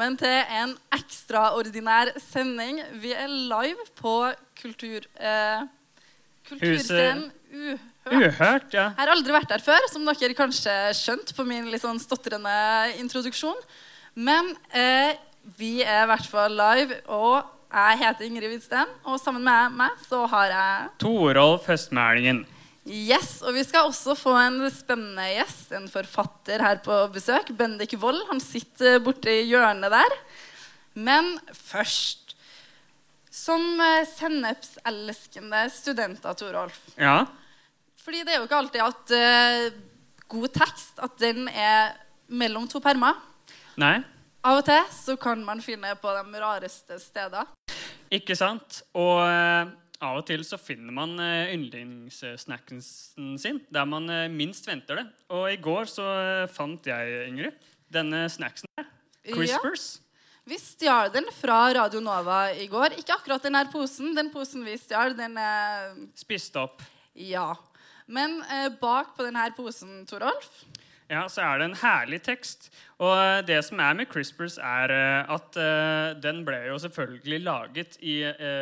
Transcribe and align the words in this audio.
Velkommen 0.00 0.16
til 0.16 0.54
en 0.56 0.70
ekstraordinær 0.96 2.08
sending. 2.24 2.78
Vi 3.02 3.10
er 3.12 3.28
live 3.28 3.82
på 4.00 4.32
kultur, 4.56 5.04
eh, 5.20 5.66
Kulturscenen 6.48 7.30
Uhørt. 7.52 7.80
Uhørt, 8.06 8.72
ja. 8.72 8.86
Jeg 8.96 8.96
har 8.96 9.12
aldri 9.12 9.32
vært 9.32 9.50
der 9.50 9.60
før, 9.60 9.78
som 9.92 10.06
dere 10.06 10.32
kanskje 10.32 10.72
skjønte 10.96 11.34
på 11.36 11.44
min 11.44 11.68
litt 11.70 11.82
sånn 11.82 12.00
stotrende 12.00 12.96
introduksjon. 12.96 13.60
Men 14.14 14.56
eh, 14.72 15.12
vi 15.58 15.82
er 15.82 16.04
i 16.04 16.08
hvert 16.08 16.30
fall 16.32 16.56
live, 16.56 17.02
og 17.06 17.44
jeg 17.70 18.00
heter 18.00 18.24
Ingrid 18.24 18.48
Hvidsten. 18.54 18.88
Og 19.04 19.20
sammen 19.20 19.44
med 19.44 19.76
meg 19.82 20.00
så 20.08 20.24
har 20.24 20.48
jeg 20.48 20.88
Torolf 20.98 21.68
Høstmælingen. 21.68 22.46
Yes, 22.88 23.42
og 23.44 23.52
vi 23.54 23.62
skal 23.66 23.90
også 23.90 24.14
få 24.16 24.32
en 24.40 24.62
spennende 24.72 25.26
gjest, 25.34 25.72
en 25.76 25.88
forfatter 25.92 26.62
her 26.64 26.78
på 26.84 26.96
besøk. 27.12 27.52
Bendik 27.56 27.92
Wold. 28.00 28.22
Han 28.30 28.40
sitter 28.40 29.02
borte 29.04 29.32
i 29.42 29.48
hjørnet 29.50 29.92
der. 29.92 30.16
Men 30.96 31.36
først 31.54 32.36
Som 33.30 33.62
eh, 33.80 34.02
sennepselskende 34.10 35.60
studenter, 35.70 36.34
Torolf. 36.34 36.80
Ja. 36.98 37.22
Fordi 38.02 38.24
det 38.26 38.34
er 38.34 38.40
jo 38.40 38.48
ikke 38.48 38.58
alltid 38.58 38.82
at 38.82 39.12
uh, 39.14 39.78
god 40.28 40.48
tekst 40.56 40.98
at 41.04 41.14
den 41.22 41.46
er 41.48 41.94
mellom 42.26 42.66
to 42.68 42.82
permer. 42.82 43.14
Nei, 43.80 44.00
Av 44.40 44.56
og 44.56 44.64
til 44.64 44.82
så 44.96 45.16
kan 45.20 45.42
man 45.44 45.60
finne 45.60 45.92
på 46.00 46.12
de 46.16 46.40
rareste 46.40 46.96
steder. 47.00 47.48
ikke 48.10 48.34
sant? 48.36 48.80
Og 48.96 49.20
eh, 49.26 49.68
av 50.00 50.20
og 50.20 50.26
til 50.28 50.42
så 50.46 50.58
finner 50.60 50.94
man 50.96 51.16
eh, 51.20 51.52
yndlingssnacken 51.54 52.80
sin 52.82 53.60
der 53.72 53.88
man 53.88 54.08
eh, 54.12 54.28
minst 54.32 54.68
venter 54.68 55.00
det. 55.00 55.06
Og 55.32 55.48
i 55.52 55.58
går 55.60 55.90
så 55.92 56.06
eh, 56.20 56.46
fant 56.52 56.86
jeg, 56.88 57.26
Ingrid, 57.28 57.58
denne 57.92 58.24
snacksen 58.32 58.70
her. 58.78 58.88
Crispers. 59.30 59.88
Vi 60.48 60.56
stjal 60.58 61.12
den 61.14 61.28
fra 61.36 61.62
Radio 61.76 62.00
Nova 62.02 62.46
i 62.56 62.66
går. 62.70 62.96
Ikke 62.98 63.18
akkurat 63.18 63.44
den 63.44 63.58
her 63.58 63.68
posen. 63.70 64.14
Den 64.16 64.32
posen 64.32 64.64
vi 64.66 64.78
stjal, 64.80 65.14
den 65.18 65.36
er 65.38 65.92
Spist 66.18 66.56
opp. 66.58 66.80
Ja. 67.14 67.52
Men 68.10 68.40
eh, 68.48 68.70
bak 68.80 69.14
på 69.16 69.28
denne 69.28 69.46
posen, 69.54 70.02
Torolf 70.08 70.64
Ja, 71.10 71.24
så 71.26 71.42
er 71.42 71.58
det 71.58 71.66
en 71.66 71.78
herlig 71.80 72.20
tekst. 72.22 72.68
Og 73.02 73.10
eh, 73.16 73.40
det 73.48 73.58
som 73.66 73.80
er 73.82 73.96
med 73.98 74.06
CRISPRs, 74.12 74.60
er 74.62 74.92
eh, 74.94 75.32
at 75.34 75.58
eh, 75.58 76.12
den 76.22 76.44
ble 76.46 76.60
jo 76.68 76.78
selvfølgelig 76.84 77.40
laget 77.42 77.96
i 77.98 78.20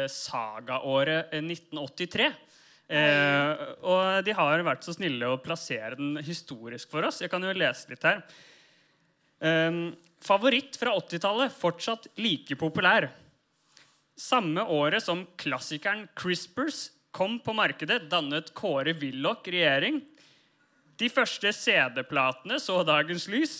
sagaåret 0.09 1.35
eh, 1.37 1.45
1983. 1.45 2.31
Eh, 2.89 3.65
og 3.85 4.25
de 4.25 4.33
har 4.33 4.65
vært 4.65 4.87
så 4.87 4.95
snille 4.97 5.29
å 5.29 5.41
plassere 5.45 5.99
den 5.99 6.17
historisk 6.25 6.89
for 6.95 7.05
oss. 7.05 7.21
Jeg 7.21 7.29
kan 7.33 7.45
jo 7.45 7.53
lese 7.53 7.93
litt 7.93 8.09
her. 8.09 8.25
Eh, 9.45 9.81
favoritt 10.25 10.81
fra 10.81 10.97
80-tallet, 10.97 11.53
fortsatt 11.53 12.08
like 12.17 12.57
populær. 12.57 13.11
Samme 14.19 14.64
året 14.73 15.05
som 15.05 15.27
klassikeren 15.39 16.08
CRISPRs 16.17 16.87
kom 17.14 17.37
på 17.45 17.53
markedet, 17.57 18.07
dannet 18.08 18.55
Kåre 18.57 18.97
Willoch 18.97 19.45
regjering. 19.45 20.01
De 20.98 21.09
første 21.13 21.53
CD-platene 21.55 22.59
så 22.63 22.81
dagens 22.86 23.29
lys. 23.31 23.57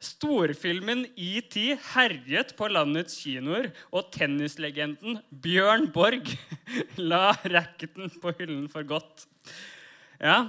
Storfilmen 0.00 1.02
ET 1.20 1.54
herjet 1.92 2.54
på 2.56 2.70
landets 2.72 3.18
kinoer, 3.20 3.68
og 3.92 4.08
tennislegenden 4.14 5.18
Bjørn 5.44 5.90
Borg 5.92 6.30
la 7.10 7.34
racketen 7.44 8.08
på 8.22 8.32
hyllen 8.38 8.64
for 8.72 8.86
godt. 8.88 9.26
Ja, 10.20 10.48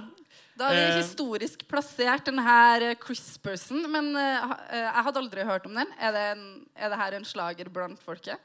Da 0.56 0.68
har 0.68 0.74
vi 0.76 0.80
Eh. 0.82 0.96
historisk 1.02 1.62
plassert 1.68 2.24
denne 2.28 2.94
Crispersen. 3.00 3.84
Men 3.92 4.10
eh, 4.16 4.50
eh, 4.72 4.82
jeg 4.84 5.04
hadde 5.06 5.20
aldri 5.22 5.44
hørt 5.48 5.66
om 5.68 5.74
den. 5.76 5.92
Er 6.00 6.12
det, 6.12 6.24
en, 6.34 6.42
er 6.76 6.88
det 6.92 6.98
her 7.00 7.12
en 7.16 7.24
slager 7.24 7.70
blant 7.72 8.00
folket? 8.04 8.38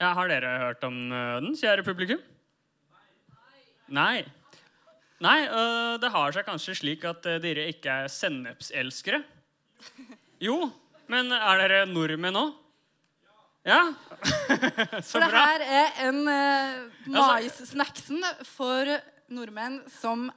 ja 0.00 0.12
Har 0.14 0.28
dere 0.30 0.58
hørt 0.62 0.84
om 0.84 0.96
den, 1.10 1.56
kjære 1.58 1.84
publikum? 1.84 2.20
Nei. 3.88 4.22
Nei, 4.22 4.24
øh, 5.26 5.98
det 5.98 6.10
har 6.14 6.32
seg 6.32 6.46
kanskje 6.46 6.76
slik 6.78 7.04
at 7.04 7.26
øh, 7.26 7.40
dere 7.42 7.68
ikke 7.72 7.90
er 8.04 8.08
sennepselskere. 8.12 9.22
Jo, 10.38 10.68
men 11.10 11.32
er 11.34 11.58
dere 11.58 11.86
nordmenn 11.90 12.36
òg? 12.38 12.52
Ja. 13.66 13.80
Så 15.02 15.18
For 15.18 15.24
det 15.24 15.32
her 15.34 15.64
er 15.66 15.96
en 16.06 16.20
uh, 16.22 16.84
mais-snacksen 17.10 18.22
for 18.46 18.86
nordmenn 19.34 19.80
som 19.90 20.28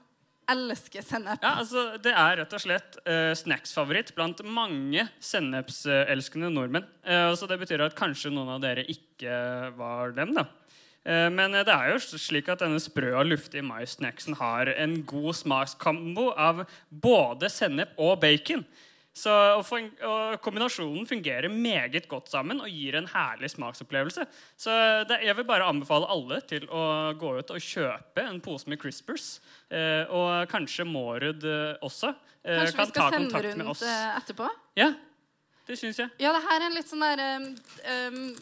elsker 0.52 1.06
sennep. 1.06 1.38
Ja, 1.44 1.60
altså, 1.62 2.00
Det 2.02 2.12
er 2.18 2.42
rett 2.42 2.56
og 2.58 2.64
slett 2.64 2.98
uh, 3.06 3.32
snacksfavoritt 3.38 4.12
blant 4.18 4.42
mange 4.44 5.06
sennepselskende 5.22 6.50
nordmenn. 6.50 6.90
Uh, 7.06 7.32
så 7.38 7.48
det 7.50 7.60
betyr 7.62 7.86
at 7.86 7.96
kanskje 7.98 8.34
noen 8.34 8.56
av 8.58 8.66
dere 8.66 8.88
ikke 8.90 9.38
var 9.78 10.18
dem. 10.18 10.34
da. 10.42 10.48
Eh, 11.06 11.30
men 11.34 11.52
det 11.58 11.72
er 11.74 11.92
jo 11.96 12.00
slik 12.04 12.50
at 12.54 12.62
denne 12.62 12.80
sprø 12.82 13.14
og 13.18 13.26
luftige 13.32 13.64
mais-snacksen 13.66 14.38
har 14.42 14.70
en 14.76 15.00
god 15.10 15.34
smakskombo 15.40 16.30
av 16.38 16.64
både 16.90 17.50
sennep 17.50 17.98
og 17.98 18.20
bacon. 18.22 18.66
Så, 19.12 19.28
og, 19.58 19.66
fun- 19.68 19.90
og 20.08 20.38
Kombinasjonen 20.40 21.04
fungerer 21.10 21.50
meget 21.52 22.06
godt 22.08 22.30
sammen 22.32 22.62
og 22.64 22.70
gir 22.72 22.96
en 22.96 23.10
herlig 23.12 23.50
smaksopplevelse. 23.52 24.24
Så 24.56 24.72
det, 25.10 25.18
Jeg 25.28 25.36
vil 25.36 25.44
bare 25.50 25.68
anbefale 25.68 26.08
alle 26.08 26.38
til 26.48 26.64
å 26.72 27.12
gå 27.20 27.34
ut 27.42 27.52
og 27.52 27.60
kjøpe 27.60 28.24
en 28.24 28.40
pose 28.40 28.70
med 28.72 28.80
Crispers. 28.80 29.42
Eh, 29.68 30.08
og 30.08 30.48
kanskje 30.54 30.86
Mårud 30.88 31.44
eh, 31.44 31.76
også 31.84 32.14
eh, 32.46 32.62
Kanskje 32.62 32.72
vi 32.72 32.78
kan 32.78 32.88
ta 32.88 32.94
skal 32.94 33.18
sende 33.18 33.28
kontakt 33.34 33.44
med 33.58 33.66
rundt 33.66 33.74
oss. 33.74 33.84
eh, 33.84 34.18
etterpå? 34.22 34.48
Ja, 34.80 34.88
det 35.68 35.80
syns 35.84 36.00
jeg. 36.06 36.10
Ja, 36.24 36.32
det 36.32 36.46
her 36.48 36.56
er 36.62 36.70
en 36.70 36.80
litt 36.80 36.88
sånn 36.96 37.04
der 37.04 37.26
um, 37.36 37.50
um, 37.92 38.36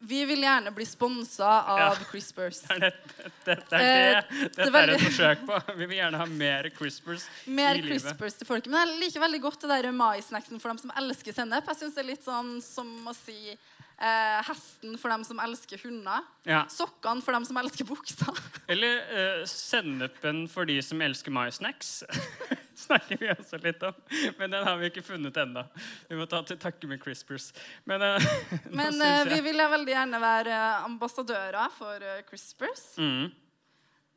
Vi 0.00 0.20
vil 0.24 0.42
gjerne 0.44 0.70
bli 0.70 0.84
sponsa 0.86 1.48
av 1.66 1.78
Ja. 1.80 1.86
Crispers. 2.10 2.60
Det 2.60 2.76
er 2.76 2.80
det, 2.84 3.30
dette 3.44 3.76
er, 3.80 4.18
Eh, 4.18 4.22
det, 4.30 4.38
det 4.38 4.50
dette 4.56 4.70
var 4.70 4.82
er 4.86 4.92
et 4.94 5.00
forsøk 5.02 5.40
på. 5.48 5.58
Vi 5.80 5.86
vil 5.90 5.96
gjerne 5.98 6.20
ha 6.20 6.26
mer 6.30 6.68
Crispers 6.76 7.24
Mer 7.46 7.74
i 7.74 7.82
livet. 7.82 8.04
Crispers 8.04 8.34
til 8.38 8.46
folket. 8.46 8.70
Men 8.70 8.86
jeg 8.92 9.00
liker 9.02 9.24
veldig 9.26 9.40
godt 9.42 9.60
det 9.66 9.70
der 9.72 9.90
maisnacksen 9.92 10.60
for 10.62 10.70
dem 10.70 10.78
som 10.78 10.92
elsker 11.02 11.34
sennep. 11.34 11.66
Jeg 11.66 11.80
synes 11.82 11.94
det 11.98 12.04
er 12.04 12.10
litt 12.12 12.22
sånn 12.24 12.54
som 12.62 12.86
å 13.10 13.14
si 13.24 13.56
eh, 13.98 14.38
hesten 14.48 14.96
for 14.98 15.12
dem 15.12 15.24
som 15.26 15.40
elsker 15.42 15.80
hunder. 15.82 16.26
Ja. 16.48 16.64
Sokkene 16.70 17.24
for 17.24 17.36
dem 17.36 17.46
som 17.48 17.58
elsker 17.60 17.86
bukser. 17.88 18.38
Eller 18.72 19.02
eh, 19.14 19.42
sennepen 19.50 20.46
for 20.50 20.68
de 20.68 20.78
som 20.84 21.02
elsker 21.04 21.34
maisnacks. 21.34 22.02
Snakker 22.84 23.18
vi 23.18 23.30
også 23.32 23.58
litt 23.62 23.82
om. 23.82 23.96
Men 24.38 24.54
den 24.54 24.66
har 24.68 24.78
vi 24.78 24.92
ikke 24.92 25.02
funnet 25.06 25.36
ennå. 25.42 25.64
Vi 26.08 26.18
må 26.18 26.28
ta 26.30 26.44
til 26.46 26.60
takke 26.62 26.90
med 26.90 27.02
Crispers. 27.02 27.50
Men, 27.88 28.04
eh, 28.06 28.30
Men 28.80 29.02
eh, 29.02 29.24
vi 29.32 29.42
vil 29.50 29.66
veldig 29.74 29.94
gjerne 29.96 30.22
være 30.22 30.54
eh, 30.54 30.86
ambassadører 30.86 31.76
for 31.78 32.08
eh, 32.14 32.24
Crispers. 32.28 32.90
mm. 32.98 33.28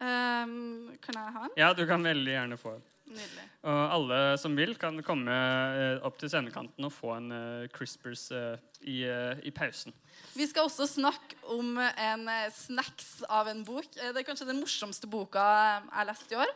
Um, 0.01 0.95
kan 0.98 1.13
jeg 1.13 1.34
ha 1.36 1.42
den? 1.44 1.51
Ja, 1.60 1.68
du 1.77 1.84
kan 1.86 2.01
veldig 2.01 2.31
gjerne 2.31 2.56
få 2.57 2.72
en. 2.74 2.86
Nydelig. 3.12 3.44
Og 3.68 3.94
alle 3.96 4.19
som 4.40 4.54
vil, 4.56 4.72
kan 4.80 4.96
komme 5.04 5.36
eh, 5.36 5.98
opp 6.08 6.16
til 6.22 6.31
scenekanten 6.31 6.88
og 6.88 6.94
få 6.96 7.12
en 7.18 7.28
eh, 7.36 7.68
Crispers 7.75 8.30
eh, 8.36 8.56
i, 8.88 9.04
i 9.44 9.52
pausen. 9.56 9.94
Vi 10.34 10.48
skal 10.48 10.69
også 10.69 10.88
snakke 10.88 11.36
om 11.52 11.75
en 11.78 12.30
snacks 12.56 13.19
av 13.28 13.52
en 13.52 13.66
bok. 13.68 13.90
Det 13.94 14.16
er 14.16 14.28
kanskje 14.28 14.48
den 14.48 14.62
morsomste 14.62 15.10
boka 15.12 15.44
jeg 15.84 16.08
leste 16.08 16.36
i 16.36 16.40
år. 16.40 16.54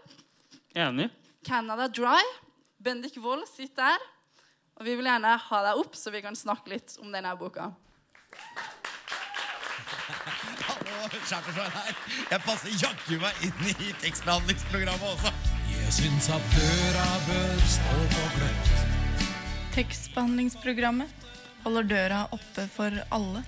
Enig? 0.86 1.10
Canada 1.46 1.90
Dry. 1.92 2.24
Bendik 2.80 3.20
Wold 3.22 3.46
sitter 3.52 3.84
der. 3.84 4.08
Og 4.76 4.88
vi 4.88 4.96
vil 4.96 5.08
gjerne 5.08 5.36
ha 5.40 5.60
deg 5.70 5.82
opp, 5.82 5.96
så 5.96 6.12
vi 6.12 6.24
kan 6.24 6.36
snakke 6.36 6.74
litt 6.74 6.98
om 7.04 7.12
denne 7.14 7.32
boka. 7.40 7.70
Hallo, 10.66 11.10
Chartersveien 11.24 11.76
her. 11.78 11.92
Jeg 12.32 12.42
passer 12.48 12.80
jaggu 12.82 13.20
meg 13.24 13.46
inn 13.48 13.76
i 13.76 13.94
tekstbehandlingsprogrammet 14.04 15.14
også. 15.16 15.55
Jeg 15.86 15.94
syns 15.94 16.28
at 16.34 16.46
døra 16.56 17.06
bør 17.28 17.60
stå 17.70 17.98
på 18.14 18.24
gløtt. 18.36 18.72
Tekstbehandlingsprogrammet 19.76 21.26
holder 21.66 21.88
døra 21.92 22.22
oppe 22.36 22.66
for 22.74 22.96
alle. 23.14 23.44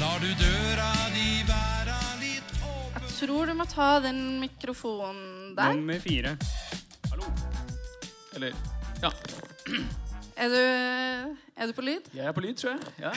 Lar 0.00 0.20
du 0.20 0.28
døra 0.36 0.90
di 1.14 1.28
være 1.48 1.96
litt 2.20 2.52
åpen 2.58 3.00
Jeg 3.06 3.14
tror 3.16 3.48
du 3.48 3.54
må 3.56 3.66
ta 3.70 3.88
den 4.04 4.20
mikrofonen 4.42 5.54
der. 5.56 5.72
Nummer 5.78 6.02
fire. 6.04 6.36
Hallo. 7.10 7.32
Eller 8.36 8.52
Ja. 9.02 9.10
Er 10.36 10.52
du, 10.52 10.60
er 11.56 11.70
du 11.70 11.72
på 11.72 11.80
lyd? 11.86 12.10
Jeg 12.12 12.26
er 12.28 12.32
på 12.36 12.42
lyd, 12.44 12.58
tror 12.60 12.74
jeg. 12.74 12.92
Ja. 13.00 13.12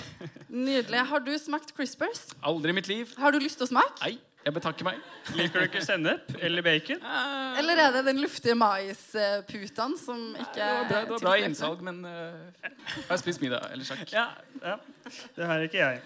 Nydelig. 0.48 1.02
Har 1.10 1.20
du 1.20 1.34
smakt 1.42 1.74
Crispers? 1.76 2.30
Aldri 2.48 2.72
i 2.72 2.78
mitt 2.80 2.88
liv. 2.88 3.12
Har 3.20 3.36
du 3.36 3.42
lyst 3.44 3.60
til 3.60 3.68
å 3.68 3.72
smake? 3.74 4.00
Nei, 4.06 4.14
jeg 4.40 4.56
betakker 4.56 4.88
meg. 4.88 5.00
Liker 5.36 5.60
du 5.60 5.66
ikke 5.68 5.82
sennep 5.84 6.30
eller 6.40 6.64
bacon? 6.64 7.02
Eller 7.60 7.82
er 7.84 7.92
det 7.98 8.06
den 8.08 8.22
luftige 8.24 8.56
maisputaen 8.58 9.98
som 10.00 10.22
ikke 10.32 10.54
Det 10.56 10.70
var 10.70 10.88
bra, 10.88 11.02
det 11.02 11.12
var 11.12 11.26
bra 11.26 11.34
innsalg, 11.44 11.84
men 11.84 12.00
uh, 12.08 12.64
jeg 12.64 13.10
har 13.10 13.20
spist 13.20 13.44
middag. 13.44 13.68
Eller 13.74 13.90
sjakk. 13.90 14.06
Ja, 14.14 14.30
ja. 14.64 14.78
Det 15.36 15.50
har 15.50 15.66
ikke 15.66 15.82
jeg. 15.82 16.00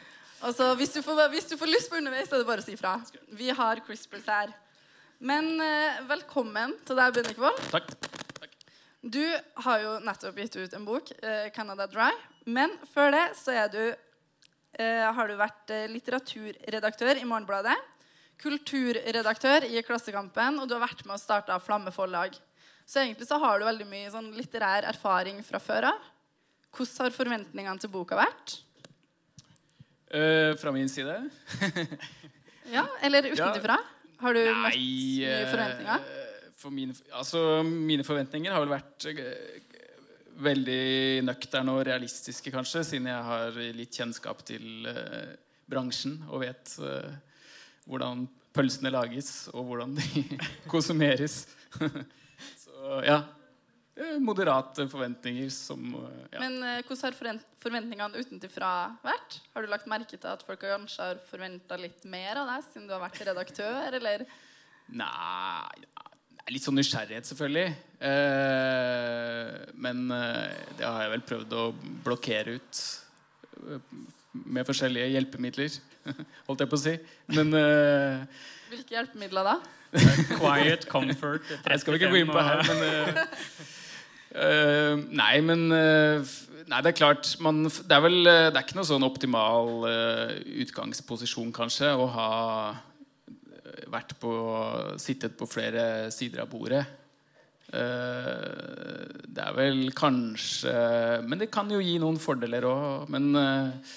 Altså, 0.43 0.73
hvis, 0.79 0.95
du 0.95 0.99
får, 1.05 1.21
hvis 1.31 1.47
du 1.51 1.55
får 1.61 1.71
lyst 1.71 1.91
på 1.91 2.01
underveis, 2.01 2.27
så 2.27 2.35
er 2.35 2.43
det 2.43 2.49
bare 2.49 2.65
å 2.65 2.65
si 2.65 2.75
fra. 2.79 2.97
Vi 3.37 3.53
har 3.53 3.83
CRISPRs 3.85 4.27
her. 4.33 4.57
Men 5.23 5.53
uh, 5.61 6.01
velkommen 6.09 6.75
til 6.87 6.99
deg, 6.99 7.13
Bendik 7.15 7.39
Wold. 7.39 7.61
Takk. 7.71 7.93
Du 9.03 9.23
har 9.67 9.83
jo 9.83 9.95
nettopp 10.03 10.41
gitt 10.41 10.57
ut 10.57 10.73
en 10.73 10.89
bok, 10.89 11.13
uh, 11.21 11.47
'Canada 11.53 11.85
Dry'. 11.91 12.17
Men 12.49 12.73
før 12.91 13.13
det 13.13 13.27
så 13.39 13.53
er 13.55 13.69
du, 13.71 13.83
eh, 14.75 15.05
har 15.15 15.27
du 15.29 15.37
vært 15.39 15.71
litteraturredaktør 15.87 17.21
i 17.21 17.23
Morgenbladet. 17.23 17.77
Kulturredaktør 18.41 19.67
i 19.69 19.81
Klassekampen, 19.85 20.59
og 20.59 20.67
du 20.67 20.75
har 20.75 20.83
vært 20.83 21.05
med 21.05 21.15
og 21.15 21.21
starta 21.21 21.59
Flamme 21.63 21.93
forlag. 21.95 22.35
Så 22.85 22.99
egentlig 23.03 23.27
så 23.29 23.39
har 23.39 23.59
du 23.59 23.67
veldig 23.67 23.87
mye 23.87 24.11
sånn 24.11 24.31
litterær 24.35 24.87
erfaring 24.89 25.39
fra 25.45 25.61
før 25.63 25.91
av. 25.93 26.09
Hvordan 26.73 27.05
har 27.05 27.15
forventningene 27.15 27.83
til 27.83 27.91
boka 27.93 28.17
vært? 28.17 28.57
Eh, 30.13 30.53
fra 30.61 30.69
min 30.73 30.89
side 30.91 31.15
Ja, 32.75 32.83
Eller 33.01 33.31
utenfra? 33.31 33.79
Har 34.21 34.35
du 34.37 34.41
møtt 34.45 34.75
mye 34.77 35.29
eh, 35.29 35.47
forventninger? 35.49 36.03
For 36.59 36.73
mine, 36.73 36.95
altså, 37.11 37.39
mine 37.65 38.05
forventninger 38.07 38.53
har 38.53 38.63
vel 38.63 38.75
vært 38.75 39.07
eh, 39.11 39.63
veldig 40.43 41.23
nøkterne 41.27 41.75
og 41.75 41.85
realistiske, 41.87 42.51
kanskje, 42.53 42.83
siden 42.87 43.09
jeg 43.11 43.27
har 43.29 43.57
litt 43.77 43.99
kjennskap 43.99 44.41
til 44.47 44.87
uh, 44.89 45.33
bransjen 45.69 46.17
og 46.29 46.41
vet 46.43 46.73
eh, 46.83 47.13
hvordan 47.89 48.25
pølsene 48.53 48.91
lages, 48.93 49.47
og 49.53 49.69
hvordan 49.69 49.95
de 49.97 50.25
konsumeres. 50.73 51.43
Så 52.63 52.99
ja. 53.05 53.21
Moderate 54.25 54.87
forventninger 54.89 55.51
som 55.53 55.83
ja. 56.31 56.39
Men 56.41 56.55
eh, 56.65 56.79
hvordan 56.81 57.13
har 57.13 57.41
forventningene 57.61 58.23
utenfra 58.23 58.71
vært? 59.03 59.37
Har 59.53 59.61
du 59.61 59.69
lagt 59.69 59.89
merke 59.91 60.17
til 60.17 60.31
at 60.31 60.41
folk 60.45 60.63
kanskje 60.65 61.11
har 61.11 61.21
forventa 61.29 61.77
litt 61.77 62.01
mer 62.09 62.41
av 62.41 62.49
deg 62.49 62.65
siden 62.71 62.87
du 62.89 62.95
har 62.95 63.03
vært 63.03 63.21
redaktør, 63.21 63.93
eller? 63.99 64.25
Nei, 64.97 65.85
litt 66.51 66.65
sånn 66.65 66.79
nysgjerrighet, 66.79 67.29
selvfølgelig. 67.29 67.67
Eh, 68.09 69.53
men 69.85 70.03
eh, 70.17 70.57
det 70.79 70.89
har 70.89 71.05
jeg 71.05 71.13
vel 71.13 71.25
prøvd 71.29 71.55
å 71.59 71.69
blokkere 72.07 72.57
ut 72.57 72.83
med 74.33 74.65
forskjellige 74.65 75.11
hjelpemidler, 75.13 75.77
holdt 76.47 76.65
jeg 76.65 76.71
på 76.71 76.79
å 76.79 76.83
si. 76.83 76.97
Men 77.33 77.53
uh, 77.55 78.43
Hvilke 78.73 78.97
hjelpemidler 78.97 79.49
da? 79.51 79.55
Quiet, 80.39 80.87
comfort, 80.89 81.45
35 81.67 81.71
jeg 81.71 81.83
skal 81.83 81.93
vi 81.93 82.01
ikke 82.01 82.13
gå 82.13 82.23
inn 82.23 82.33
på 82.33 82.43
her, 82.43 82.63
men 82.69 82.79
uh, 82.81 83.23
eh, 84.33 84.95
Nei, 85.13 85.35
men 85.45 85.67
eh, 85.75 86.33
Nei, 86.69 86.79
det 86.83 86.93
er 86.93 86.97
klart 86.97 87.33
man, 87.43 87.65
Det 87.67 87.93
er 87.93 88.03
vel 88.03 88.19
eh, 88.29 88.47
Det 88.49 88.57
er 88.57 88.65
ikke 88.65 88.79
noe 88.79 88.87
sånn 88.87 89.05
optimal 89.05 89.87
eh, 89.89 90.33
utgangsposisjon, 90.63 91.51
kanskje, 91.55 91.91
å 91.93 92.07
ha 92.15 92.31
eh, 92.71 93.85
vært 93.93 94.15
på 94.21 94.33
Sittet 95.01 95.37
på 95.39 95.49
flere 95.49 96.11
sider 96.13 96.43
av 96.45 96.51
bordet. 96.51 96.83
Eh, 97.73 99.03
det 99.33 99.43
er 99.43 99.55
vel 99.57 99.85
kanskje 99.97 100.73
Men 101.25 101.41
det 101.41 101.51
kan 101.53 101.71
jo 101.73 101.81
gi 101.83 101.97
noen 102.01 102.19
fordeler 102.21 102.67
òg. 102.69 103.11
Men, 103.13 103.29
eh, 103.39 103.93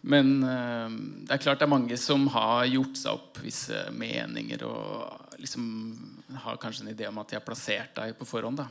men 0.00 0.42
eh, 0.42 0.92
det 1.28 1.34
er 1.34 1.42
klart 1.42 1.60
det 1.60 1.66
er 1.66 1.74
mange 1.74 1.96
som 2.00 2.24
har 2.32 2.64
gjort 2.70 2.96
seg 2.96 3.18
opp 3.18 3.40
visse 3.44 3.82
meninger 3.92 4.62
og 4.64 5.34
liksom 5.40 5.64
har 6.40 6.60
kanskje 6.60 6.86
en 6.86 6.92
idé 6.94 7.08
om 7.08 7.20
at 7.20 7.32
de 7.32 7.36
har 7.36 7.44
plassert 7.44 7.92
deg 7.98 8.14
på 8.16 8.28
forhånd. 8.28 8.62
da 8.62 8.68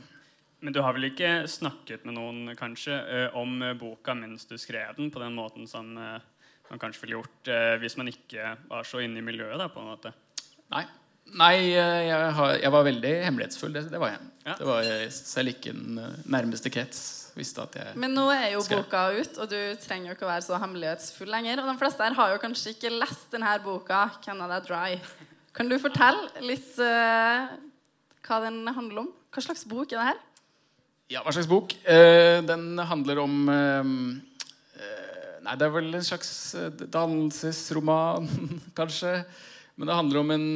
Men 0.60 0.74
du 0.74 0.80
har 0.82 0.96
vel 0.96 1.10
ikke 1.12 1.46
snakket 1.50 2.06
med 2.08 2.18
noen 2.18 2.56
kanskje 2.58 2.98
eh, 2.98 3.38
om 3.38 3.62
eh, 3.62 3.76
boka 3.78 4.16
mens 4.18 4.48
du 4.50 4.56
skrev 4.58 4.96
den, 4.98 5.12
på 5.14 5.22
den 5.22 5.38
måten 5.38 5.70
som 5.70 5.92
man 5.94 6.78
kanskje 6.78 7.02
ville 7.02 7.18
gjort 7.18 7.48
hvis 7.82 7.96
man 7.98 8.06
ikke 8.06 8.52
var 8.70 8.84
så 8.86 9.00
inne 9.02 9.18
i 9.18 9.24
miljøet? 9.26 9.58
da, 9.58 9.66
på 9.74 9.82
en 9.82 9.88
måte. 9.90 10.12
Nei, 10.70 10.84
Nei 11.34 11.54
jeg, 11.72 12.28
har, 12.36 12.52
jeg 12.62 12.70
var 12.70 12.86
veldig 12.86 13.10
hemmelighetsfull. 13.24 13.72
Det, 13.74 13.82
det 13.90 13.98
var 13.98 14.12
jeg. 14.12 14.28
Ja. 14.44 14.54
Det 14.54 14.68
var 14.68 14.84
jeg 14.86 15.08
selv 15.14 15.50
ikke 15.50 15.74
den 15.74 15.98
nærmeste 16.30 16.70
krets 16.70 17.19
visste 17.40 17.64
at 17.64 17.76
jeg 17.80 17.96
Men 18.00 18.14
nå 18.16 18.26
er 18.34 18.52
jo 18.54 18.62
Skal 18.64 18.84
boka 18.84 19.02
ut, 19.16 19.40
og 19.40 19.50
du 19.50 19.58
trenger 19.82 20.10
jo 20.10 20.16
ikke 20.16 20.26
å 20.28 20.30
være 20.30 20.46
så 20.46 20.60
hemmelighetsfull 20.60 21.30
lenger. 21.32 21.62
Og 21.62 21.70
de 21.70 21.76
fleste 21.80 22.06
her 22.06 22.16
har 22.18 22.34
jo 22.34 22.40
kanskje 22.42 22.74
ikke 22.74 22.92
lest 22.94 23.28
denne 23.34 23.56
boka, 23.64 24.06
'Canada 24.22 24.60
Dry'. 24.64 25.00
Kan 25.56 25.70
du 25.70 25.76
fortelle 25.82 26.44
litt 26.46 26.78
uh, 26.78 27.50
hva 28.26 28.40
den 28.44 28.62
handler 28.70 29.04
om? 29.04 29.12
Hva 29.34 29.42
slags 29.42 29.64
bok 29.66 29.90
er 29.92 29.98
det 29.98 30.08
her? 30.12 30.20
Ja, 31.10 31.22
hva 31.26 31.34
slags 31.34 31.50
bok? 31.50 31.74
Uh, 31.82 32.38
den 32.46 32.78
handler 32.78 33.22
om 33.24 33.36
uh, 33.50 33.94
Nei, 35.40 35.54
det 35.56 35.64
er 35.64 35.72
vel 35.72 35.94
en 35.96 36.04
slags 36.04 36.30
dannelsesroman, 36.92 38.28
kanskje. 38.78 39.22
Men 39.80 39.88
det 39.88 39.96
handler 39.96 40.20
om 40.20 40.32
en 40.34 40.48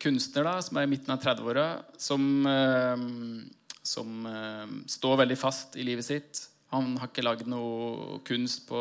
kunstner 0.00 0.46
da, 0.48 0.54
som 0.64 0.78
er 0.80 0.86
i 0.86 0.88
midten 0.88 1.12
av 1.12 1.20
30-åra, 1.20 1.66
som, 2.00 2.24
som 3.82 4.26
eh, 4.26 4.76
står 4.90 5.22
veldig 5.24 5.38
fast 5.38 5.76
i 5.76 5.86
livet 5.86 6.06
sitt. 6.06 6.44
Han 6.72 6.94
har 7.00 7.10
ikke 7.10 7.24
lagd 7.26 7.48
noe 7.50 8.20
kunst 8.26 8.64
på 8.68 8.80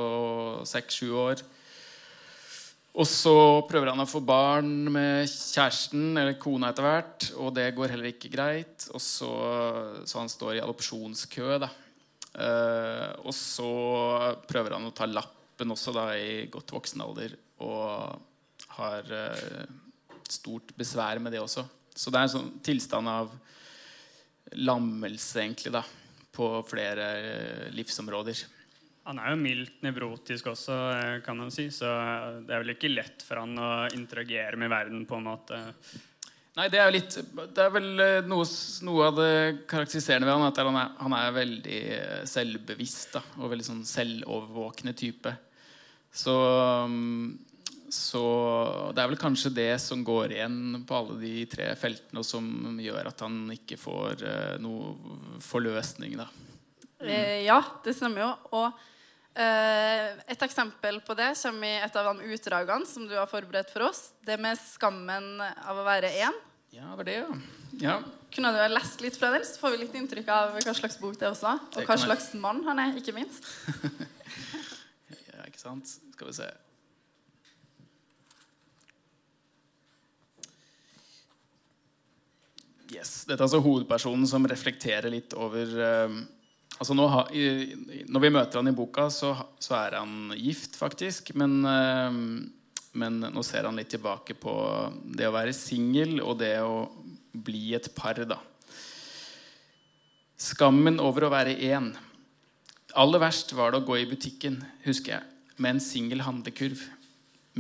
seks-sju 0.70 1.10
år. 1.18 1.42
Og 2.92 3.08
så 3.08 3.36
prøver 3.70 3.94
han 3.94 4.04
å 4.04 4.10
få 4.10 4.20
barn 4.24 4.90
med 4.92 5.24
kjæresten 5.30 6.18
eller 6.20 6.36
kona 6.40 6.72
etter 6.72 6.84
hvert, 6.84 7.28
og 7.40 7.54
det 7.56 7.70
går 7.76 7.94
heller 7.94 8.12
ikke 8.12 8.32
greit. 8.34 8.84
Så, 8.84 9.32
så 10.04 10.20
han 10.20 10.32
står 10.32 10.58
i 10.58 10.64
adopsjonskø. 10.64 11.54
Eh, 11.62 13.08
og 13.24 13.32
så 13.36 13.72
prøver 14.48 14.76
han 14.76 14.90
å 14.90 14.96
ta 14.96 15.08
lappen 15.08 15.72
også, 15.72 15.96
da, 15.96 16.10
i 16.20 16.50
godt 16.52 16.76
voksen 16.76 17.04
alder, 17.04 17.38
og 17.64 18.20
har 18.78 19.16
eh, 19.16 19.72
stort 20.32 20.76
besvær 20.80 21.20
med 21.24 21.36
det 21.36 21.44
også. 21.44 21.64
Så 21.96 22.12
det 22.12 22.20
er 22.20 22.28
en 22.28 22.36
sånn 22.36 22.54
tilstand 22.64 23.12
av 23.12 23.32
lammelse, 24.60 25.42
egentlig, 25.42 25.74
da, 25.74 25.84
på 26.36 26.50
flere 26.68 27.08
eh, 27.20 27.68
livsområder. 27.76 28.44
Han 29.10 29.18
er 29.18 29.34
jo 29.34 29.40
mildt 29.42 29.82
nevrotisk 29.86 30.52
også, 30.52 30.78
eh, 30.96 31.18
kan 31.26 31.40
man 31.40 31.52
si. 31.54 31.70
Så 31.74 31.90
det 32.46 32.54
er 32.54 32.64
vel 32.64 32.76
ikke 32.76 32.94
lett 32.94 33.26
for 33.26 33.42
han 33.42 33.58
å 33.58 33.72
interagere 33.96 34.60
med 34.60 34.72
verden 34.72 35.06
på 35.10 35.20
en 35.20 35.30
måte. 35.32 35.60
Nei, 36.52 36.68
det 36.68 36.82
er 36.82 36.90
jo 36.90 36.96
litt 36.98 37.14
Det 37.56 37.62
er 37.64 37.70
vel 37.72 38.02
eh, 38.04 38.26
noe, 38.28 38.48
noe 38.84 39.06
av 39.08 39.22
det 39.22 39.36
karakteriserende 39.72 40.28
ved 40.28 40.36
han 40.36 40.50
at 40.50 40.60
han 40.60 40.82
er, 40.82 40.90
han 41.00 41.16
er 41.16 41.38
veldig 41.38 41.80
selvbevisst 42.28 43.16
da, 43.16 43.24
og 43.40 43.54
veldig 43.54 43.70
sånn 43.70 43.88
selvovervåkende 43.88 44.96
type. 45.00 45.34
Så, 46.12 46.36
mm, 46.92 47.51
så 47.92 48.24
det 48.96 49.04
er 49.04 49.10
vel 49.12 49.20
kanskje 49.20 49.52
det 49.52 49.72
som 49.84 50.04
går 50.08 50.38
igjen 50.38 50.86
på 50.88 50.96
alle 50.96 51.18
de 51.20 51.34
tre 51.52 51.68
feltene, 51.80 52.22
og 52.22 52.28
som 52.28 52.80
gjør 52.80 53.10
at 53.12 53.24
han 53.26 53.42
ikke 53.52 53.76
får 53.80 54.24
uh, 54.24 54.56
noe 54.64 55.42
forløsning, 55.44 56.16
da. 56.20 56.30
Eh, 57.02 57.42
ja, 57.48 57.60
det 57.84 57.96
stemmer 57.98 58.24
jo. 58.24 58.30
Og 58.60 58.80
eh, 59.34 60.14
et 60.32 60.46
eksempel 60.46 61.02
på 61.04 61.18
det 61.18 61.34
kommer 61.42 61.68
i 61.68 61.82
et 61.82 62.00
av 62.00 62.12
de 62.12 62.32
utdragene 62.36 62.88
som 62.88 63.08
du 63.10 63.18
har 63.18 63.30
forberedt 63.30 63.74
for 63.74 63.90
oss. 63.90 64.12
Det 64.24 64.38
med 64.40 64.60
skammen 64.62 65.34
av 65.42 65.82
å 65.82 65.86
være 65.88 66.14
én. 66.22 66.40
Ja, 66.72 66.88
det 66.94 66.98
var 67.02 67.10
det, 67.10 67.18
ja. 67.20 67.38
ja. 67.84 68.00
Kunne 68.32 68.54
du 68.56 68.62
ha 68.62 68.70
lest 68.72 69.02
litt 69.04 69.18
fra 69.20 69.34
den, 69.34 69.44
så 69.44 69.60
får 69.60 69.74
vi 69.74 69.84
litt 69.84 69.96
inntrykk 70.00 70.30
av 70.32 70.54
hva 70.62 70.76
slags 70.78 70.96
bok 71.02 71.18
det 71.20 71.28
er 71.28 71.34
også. 71.34 71.58
Og 71.76 71.90
hva 71.90 71.98
slags 72.00 72.32
mann 72.40 72.64
han 72.70 72.80
er, 72.80 72.98
ikke 73.02 73.16
minst. 73.18 73.48
Ja, 75.12 75.48
ikke 75.50 75.60
sant? 75.60 75.90
Skal 76.14 76.30
vi 76.30 76.34
se. 76.38 76.48
Yes. 82.92 83.24
Dette 83.24 83.40
er 83.40 83.48
altså 83.48 83.62
hovedpersonen 83.64 84.28
som 84.28 84.46
reflekterer 84.50 85.12
litt 85.14 85.36
over 85.40 85.70
uh, 85.80 86.16
altså 86.78 86.96
nå 86.98 87.08
Når 87.08 88.24
vi 88.24 88.32
møter 88.34 88.60
han 88.60 88.72
i 88.72 88.76
boka, 88.76 89.08
så, 89.14 89.32
så 89.62 89.78
er 89.80 90.00
han 90.02 90.34
gift, 90.36 90.76
faktisk. 90.80 91.34
Men, 91.40 91.62
uh, 91.64 92.12
men 93.00 93.20
nå 93.24 93.44
ser 93.48 93.70
han 93.70 93.80
litt 93.80 93.94
tilbake 93.94 94.36
på 94.36 94.54
det 95.16 95.30
å 95.30 95.36
være 95.36 95.56
singel 95.56 96.20
og 96.20 96.40
det 96.42 96.58
å 96.66 96.86
bli 97.32 97.72
et 97.78 97.88
par, 97.96 98.20
da. 98.28 98.42
Skammen 100.42 101.00
over 101.00 101.28
å 101.28 101.32
være 101.32 101.54
én. 101.54 101.92
Aller 102.98 103.22
verst 103.24 103.54
var 103.56 103.72
det 103.72 103.84
å 103.84 103.88
gå 103.88 104.02
i 104.02 104.10
butikken, 104.10 104.58
husker 104.84 105.14
jeg, 105.16 105.28
med 105.62 105.78
en 105.78 105.84
singel 105.84 106.26
handlekurv. 106.26 106.82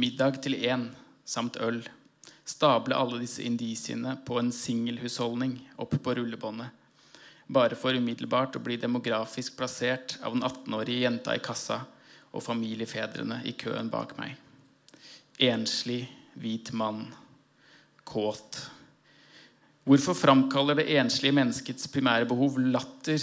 Middag 0.02 0.42
til 0.44 0.58
én 0.60 0.90
samt 1.28 1.60
øl. 1.62 1.84
Stable 2.52 2.98
alle 2.98 3.22
disse 3.22 3.44
indisiene 3.48 4.18
på 4.28 4.40
en 4.42 4.52
singelhusholdning 4.52 5.56
opp 5.80 5.96
på 6.04 6.16
rullebåndet. 6.20 6.78
bare 7.52 7.76
for 7.76 7.92
umiddelbart 7.92 8.56
å 8.56 8.62
bli 8.64 8.78
demografisk 8.80 9.58
plassert 9.60 10.14
av 10.24 10.32
den 10.32 10.44
18-årige 10.48 11.04
jenta 11.04 11.34
i 11.36 11.42
kassa 11.44 11.82
og 12.32 12.44
familiefedrene 12.46 13.42
i 13.44 13.52
køen 13.60 13.90
bak 13.92 14.14
meg. 14.16 14.38
Enslig, 15.36 16.06
hvit 16.40 16.72
mann. 16.72 17.10
Kåt. 18.08 18.62
Hvorfor 19.84 20.16
framkaller 20.16 20.80
det 20.80 20.88
enslige 20.96 21.36
menneskets 21.36 21.90
primære 21.92 22.30
behov 22.30 22.56
latter, 22.62 23.20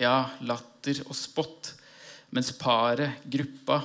ja, 0.00 0.30
latter 0.42 1.04
og 1.06 1.14
spott, 1.14 1.74
mens 2.34 2.50
paret, 2.58 3.22
gruppa, 3.30 3.82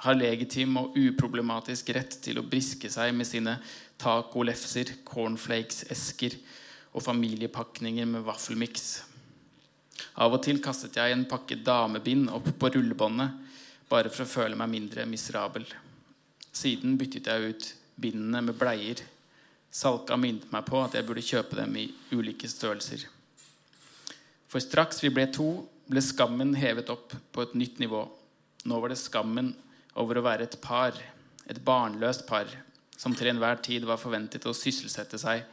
har 0.00 0.16
legitim 0.16 0.78
og 0.80 0.96
uproblematisk 0.96 1.92
rett 1.94 2.18
til 2.24 2.40
å 2.40 2.46
briske 2.48 2.90
seg 2.90 3.12
med 3.14 3.28
sine 3.28 3.58
tacolefser, 4.00 4.96
cornflakes-esker 5.06 6.38
og 6.96 7.04
familiepakninger 7.04 8.08
med 8.08 8.24
vaffelmiks. 8.26 8.88
Av 10.20 10.32
og 10.32 10.42
til 10.44 10.58
kastet 10.64 10.96
jeg 10.96 11.12
en 11.14 11.28
pakke 11.28 11.60
damebind 11.64 12.30
opp 12.32 12.48
på 12.58 12.72
rullebåndet 12.74 13.36
bare 13.90 14.10
for 14.12 14.24
å 14.24 14.30
føle 14.30 14.58
meg 14.58 14.70
mindre 14.72 15.06
miserabel. 15.08 15.66
Siden 16.50 16.96
byttet 16.98 17.28
jeg 17.30 17.52
ut 17.52 17.68
bindene 18.00 18.42
med 18.48 18.58
bleier. 18.58 19.02
Salka 19.70 20.16
minnet 20.18 20.50
meg 20.50 20.66
på 20.66 20.80
at 20.82 20.96
jeg 20.96 21.06
burde 21.06 21.24
kjøpe 21.24 21.58
dem 21.58 21.76
i 21.78 21.88
ulike 22.14 22.48
størrelser. 22.50 23.04
For 24.50 24.62
straks 24.62 25.02
vi 25.04 25.12
ble 25.14 25.28
to, 25.30 25.50
ble 25.90 26.02
skammen 26.02 26.56
hevet 26.58 26.90
opp 26.90 27.14
på 27.30 27.44
et 27.44 27.54
nytt 27.58 27.78
nivå. 27.82 28.02
Nå 28.66 28.80
var 28.82 28.90
det 28.90 28.98
skammen 28.98 29.52
over 29.98 30.18
å 30.18 30.24
være 30.26 30.48
et 30.48 30.56
par, 30.62 30.96
et 31.46 31.62
barnløst 31.66 32.26
par, 32.26 32.50
som 33.00 33.14
til 33.16 33.30
enhver 33.30 33.62
tid 33.64 33.86
var 33.88 34.00
forventet 34.00 34.44
å 34.44 34.56
sysselsette 34.56 35.18
seg 35.20 35.46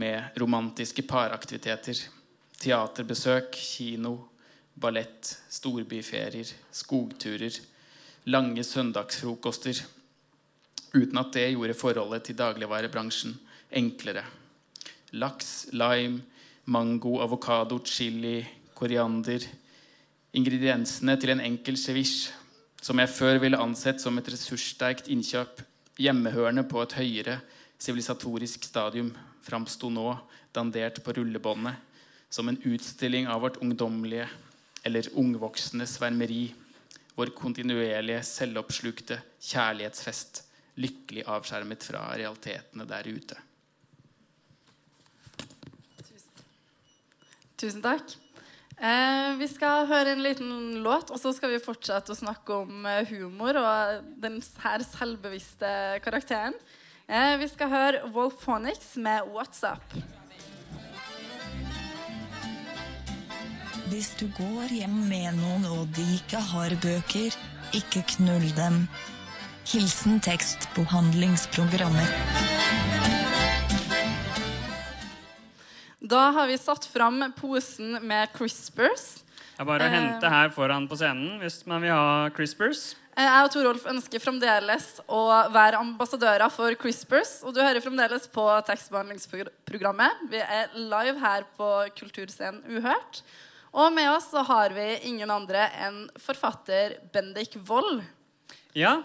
med 0.00 0.38
romantiske 0.40 1.04
paraktiviteter, 1.04 1.98
teaterbesøk, 2.62 3.52
kino, 3.52 4.14
ballett, 4.80 5.34
storbyferier, 5.52 6.48
skogturer, 6.72 7.58
lange 8.32 8.64
søndagsfrokoster, 8.64 9.82
uten 10.94 11.20
at 11.20 11.32
det 11.36 11.50
gjorde 11.50 11.76
forholdet 11.76 12.28
til 12.28 12.38
dagligvarebransjen 12.40 13.34
enklere. 13.82 14.24
Laks, 15.12 15.68
lime, 15.76 16.22
mango, 16.72 17.18
avokado, 17.20 17.82
chili, 17.84 18.38
koriander. 18.78 19.44
Ingrediensene 20.32 21.18
til 21.20 21.34
en 21.34 21.44
enkel 21.44 21.76
ceviche 21.76 22.32
som 22.82 22.98
jeg 22.98 23.12
før 23.12 23.38
ville 23.44 23.60
ansett 23.60 24.00
som 24.02 24.16
et 24.18 24.30
ressurssterkt 24.32 25.10
innkjøp, 25.12 25.60
hjemmehørende 26.02 26.64
på 26.68 26.82
et 26.82 26.96
høyere 26.98 27.38
sivilisatorisk 27.82 28.66
stadium, 28.66 29.10
framsto 29.42 29.90
nå, 29.90 30.06
dandert 30.54 31.00
på 31.02 31.14
rullebåndet, 31.16 31.74
som 32.32 32.48
en 32.48 32.60
utstilling 32.64 33.28
av 33.28 33.42
vårt 33.44 33.58
ungdommelige 33.62 34.28
eller 34.86 35.08
ungvoksende 35.18 35.86
svermeri, 35.86 36.46
vår 37.14 37.32
kontinuerlige, 37.36 38.22
selvoppslukte 38.24 39.18
kjærlighetsfest, 39.42 40.44
lykkelig 40.80 41.26
avskjermet 41.28 41.84
fra 41.84 42.06
realitetene 42.16 42.86
der 42.88 43.10
ute. 43.12 43.38
Tusen 47.60 47.84
takk. 47.84 48.16
Eh, 48.82 49.36
vi 49.38 49.46
skal 49.46 49.84
høre 49.86 50.16
en 50.16 50.24
liten 50.24 50.80
låt, 50.82 51.12
og 51.14 51.20
så 51.22 51.30
skal 51.36 51.52
vi 51.52 51.60
fortsette 51.62 52.10
å 52.10 52.18
snakke 52.18 52.56
om 52.64 52.86
eh, 52.90 53.06
humor 53.12 53.54
og 53.60 54.08
den 54.18 54.40
her 54.64 54.82
selvbevisste 54.82 56.00
karakteren. 56.02 56.56
Eh, 57.06 57.36
vi 57.38 57.46
skal 57.52 57.70
høre 57.70 58.10
Wolfonics 58.10 58.96
med 58.96 59.22
'What's 59.30 59.62
Up'. 59.62 60.02
Hvis 63.92 64.10
du 64.18 64.26
går 64.34 64.74
hjem 64.74 65.06
med 65.06 65.38
noen 65.38 65.64
og 65.68 65.86
de 65.94 66.02
ikke 66.16 66.40
har 66.40 66.74
bøker, 66.82 67.30
ikke 67.76 68.02
knull 68.16 68.48
dem. 68.56 68.88
Hilsen 69.68 70.18
tekstbehandlingsprogrammet. 70.18 72.81
Da 76.02 76.30
har 76.34 76.48
vi 76.50 76.56
satt 76.58 76.84
fram 76.90 77.20
posen 77.38 77.98
med 78.06 78.32
Crispers. 78.34 79.22
Det 79.52 79.60
er 79.62 79.68
bare 79.68 79.84
å 79.84 79.86
Eh. 79.86 79.92
hente 79.94 80.28
her 80.28 80.48
foran 80.50 80.88
på 80.88 80.96
scenen 80.98 81.38
hvis 81.40 81.64
man 81.66 81.80
vil 81.82 81.90
ha 81.92 82.28
Crispers. 82.30 82.94
Eh, 83.16 83.22
Jeg 83.22 83.44
og 83.44 83.50
Torolf 83.52 83.84
ønsker 83.86 84.18
fremdeles 84.18 85.00
å 85.08 85.52
være 85.52 85.78
ambassadører 85.78 86.50
for 86.50 86.74
Crispers. 86.74 87.44
Og 87.44 87.54
du 87.54 87.60
hører 87.60 87.80
fremdeles 87.80 88.26
på 88.32 88.42
tekstbehandlingsprogrammet. 88.66 90.28
Vi 90.30 90.38
er 90.40 90.68
live 90.74 91.18
her 91.20 91.44
på 91.56 91.68
Kulturscenen 91.94 92.64
Uhørt. 92.66 93.22
Og 93.74 93.92
med 93.92 94.08
oss 94.10 94.30
så 94.30 94.44
har 94.44 94.70
vi 94.70 94.98
ingen 95.04 95.30
andre 95.30 95.70
enn 95.80 96.08
forfatter 96.18 96.96
Bendik 97.12 97.54
Wold. 97.68 98.02
Ja, 98.74 99.02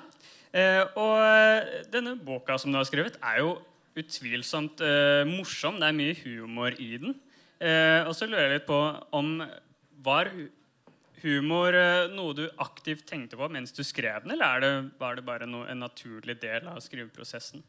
eh, 0.53 0.83
og 0.95 1.91
denne 1.91 2.17
boka 2.17 2.57
som 2.59 2.71
du 2.71 2.77
har 2.77 2.85
skrevet, 2.85 3.15
er 3.21 3.39
jo 3.39 3.61
utvilsomt 3.97 4.83
eh, 4.85 5.23
morsom. 5.29 5.79
Det 5.81 5.89
er 5.89 5.97
mye 5.97 6.17
humor 6.23 6.77
i 6.81 6.91
den. 7.01 7.17
Eh, 7.57 8.05
og 8.05 8.13
så 8.15 8.27
lurer 8.29 8.47
jeg 8.47 8.59
litt 8.59 8.69
på 8.69 8.79
om 9.17 9.41
var 10.05 10.29
humor 11.23 11.73
eh, 11.73 12.07
noe 12.13 12.35
du 12.37 12.45
aktivt 12.61 13.07
tenkte 13.09 13.39
på 13.39 13.49
mens 13.49 13.73
du 13.73 13.83
skrev 13.85 14.23
den, 14.23 14.35
eller 14.35 14.47
er 14.47 14.63
det, 14.63 14.71
var 15.01 15.17
det 15.17 15.25
bare 15.25 15.49
noe, 15.49 15.65
en 15.71 15.81
naturlig 15.81 16.37
del 16.41 16.69
av 16.69 16.81
skriveprosessen? 16.83 17.63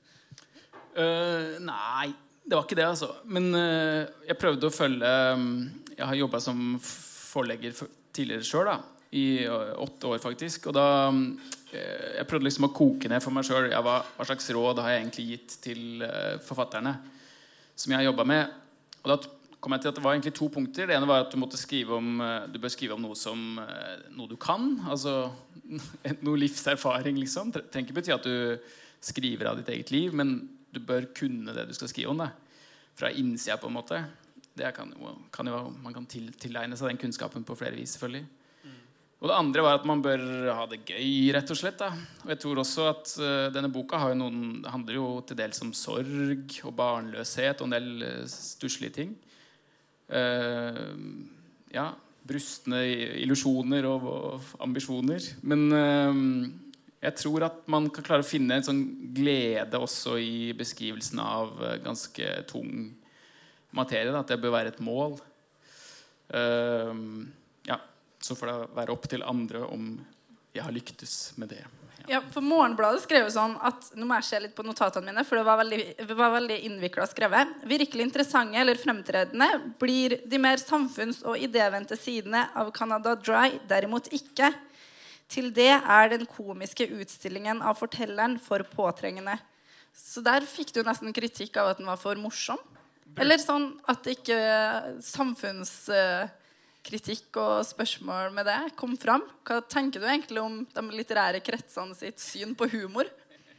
Uh, 0.99 1.57
nei, 1.63 2.11
det 2.43 2.57
var 2.57 2.65
ikke 2.65 2.79
det, 2.79 2.87
altså. 2.89 3.11
Men 3.31 3.53
uh, 3.55 4.09
jeg 4.27 4.39
prøvde 4.41 4.67
å 4.67 4.75
følge 4.75 5.11
um, 5.37 5.51
Jeg 5.93 6.07
har 6.09 6.17
jobba 6.19 6.41
som 6.43 6.63
forlegger 6.83 7.77
for, 7.77 7.93
tidligere 8.17 8.47
sjøl, 8.49 8.73
i 9.11 9.45
eh, 9.45 9.73
åtte 9.77 10.07
år 10.07 10.21
faktisk. 10.23 10.69
Og 10.69 10.77
da 10.77 10.87
eh, 11.09 12.19
Jeg 12.19 12.29
prøvde 12.29 12.49
liksom 12.49 12.69
å 12.69 12.75
koke 12.75 13.11
ned 13.11 13.25
for 13.25 13.35
meg 13.35 13.47
sjøl 13.49 13.71
hva, 13.73 14.01
hva 14.03 14.29
slags 14.29 14.51
råd 14.55 14.83
har 14.85 14.95
jeg 14.95 15.03
egentlig 15.03 15.27
gitt 15.33 15.59
til 15.65 16.05
eh, 16.05 16.37
forfatterne 16.45 16.95
som 17.79 17.93
jeg 17.93 18.01
har 18.01 18.09
jobba 18.09 18.27
med. 18.27 18.57
Og 19.05 19.13
da 19.13 19.19
kom 19.63 19.75
jeg 19.75 19.85
til 19.85 19.93
at 19.93 19.99
det 19.99 20.05
var 20.05 20.17
egentlig 20.17 20.35
to 20.37 20.49
punkter. 20.53 20.89
Det 20.89 20.97
ene 20.97 21.09
var 21.09 21.25
at 21.25 21.33
du 21.33 21.39
måtte 21.41 21.59
skrive 21.59 21.97
om 21.99 22.21
Du 22.51 22.59
bør 22.63 22.71
skrive 22.71 22.95
om 22.95 23.03
noe 23.03 23.17
som 23.19 23.59
noe 23.59 24.31
du 24.31 24.37
kan. 24.39 24.77
Altså 24.91 25.31
noe 26.27 26.41
livserfaring, 26.43 27.19
liksom. 27.23 27.53
Det 27.55 27.69
trenger 27.71 27.91
ikke 27.91 27.99
bety 28.01 28.15
at 28.15 28.27
du 28.27 28.59
skriver 29.03 29.51
av 29.51 29.61
ditt 29.61 29.71
eget 29.71 29.93
liv, 29.95 30.15
men 30.15 30.41
du 30.75 30.81
bør 30.83 31.07
kunne 31.15 31.55
det 31.55 31.69
du 31.71 31.75
skal 31.75 31.91
skrive 31.91 32.15
om. 32.15 32.23
det 32.23 32.31
Fra 32.99 33.11
innsida, 33.15 33.59
på 33.63 33.71
en 33.71 33.79
måte. 33.79 34.03
Kan 34.75 34.95
kan 35.31 35.47
jo, 35.47 35.61
man 35.85 35.95
kan 35.95 36.07
til, 36.11 36.33
tilegne 36.35 36.77
seg 36.79 36.91
den 36.91 37.03
kunnskapen 37.03 37.47
på 37.47 37.55
flere 37.59 37.79
vis, 37.79 37.95
selvfølgelig. 37.95 38.27
Og 39.19 39.27
det 39.27 39.35
andre 39.35 39.63
var 39.67 39.81
at 39.81 39.87
man 39.89 40.03
bør 40.03 40.21
ha 40.55 40.65
det 40.71 40.85
gøy, 40.87 41.33
rett 41.35 41.51
og 41.51 41.59
slett. 41.59 41.81
da 41.81 41.91
Og 42.23 42.31
jeg 42.31 42.39
tror 42.45 42.61
også 42.63 42.85
at 42.93 43.15
uh, 43.19 43.47
denne 43.55 43.71
boka 43.75 43.99
jo 44.13 44.19
noen, 44.21 44.61
handler 44.63 44.95
jo 45.01 45.07
til 45.27 45.41
dels 45.41 45.59
om 45.65 45.73
sorg 45.75 46.55
og 46.63 46.77
barnløshet 46.79 47.59
og 47.59 47.67
en 47.67 47.75
del 47.75 47.89
uh, 48.05 48.29
stusslige 48.31 48.95
ting. 49.01 49.17
Uh, 50.07 50.95
ja, 51.75 51.91
brustne 52.29 52.85
illusjoner 53.25 53.89
og, 53.91 54.07
og 54.07 54.55
ambisjoner. 54.63 55.25
Men 55.49 55.67
jeg 57.01 57.15
tror 57.17 57.47
at 57.47 57.63
man 57.73 57.87
kan 57.95 58.05
klare 58.05 58.25
å 58.25 58.29
finne 58.29 58.59
en 58.59 58.67
sånn 58.67 58.83
glede 59.17 59.81
også 59.81 60.19
i 60.21 60.53
beskrivelsen 60.57 61.23
av 61.25 61.55
ganske 61.85 62.31
tung 62.51 62.91
materie. 63.73 64.13
Da, 64.13 64.21
at 64.21 64.33
det 64.33 64.41
bør 64.43 64.59
være 64.59 64.75
et 64.75 64.83
mål. 64.85 65.17
Ja, 67.69 67.81
så 68.23 68.37
får 68.39 68.51
det 68.51 68.57
være 68.77 68.95
opp 68.95 69.09
til 69.11 69.25
andre 69.27 69.65
om 69.67 69.91
jeg 70.55 70.65
har 70.65 70.75
lyktes 70.75 71.19
med 71.39 71.53
det. 71.53 71.65
Ja, 72.09 72.23
for 72.33 72.41
Morgenbladet 72.41 73.03
skrev 73.03 73.27
jo 73.27 73.33
sånn 73.35 73.59
at 73.69 73.91
Nå 73.99 74.07
må 74.09 74.17
jeg 74.17 74.27
se 74.31 74.39
litt 74.41 74.55
på 74.57 74.65
notatene 74.65 75.11
mine, 75.11 75.25
for 75.29 75.37
det 75.37 75.45
var 75.45 75.59
veldig, 75.61 75.81
var 76.17 76.33
veldig 76.39 76.57
innvikla 76.65 77.05
skrevet. 77.11 77.51
Virkelig 77.69 78.07
interessante 78.07 78.57
eller 78.63 78.81
fremtredende 78.81 79.49
blir 79.81 80.17
de 80.25 80.41
mer 80.41 80.63
samfunns- 80.63 81.21
og 81.29 81.37
idévendte 81.37 81.99
sidene 82.01 82.47
av 82.57 82.73
Canada 82.77 83.13
Dry 83.19 83.59
derimot 83.69 84.09
ikke. 84.09 84.55
Til 85.29 85.51
det 85.53 85.75
er 85.77 86.09
den 86.15 86.25
komiske 86.31 86.89
utstillingen 86.97 87.61
av 87.61 87.77
fortelleren 87.77 88.39
for 88.41 88.65
påtrengende. 88.73 89.37
Så 89.93 90.25
der 90.25 90.47
fikk 90.49 90.73
du 90.73 90.81
nesten 90.87 91.13
kritikk 91.13 91.59
av 91.61 91.75
at 91.75 91.83
den 91.83 91.91
var 91.91 92.01
for 92.01 92.17
morsom. 92.17 92.61
Eller 93.21 93.41
sånn 93.43 93.75
at 93.89 94.01
det 94.07 94.17
ikke 94.17 94.41
samfunnskritikk 96.89 97.37
og 97.37 97.67
spørsmål 97.67 98.33
med 98.33 98.47
det 98.47 98.77
kom 98.77 98.97
fram. 98.97 99.23
Hva 99.45 99.61
tenker 99.61 100.01
du 100.01 100.07
egentlig 100.07 100.41
om 100.41 100.65
de 100.65 100.83
litterære 100.97 101.41
kretsene 101.45 101.95
sitt 101.95 102.19
syn 102.19 102.55
på 102.57 102.69
humor 102.73 103.05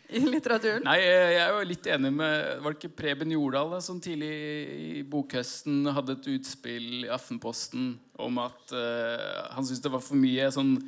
i 0.10 0.20
litteraturen? 0.26 0.84
Nei, 0.84 0.98
jeg 0.98 1.36
jeg 1.36 1.44
er 1.44 1.54
jo 1.54 1.68
litt 1.70 1.88
enig 1.88 2.12
med 2.12 2.62
Var 2.64 2.74
det 2.74 2.80
ikke 2.80 2.98
Preben 2.98 3.32
Jordal 3.32 3.70
da, 3.70 3.80
som 3.82 4.00
tidlig 4.02 4.32
i 4.98 5.04
bokhøsten 5.04 5.86
hadde 5.94 6.18
et 6.18 6.30
utspill 6.34 7.06
i 7.06 7.10
Aftenposten 7.10 8.00
om 8.18 8.38
at 8.40 8.74
uh, 8.74 9.54
han 9.54 9.66
syntes 9.66 9.84
det 9.84 9.92
var 9.94 10.02
for 10.02 10.18
mye 10.18 10.50
sånn 10.52 10.80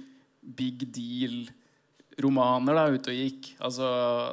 big 0.42 0.88
deal-romaner 0.90 2.74
da 2.74 2.88
ute 2.90 3.14
og 3.14 3.20
gikk. 3.20 3.54
Altså 3.62 3.86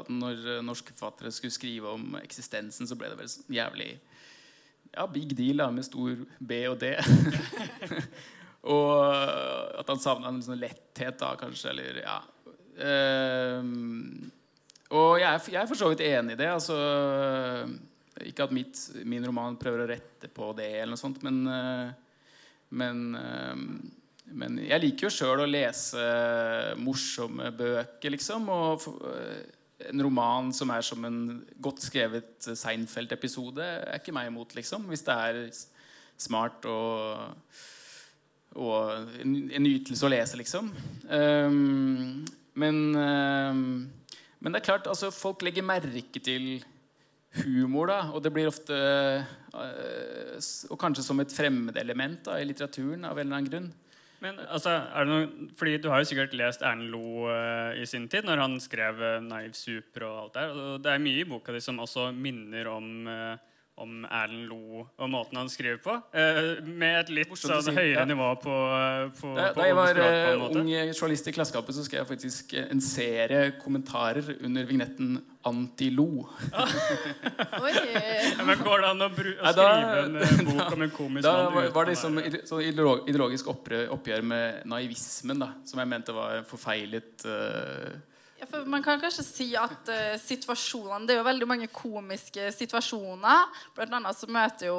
Når 0.09 0.47
eh, 0.57 0.65
norske 0.65 0.95
forfattere 0.97 1.31
skulle 1.31 1.53
skrive 1.53 1.93
om 1.93 2.17
eksistensen, 2.23 2.89
så 2.89 2.97
ble 2.97 3.13
det 3.13 3.19
vel 3.21 3.29
sånn 3.29 3.53
jævlig 3.53 3.99
ja, 4.95 5.07
big 5.13 5.37
deal 5.37 5.63
da, 5.63 5.69
med 5.75 5.87
stor 5.87 6.25
B 6.39 6.63
og 6.71 6.79
D. 6.81 6.95
og 8.75 8.95
at 9.79 9.93
han 9.93 10.03
savna 10.03 10.33
en 10.33 10.43
sånn 10.45 10.61
letthet, 10.61 11.19
da, 11.21 11.35
kanskje. 11.41 11.75
Eller, 11.75 12.03
ja. 12.05 12.19
Um, 12.79 14.31
og 14.95 15.19
jeg 15.21 15.29
er, 15.29 15.47
jeg 15.53 15.61
er 15.61 15.69
for 15.69 15.79
så 15.79 15.91
vidt 15.93 16.05
enig 16.07 16.37
i 16.37 16.41
det. 16.41 16.49
Altså, 16.49 16.77
ikke 18.25 18.49
at 18.49 18.55
mitt, 18.57 18.81
min 19.05 19.27
roman 19.29 19.59
prøver 19.61 19.85
å 19.85 19.89
rette 19.91 20.31
på 20.33 20.51
det, 20.59 20.71
eller 20.81 20.95
noe 20.97 21.01
sånt, 21.01 21.21
men, 21.27 21.43
eh, 21.53 21.91
men, 22.81 23.03
eh, 23.19 23.61
men 24.39 24.59
jeg 24.65 24.83
liker 24.83 25.09
jo 25.09 25.13
sjøl 25.13 25.45
å 25.45 25.51
lese 25.51 26.07
morsomme 26.81 27.53
bøker, 27.57 28.15
liksom. 28.17 28.49
Og 28.49 28.89
en 29.87 30.03
roman 30.03 30.53
som 30.55 30.71
er 30.75 30.83
som 30.83 31.05
en 31.07 31.19
godt 31.63 31.85
skrevet 31.87 32.49
Seinfeld-episode, 32.59 33.63
er 33.63 34.01
ikke 34.01 34.15
meg 34.17 34.31
imot, 34.31 34.55
liksom. 34.59 34.89
Hvis 34.91 35.05
det 35.07 35.15
er 35.15 35.43
smart 36.19 36.67
og, 36.67 37.45
og 38.59 39.13
en, 39.23 39.37
en 39.55 39.65
nytelse 39.65 40.07
å 40.07 40.11
lese, 40.11 40.41
liksom. 40.41 40.73
Um, 41.07 42.25
men, 42.59 42.81
um, 42.97 43.63
men 44.41 44.55
det 44.55 44.61
er 44.61 44.69
klart, 44.73 44.91
altså, 44.91 45.13
folk 45.15 45.47
legger 45.47 45.67
merke 45.67 46.23
til 46.23 46.59
humor, 47.45 47.93
da. 47.93 48.01
Og 48.11 48.25
det 48.25 48.35
blir 48.35 48.51
ofte 48.51 48.75
uh, 48.75 50.39
Og 50.71 50.79
kanskje 50.81 51.07
som 51.07 51.23
et 51.23 51.35
fremmedelement 51.35 52.33
i 52.35 52.47
litteraturen 52.49 53.07
av 53.07 53.19
en 53.19 53.29
eller 53.29 53.39
annen 53.39 53.53
grunn. 53.53 53.71
Men 54.25 54.39
altså, 54.49 54.73
er 54.91 55.07
det 55.07 55.13
noe, 55.13 55.49
fordi 55.59 55.77
Du 55.83 55.91
har 55.93 56.03
jo 56.03 56.09
sikkert 56.11 56.35
lest 56.39 56.65
Erlend 56.67 56.91
Lo 56.91 57.29
uh, 57.31 57.71
i 57.79 57.87
sin 57.87 58.09
tid, 58.11 58.27
når 58.27 58.43
han 58.43 58.57
skrev 58.63 58.99
uh, 58.99 59.19
'Naiv 59.23 59.55
Super' 59.55 60.09
og 60.09 60.17
alt 60.25 60.39
der. 60.39 60.55
Og 60.55 60.83
det 60.83 60.93
er 60.93 61.05
mye 61.05 61.23
i 61.23 61.29
boka 61.29 61.55
di 61.55 61.63
som 61.63 61.79
også 61.79 62.11
minner 62.15 62.71
om, 62.73 63.07
eh, 63.07 63.39
om 63.83 64.05
Erlend 64.11 64.49
Lo 64.51 64.85
og 64.87 65.11
måten 65.13 65.39
han 65.41 65.49
skriver 65.53 65.79
på. 65.85 65.95
eh, 66.13 66.61
med 66.67 67.01
et 67.05 67.11
litt 67.15 67.33
sånn 67.39 67.63
si, 67.63 67.75
høyere 67.77 68.03
ja. 68.03 68.07
nivå 68.09 68.29
på, 68.43 68.55
eh, 68.75 69.09
på, 69.21 69.33
Da, 69.39 69.49
på 69.55 69.61
da 69.63 69.67
jeg 69.71 69.77
var 69.79 69.93
språk, 69.95 70.05
på 70.05 70.13
eh, 70.13 70.33
en 70.33 70.43
måte. 70.43 70.59
ung 70.63 70.71
journalist 70.93 71.29
i 71.29 71.35
Klassekampen, 71.37 71.75
så 71.79 71.85
skrev 71.87 72.03
jeg 72.05 72.11
faktisk 72.13 72.55
eh, 72.59 72.69
en 72.75 72.81
serie 72.85 73.53
kommentarer 73.63 74.35
under 74.43 74.65
vignetten 74.69 75.19
'Anti-lo'. 75.49 76.27
Ja, 78.39 78.45
men 78.45 78.59
Går 78.65 78.83
det 78.83 78.89
an 78.91 79.03
å, 79.03 79.09
bru 79.15 79.31
å 79.39 79.53
da- 79.53 79.53
skrive 79.53 80.03
en 80.05 80.17
eh, 80.17 80.43
bok 80.51 80.73
om 80.75 80.83
en 80.85 80.91
komisk 80.95 81.25
Da 81.27 81.33
mann 81.45 81.55
var, 81.55 81.69
var 81.75 81.89
det 81.89 81.95
liksom 81.95 82.19
sånn 82.49 82.63
ideologisk 83.09 83.49
oppgjør, 83.53 84.23
med 84.29 84.63
naivismen, 84.69 85.39
da, 85.41 85.53
som 85.69 85.81
jeg 85.83 85.89
mente 85.91 86.15
var 86.17 86.43
forfeilet. 86.49 87.25
Ja, 87.25 87.99
for 88.47 88.65
man 88.71 88.83
kan 88.85 89.01
kanskje 89.03 89.25
si 89.27 89.57
at 89.59 89.89
uh, 89.91 90.15
situasjonene 90.23 91.07
Det 91.09 91.15
er 91.15 91.19
jo 91.21 91.27
veldig 91.27 91.49
mange 91.51 91.69
komiske 91.75 92.53
situasjoner. 92.55 93.39
Blant 93.77 93.95
annet 93.99 94.19
så 94.19 94.27
møter 94.31 94.67
jo 94.71 94.79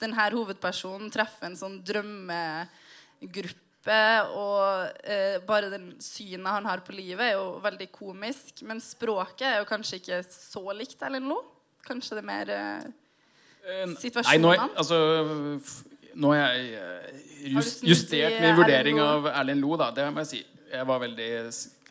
denne 0.00 0.30
hovedpersonen 0.32 1.10
treffer 1.12 1.46
en 1.50 1.58
sånn 1.58 1.84
drømmegruppe. 1.86 4.00
Og 4.36 4.64
uh, 5.10 5.36
bare 5.48 5.72
den 5.72 5.86
synet 6.04 6.54
han 6.54 6.66
har 6.70 6.80
på 6.86 6.96
livet, 6.96 7.26
er 7.32 7.36
jo 7.38 7.46
veldig 7.64 7.88
komisk. 7.94 8.54
Men 8.68 8.78
språket 8.84 9.48
er 9.50 9.56
jo 9.60 9.70
kanskje 9.70 9.96
ikke 10.02 10.18
så 10.30 10.64
likt 10.76 11.00
eller 11.06 11.22
noe? 11.24 11.44
Kanskje 11.86 12.14
det 12.18 12.22
er 12.22 12.28
mer 12.28 12.46
situasjonene? 13.98 14.30
Nei, 14.30 14.38
nå, 14.44 14.48
altså, 14.78 14.96
nå 16.14 16.32
har 16.34 16.54
jeg 16.54 16.78
eh, 16.78 17.20
just, 17.54 17.84
justert 17.86 18.38
min 18.40 18.56
vurdering 18.58 19.00
av 19.02 19.28
Erlend 19.32 19.62
Lo, 19.62 19.76
Da. 19.80 19.90
Det 19.94 20.06
må 20.12 20.24
jeg 20.24 20.30
si. 20.30 20.40
Jeg 20.70 20.86
var 20.86 21.00
veldig 21.02 21.30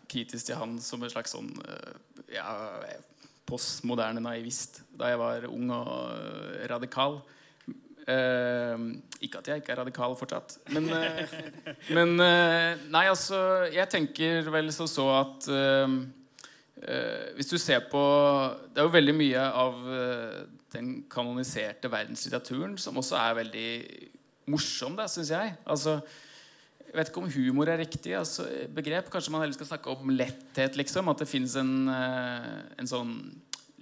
kritisk 0.09 0.49
til 0.49 0.59
han 0.59 0.77
som 0.83 1.03
en 1.03 1.11
slags 1.11 1.33
sånn 1.35 1.49
eh, 1.65 1.97
ja, 2.35 2.47
postmoderne 3.49 4.21
naivist 4.23 4.83
da 4.97 5.11
jeg 5.11 5.21
var 5.21 5.49
ung 5.49 5.69
og 5.73 5.91
eh, 6.15 6.65
radikal. 6.71 7.21
Uh, 8.09 8.95
ikke 9.21 9.37
at 9.37 9.47
jeg 9.51 9.61
ikke 9.61 9.73
er 9.75 9.77
radikal 9.83 10.15
fortsatt. 10.17 10.55
Men, 10.73 10.87
uh, 10.89 11.33
men 11.93 12.15
uh, 12.17 12.79
Nei, 12.89 13.03
altså 13.05 13.67
Jeg 13.69 13.85
tenker 13.91 14.49
vel 14.49 14.71
så 14.73 14.87
så 14.89 15.05
at 15.13 15.45
Hvis 17.35 17.51
du 17.51 17.59
ser 17.61 17.83
på 17.91 18.01
Det 18.71 18.81
er 18.81 18.87
jo 18.87 18.95
veldig 18.95 19.13
mye 19.13 19.43
av 19.61 19.77
den 20.73 20.89
kanoniserte 21.11 21.91
verdenslitteraturen 21.91 22.79
som 22.81 22.97
også 22.97 23.19
er 23.19 23.37
veldig 23.43 23.69
morsom, 24.49 24.97
syns 25.05 25.31
jeg. 25.33 25.53
Altså, 25.69 25.99
jeg 26.89 26.97
vet 26.97 27.11
ikke 27.11 27.21
om 27.21 27.29
humor 27.29 27.69
er 27.69 27.77
riktig 27.83 28.15
altså, 28.17 28.47
begrep. 28.73 29.11
Kanskje 29.13 29.33
man 29.33 29.43
heller 29.43 29.57
skal 29.57 29.69
snakke 29.69 29.93
om 29.93 30.09
letthet. 30.09 30.77
liksom 30.79 31.11
At 31.11 31.21
det 31.21 31.29
fins 31.29 31.53
en, 31.59 31.73
eh, 31.93 32.49
en 32.81 32.89
sånn 32.89 33.13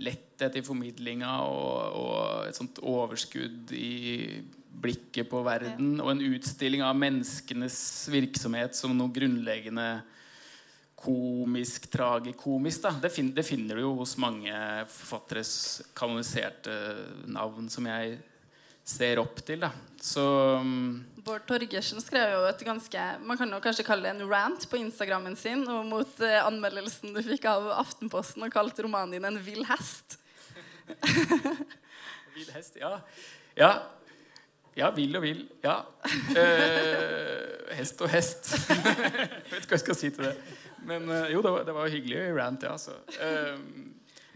letthet 0.03 0.59
i 0.59 0.65
formidlinga 0.65 1.39
og, 1.47 1.95
og 1.97 2.49
et 2.49 2.57
sånt 2.59 2.81
overskudd 2.83 3.71
i 3.73 4.43
blikket 4.77 5.29
på 5.31 5.41
verden. 5.47 5.95
Og 6.03 6.11
en 6.11 6.25
utstilling 6.33 6.83
av 6.85 6.99
menneskenes 6.99 7.79
virksomhet 8.13 8.77
som 8.77 8.93
noe 8.97 9.13
grunnleggende 9.15 9.87
komisk, 10.97 11.87
tragikomisk. 11.93 12.83
Da. 12.83 12.95
Det, 13.01 13.13
fin 13.13 13.31
det 13.33 13.45
finner 13.47 13.77
du 13.77 13.85
jo 13.85 13.93
hos 14.01 14.17
mange 14.21 14.51
forfatteres 14.91 15.53
kanoniserte 15.97 16.73
navn 17.29 17.69
som 17.71 17.87
jeg 17.87 18.17
ser 18.87 19.21
opp 19.21 19.41
til. 19.45 19.61
Da. 19.65 19.71
Så 20.01 20.23
mm, 20.63 21.16
Bård 21.27 21.43
Torgersen 21.43 21.99
skrev 21.99 22.31
jo 22.31 22.43
et 22.47 22.61
ganske 22.63 23.05
Man 23.27 23.39
kan 23.39 23.51
jo 23.51 23.59
kanskje 23.63 23.83
kalle 23.87 24.07
det 24.07 24.13
en 24.15 24.29
rant 24.31 24.63
på 24.71 24.79
Instagrammen 24.79 25.35
sin 25.35 25.65
og 25.67 25.83
mot 25.89 26.21
eh, 26.23 26.37
anmeldelsen 26.39 27.11
du 27.11 27.19
fikk 27.25 27.49
av 27.51 27.67
Aftenposten 27.81 28.45
og 28.45 28.53
kalte 28.53 28.85
romanen 28.85 29.17
din 29.17 29.27
en 29.27 29.39
vill 29.43 29.65
hest. 29.67 30.15
Vill 32.37 32.51
hest, 32.53 32.75
ja. 32.77 32.91
Ja, 33.57 33.71
ja 34.77 34.91
vill 34.93 35.17
og 35.17 35.23
vill. 35.25 35.39
Ja. 35.63 35.79
Eh, 36.37 37.73
hest 37.79 38.03
og 38.05 38.11
hest. 38.13 38.51
jeg 38.69 38.83
vet 39.49 39.65
ikke 39.65 39.71
hva 39.71 39.79
jeg 39.79 39.83
skal 39.83 39.97
si 39.97 40.11
til 40.13 40.27
det. 40.29 40.35
Men 40.85 41.09
eh, 41.09 41.31
jo, 41.33 41.41
det 41.41 41.53
var, 41.55 41.65
det 41.65 41.75
var 41.75 41.89
hyggelig 41.89 42.21
rant, 42.37 42.67
ja. 42.69 42.75
Så. 42.77 42.93
Eh, 43.17 43.57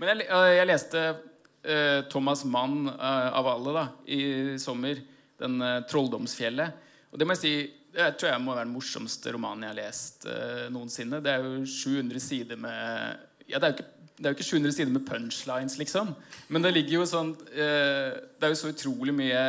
men 0.02 0.12
jeg, 0.12 0.26
eh, 0.26 0.48
jeg 0.58 0.68
leste 0.72 1.06
eh, 1.06 2.02
Thomas 2.10 2.42
Mann 2.44 2.90
av 2.90 3.54
alle 3.54 3.78
da, 3.78 3.86
i 4.10 4.22
sommer. 4.60 5.06
Den 5.42 5.62
eh, 5.66 5.82
'Trolldomsfjellet'. 5.90 6.90
Og 7.12 7.20
det 7.20 7.28
må 7.28 7.36
jeg 7.36 7.44
si 7.44 7.56
det 7.92 8.14
tror 8.16 8.30
jeg 8.32 8.40
må 8.40 8.54
være 8.56 8.70
den 8.70 8.76
morsomste 8.78 9.34
romanen 9.36 9.66
jeg 9.66 9.74
har 9.74 9.80
lest 9.82 10.28
eh, 10.32 10.68
noensinne. 10.72 11.20
Det 11.24 11.32
er 11.34 11.44
jo 11.44 11.66
700 11.68 12.24
sider 12.24 12.60
med 12.60 13.18
Ja, 13.50 13.60
det 13.60 13.68
er 13.68 13.76
ikke 13.76 13.90
det 14.22 14.28
er 14.30 14.36
jo 14.36 14.38
ikke 14.38 14.46
700 14.46 14.74
sider 14.76 14.92
med 14.94 15.06
punchlines, 15.08 15.78
liksom. 15.80 16.12
Men 16.54 16.62
det 16.62 16.76
ligger 16.76 17.00
jo 17.00 17.08
sånn 17.10 17.32
eh, 17.50 18.14
Det 18.38 18.46
er 18.46 18.52
jo 18.54 18.60
så 18.60 18.70
utrolig 18.70 19.16
mye 19.18 19.42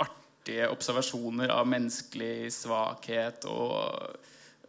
artige 0.00 0.70
observasjoner 0.72 1.52
av 1.52 1.68
menneskelig 1.68 2.48
svakhet 2.56 3.44
og 3.50 4.16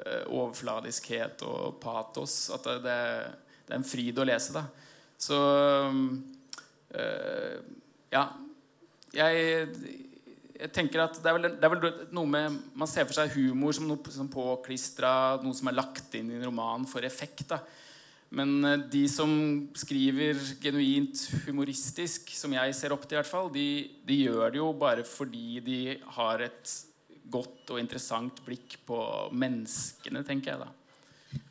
eh, 0.03 0.25
overfladiskhet 0.27 1.45
og 1.47 1.79
patos. 1.79 2.35
At 2.51 2.67
det, 2.67 2.75
det, 2.83 2.99
det 3.65 3.71
er 3.71 3.79
en 3.79 3.87
fryd 3.87 4.19
å 4.19 4.27
lese, 4.27 4.53
da. 4.59 4.67
Så 5.15 5.41
eh, 6.91 7.57
Ja. 8.11 8.27
Jeg, 9.11 9.67
jeg 10.61 10.71
tenker 10.75 11.03
at 11.03 11.17
det 11.17 11.29
er, 11.29 11.37
vel, 11.37 11.51
det 11.57 11.67
er 11.67 11.73
vel 11.73 12.01
noe 12.13 12.29
med 12.29 12.57
Man 12.77 12.89
ser 12.89 13.07
for 13.09 13.17
seg 13.17 13.33
humor 13.33 13.73
som 13.73 13.87
noe 13.89 14.13
som 14.13 14.29
påklistra, 14.31 15.41
noe 15.41 15.57
som 15.57 15.71
er 15.71 15.79
lagt 15.79 16.13
inn 16.19 16.29
i 16.29 16.37
en 16.37 16.49
roman 16.51 16.85
for 16.89 17.05
effekt. 17.07 17.47
da 17.49 17.61
men 18.31 18.63
eh, 18.65 18.77
de 18.91 19.01
som 19.11 19.31
skriver 19.75 20.39
genuint 20.63 21.25
humoristisk, 21.47 22.31
som 22.35 22.53
jeg 22.55 22.77
ser 22.77 22.95
opp 22.95 23.03
til, 23.03 23.17
i 23.17 23.19
hvert 23.19 23.31
fall, 23.31 23.51
de, 23.51 23.65
de 24.07 24.21
gjør 24.23 24.53
det 24.53 24.61
jo 24.61 24.69
bare 24.79 25.03
fordi 25.07 25.59
de 25.65 25.79
har 26.15 26.45
et 26.47 26.75
godt 27.31 27.73
og 27.75 27.79
interessant 27.79 28.39
blikk 28.45 28.77
på 28.87 29.01
menneskene, 29.35 30.23
tenker 30.27 30.53
jeg 30.53 30.63
da. 30.63 30.69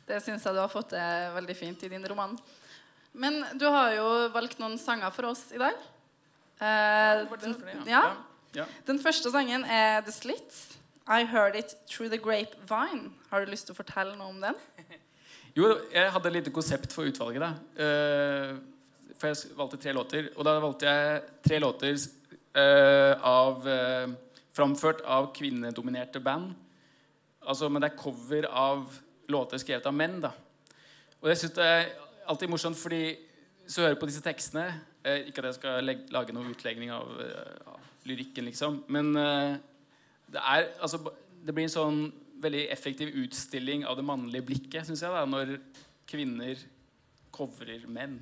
Det 0.09 0.19
syns 0.25 0.43
jeg 0.45 0.57
du 0.57 0.61
har 0.61 0.73
fått 0.73 0.91
til 0.95 1.37
veldig 1.37 1.57
fint 1.57 1.85
i 1.85 1.91
din 1.93 2.05
roman. 2.09 2.33
Men 3.13 3.41
du 3.59 3.67
har 3.69 3.93
jo 3.95 4.09
valgt 4.33 4.59
noen 4.61 4.77
sanger 4.81 5.13
for 5.13 5.31
oss 5.31 5.47
i 5.53 5.61
dag. 5.61 5.77
Eh, 6.61 7.23
ja. 7.89 8.03
Ja. 8.55 8.65
den 8.87 8.99
første 8.99 9.31
sangen 9.31 9.63
er 9.63 10.01
The 10.01 10.11
Slits. 10.11 10.77
I 11.07 11.23
Heard 11.25 11.55
It 11.55 11.75
Through 11.89 12.11
The 12.11 12.19
Grapevine. 12.21 13.11
Har 13.31 13.45
du 13.45 13.51
lyst 13.51 13.65
til 13.67 13.73
å 13.75 13.79
fortelle 13.79 14.15
noe 14.19 14.31
om 14.33 14.41
den? 14.43 14.59
Jo, 15.57 15.67
jeg 15.91 16.11
hadde 16.13 16.29
et 16.29 16.35
lite 16.37 16.51
konsept 16.55 16.93
for 16.95 17.03
utvalget. 17.09 17.41
da 17.43 17.49
Eh, 17.83 18.53
For 19.19 19.27
jeg 19.27 19.51
valgte 19.57 19.77
tre 19.83 19.91
låter. 19.93 20.29
Og 20.37 20.45
da 20.47 20.53
valgte 20.63 20.87
jeg 20.87 21.17
tre 21.43 21.57
låter 21.59 21.97
eh, 22.55 23.17
av 23.27 23.67
eh, 23.67 24.13
framført 24.55 25.01
av 25.03 25.27
kvinnedominerte 25.35 26.21
band. 26.23 26.53
Altså, 27.43 27.67
men 27.67 27.83
det 27.83 27.91
er 27.91 27.99
cover 27.99 28.47
av 28.47 28.87
låter 29.27 29.59
skrevet 29.59 29.85
av 29.91 29.93
menn. 29.99 30.21
da 30.23 30.31
Og 31.19 31.27
jeg 31.33 31.41
syns 31.43 31.57
det 31.59 31.67
er 31.67 31.91
alltid 32.31 32.47
morsomt, 32.53 32.79
fordi 32.79 33.03
hvis 33.65 33.75
du 33.75 33.81
hører 33.83 33.99
på 33.99 34.07
disse 34.07 34.23
tekstene 34.23 34.69
eh, 35.03 35.27
Ikke 35.27 35.43
at 35.43 35.51
jeg 35.51 35.59
skal 35.59 35.83
legge, 35.83 36.07
lage 36.15 36.31
noen 36.33 36.55
utlegning 36.55 36.95
av, 36.95 37.11
av 37.67 37.80
lyrikken, 38.09 38.47
liksom, 38.49 38.81
men 38.91 39.11
eh, 39.19 39.55
det 40.31 40.41
er 40.41 40.67
altså 40.81 40.97
Det 41.41 41.53
blir 41.53 41.65
en 41.65 41.73
sånn 41.73 42.01
veldig 42.41 42.67
effektiv 42.73 43.09
utstilling 43.21 43.83
av 43.85 43.97
det 43.97 44.05
mannlige 44.05 44.45
blikket, 44.45 44.85
syns 44.87 45.01
jeg, 45.01 45.13
da, 45.13 45.25
når 45.29 45.55
kvinner 46.09 46.57
covrer 47.33 47.85
menn. 47.87 48.19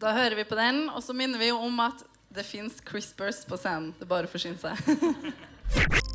Da 0.00 0.12
hører 0.16 0.36
vi 0.38 0.44
på 0.48 0.56
den, 0.56 0.86
og 0.88 1.02
så 1.04 1.12
minner 1.16 1.40
vi 1.40 1.50
jo 1.50 1.58
om 1.60 1.80
at 1.84 2.04
Det 2.30 2.44
fins 2.46 2.78
Crispers 2.86 3.42
på 3.44 3.56
scenen. 3.58 3.90
Det 3.98 4.06
bare 4.08 4.28
forsyner 4.30 4.56
forsyne 4.56 4.56
seg. 4.60 4.76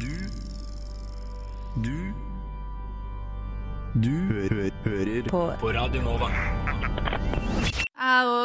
Du 0.00 0.14
Du 1.82 2.14
Du 4.00 4.14
hø 4.30 4.70
hører 4.84 5.28
på. 5.28 5.42
på 5.60 5.72
Radio 5.74 6.02
Nova. 6.02 6.30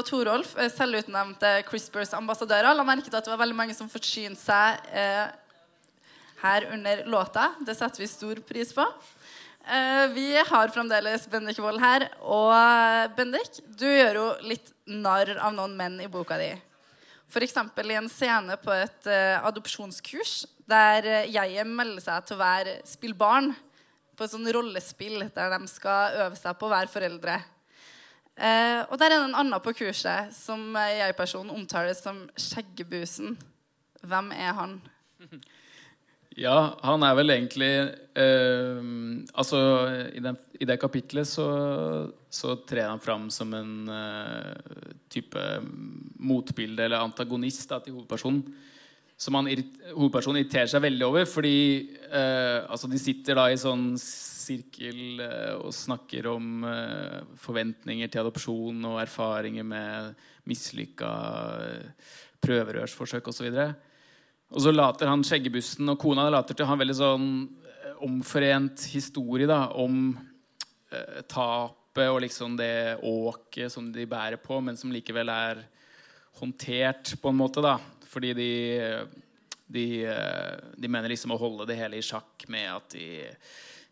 Torolf 0.03 0.55
er 0.59 0.71
selvutnevnte 0.73 1.61
Crispers 1.69 2.13
ambassadører. 2.17 2.75
La 2.75 2.83
merke 2.87 3.07
til 3.07 3.17
at 3.17 3.25
det 3.27 3.31
var 3.31 3.43
veldig 3.43 3.57
mange 3.57 3.75
som 3.77 3.89
forsynte 3.91 4.41
seg 4.41 4.89
eh, 4.91 5.27
her 6.41 6.67
under 6.75 7.05
låta. 7.09 7.51
Det 7.65 7.75
setter 7.77 8.03
vi 8.03 8.09
stor 8.11 8.41
pris 8.47 8.73
på. 8.75 8.85
Eh, 9.65 10.07
vi 10.13 10.27
har 10.37 10.73
fremdeles 10.73 11.25
Bendik 11.31 11.59
Wold 11.63 11.81
her. 11.81 12.07
Og 12.21 12.51
eh, 12.53 13.07
Bendik, 13.17 13.61
du 13.79 13.87
gjør 13.87 14.19
jo 14.19 14.25
litt 14.51 14.73
narr 14.85 15.35
av 15.39 15.55
noen 15.55 15.73
menn 15.77 15.97
i 16.03 16.09
boka 16.11 16.37
di. 16.41 16.51
F.eks. 17.25 17.55
i 17.57 17.97
en 17.97 18.11
scene 18.11 18.59
på 18.61 18.73
et 18.75 19.09
eh, 19.09 19.39
adopsjonskurs 19.41 20.43
der 20.69 21.25
jeg 21.29 21.65
melder 21.69 22.01
seg 22.01 22.25
til 22.25 22.37
å 22.37 22.41
være 22.41 22.77
spillbarn 22.89 23.51
på 24.15 24.25
et 24.25 24.31
sånn 24.31 24.47
rollespill 24.53 25.27
der 25.35 25.51
de 25.53 25.67
skal 25.69 26.21
øve 26.25 26.39
seg 26.39 26.57
på 26.57 26.69
å 26.69 26.73
være 26.73 26.89
foreldre. 26.91 27.41
Eh, 28.35 28.81
og 28.91 28.99
der 28.99 29.13
er 29.13 29.15
det 29.15 29.27
en 29.29 29.37
annen 29.39 29.63
på 29.63 29.71
kurset 29.77 30.33
som 30.35 30.73
jeg-personen 30.75 31.53
omtaler 31.55 31.95
som 31.95 32.25
Skjeggebusen. 32.35 33.37
Hvem 34.05 34.31
er 34.35 34.57
han? 34.57 34.79
Ja, 36.35 36.75
han 36.83 37.03
er 37.07 37.13
vel 37.15 37.31
egentlig 37.31 37.69
eh, 38.19 38.79
Altså, 39.39 39.59
i, 40.11 40.19
den, 40.19 40.35
i 40.59 40.67
det 40.67 40.75
kapitlet 40.81 41.29
så, 41.29 41.45
så 42.27 42.57
trer 42.67 42.89
han 42.89 42.99
fram 42.99 43.29
som 43.31 43.53
en 43.55 43.87
eh, 43.87 44.89
type 45.11 45.45
motbilde 46.19 46.89
eller 46.89 47.05
antagonist 47.05 47.69
da, 47.71 47.79
til 47.79 47.95
hovedpersonen. 47.95 48.43
Som 49.15 49.39
han, 49.39 49.47
hovedpersonen 49.93 50.41
irriterer 50.41 50.67
seg 50.67 50.83
veldig 50.83 51.07
over, 51.07 51.23
fordi 51.29 51.57
eh, 52.11 52.67
altså 52.67 52.91
de 52.91 52.99
sitter 52.99 53.39
da 53.39 53.47
i 53.47 53.59
sånn 53.59 53.93
sirkel 54.45 55.23
eh, 55.25 55.55
og 55.57 55.73
snakker 55.75 56.29
om 56.31 56.65
eh, 56.69 57.19
forventninger 57.41 58.11
til 58.11 58.23
adopsjon 58.23 58.87
og 58.91 59.01
erfaringer 59.01 59.65
med 59.67 60.13
mislykka 60.49 61.11
eh, 61.65 62.15
prøverørsforsøk 62.45 63.27
osv. 63.31 63.49
Og 64.53 64.61
så 64.61 64.73
later 64.73 65.09
han 65.09 65.25
skjeggebussen 65.25 65.89
og 65.91 65.99
kona 66.01 66.27
later 66.29 66.55
til 66.55 66.65
å 66.65 66.69
ha 66.69 66.77
en 66.77 66.83
veldig 66.83 66.97
sånn 66.99 67.29
omforent 68.05 68.87
historie 68.93 69.47
da, 69.49 69.65
om 69.81 70.13
eh, 70.91 71.21
tapet 71.25 72.09
og 72.11 72.21
liksom 72.25 72.57
det 72.59 72.97
åket 73.07 73.71
som 73.71 73.91
de 73.93 74.07
bærer 74.09 74.41
på, 74.41 74.59
men 74.61 74.77
som 74.77 74.91
likevel 74.93 75.31
er 75.31 75.63
håndtert 76.39 77.15
på 77.21 77.31
en 77.31 77.39
måte, 77.39 77.63
da. 77.63 77.77
Fordi 78.11 78.33
de, 78.35 78.49
de, 79.71 79.85
de 80.75 80.91
mener 80.91 81.11
liksom 81.11 81.33
å 81.35 81.39
holde 81.39 81.67
det 81.69 81.79
hele 81.79 81.99
i 81.99 82.03
sjakk 82.05 82.45
med 82.51 82.67
at 82.73 82.95
de, 82.95 83.07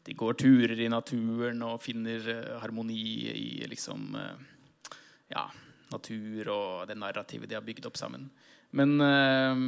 de 0.04 0.14
går 0.14 0.34
turer 0.40 0.80
i 0.84 0.90
naturen 0.92 1.62
og 1.64 1.82
finner 1.84 2.26
eh, 2.32 2.56
harmoni 2.60 3.04
i 3.32 3.68
liksom 3.72 4.16
eh, 4.20 4.96
ja, 5.32 5.46
natur 5.94 6.50
og 6.52 6.90
det 6.90 6.98
narrativet 7.00 7.50
de 7.50 7.56
har 7.56 7.64
bygd 7.64 7.88
opp 7.88 8.00
sammen. 8.00 8.28
Men 8.76 8.98
eh, 9.00 9.62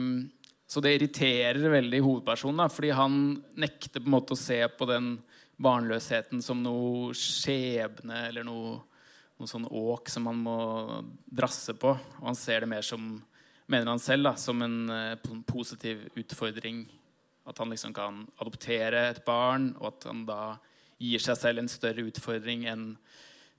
Så 0.67 0.82
det 0.82 0.95
irriterer 0.95 1.62
veldig 1.71 2.02
hovedpersonen, 2.02 2.63
da, 2.63 2.67
fordi 2.74 2.91
han 2.98 3.38
nekter 3.56 4.02
på 4.02 4.10
en 4.10 4.15
måte 4.17 4.36
å 4.36 4.39
se 4.39 4.60
på 4.67 4.88
den 4.89 5.13
barnløsheten 5.62 6.41
som 6.43 6.63
noe 6.63 7.13
skjebne 7.15 8.26
eller 8.28 8.43
noe, 8.43 8.80
noe 9.39 9.48
sånn 9.48 9.69
åk 9.69 10.10
som 10.12 10.28
han 10.28 10.41
må 10.43 10.58
drasse 11.24 11.78
på. 11.80 11.93
Og 11.95 12.28
han 12.28 12.36
ser 12.36 12.65
det 12.65 12.71
mer 12.74 12.84
som 12.84 13.13
mener 13.71 13.93
han 13.93 14.02
selv 14.02 14.28
da, 14.28 14.34
som 14.36 14.60
en 14.65 14.89
positiv 15.48 16.10
utfordring. 16.17 16.84
At 17.45 17.60
han 17.62 17.69
liksom 17.69 17.93
kan 17.93 18.23
adoptere 18.41 19.10
et 19.12 19.21
barn, 19.25 19.73
og 19.79 19.91
at 19.93 20.08
han 20.10 20.23
da 20.25 20.55
gir 21.01 21.21
seg 21.21 21.38
selv 21.38 21.62
en 21.62 21.69
større 21.69 22.05
utfordring 22.08 22.65
enn 22.71 22.88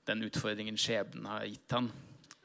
den 0.07 0.25
utfordringen 0.27 0.79
skjebnen 0.79 1.27
har 1.29 1.45
gitt 1.47 1.75
han. 1.75 1.89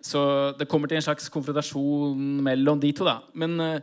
Så 0.02 0.20
det 0.58 0.66
kommer 0.70 0.90
til 0.90 0.98
en 0.98 1.06
slags 1.06 1.28
konfrontasjon 1.30 2.42
mellom 2.42 2.80
de 2.82 2.90
to. 2.96 3.06
da. 3.06 3.20
Men 3.38 3.54
uh, 3.62 3.78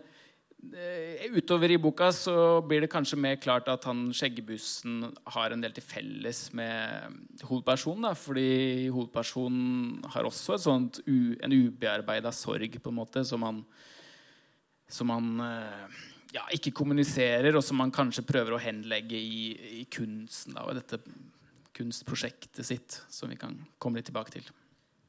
utover 1.32 1.72
i 1.72 1.80
boka 1.80 2.10
så 2.16 2.60
blir 2.68 2.84
det 2.84 2.92
kanskje 2.92 3.20
mer 3.20 3.40
klart 3.40 3.70
at 3.72 3.88
han 3.88 4.10
skjeggebussen 4.16 5.06
har 5.36 5.56
en 5.56 5.64
del 5.64 5.72
til 5.76 5.86
felles 5.86 6.42
med 6.60 7.40
hovedpersonen. 7.48 8.10
da, 8.10 8.14
Fordi 8.20 8.90
hovedpersonen 8.92 10.04
har 10.12 10.28
også 10.28 10.60
sånt 10.60 11.00
en 11.08 11.56
ubearbeida 11.56 12.34
sorg 12.36 12.76
på 12.84 12.92
en 12.92 13.00
måte, 13.00 13.24
som 13.24 13.48
han, 13.48 13.64
som 14.92 15.16
han 15.16 15.32
eh, 15.46 16.00
ja, 16.36 16.46
ikke 16.54 16.74
kommuniserer, 16.76 17.56
og 17.58 17.66
som 17.66 17.80
man 17.82 17.94
kanskje 17.94 18.26
prøver 18.28 18.56
å 18.56 18.62
henlegge 18.62 19.18
i, 19.18 19.44
i 19.82 19.84
kunsten. 19.92 20.56
da, 20.58 20.68
og 20.68 20.78
dette 20.78 21.02
kunstprosjektet 21.80 22.66
sitt, 22.66 23.00
som 23.10 23.32
vi 23.32 23.40
kan 23.40 23.56
komme 23.80 24.00
litt 24.00 24.10
tilbake 24.10 24.36
til. 24.36 24.50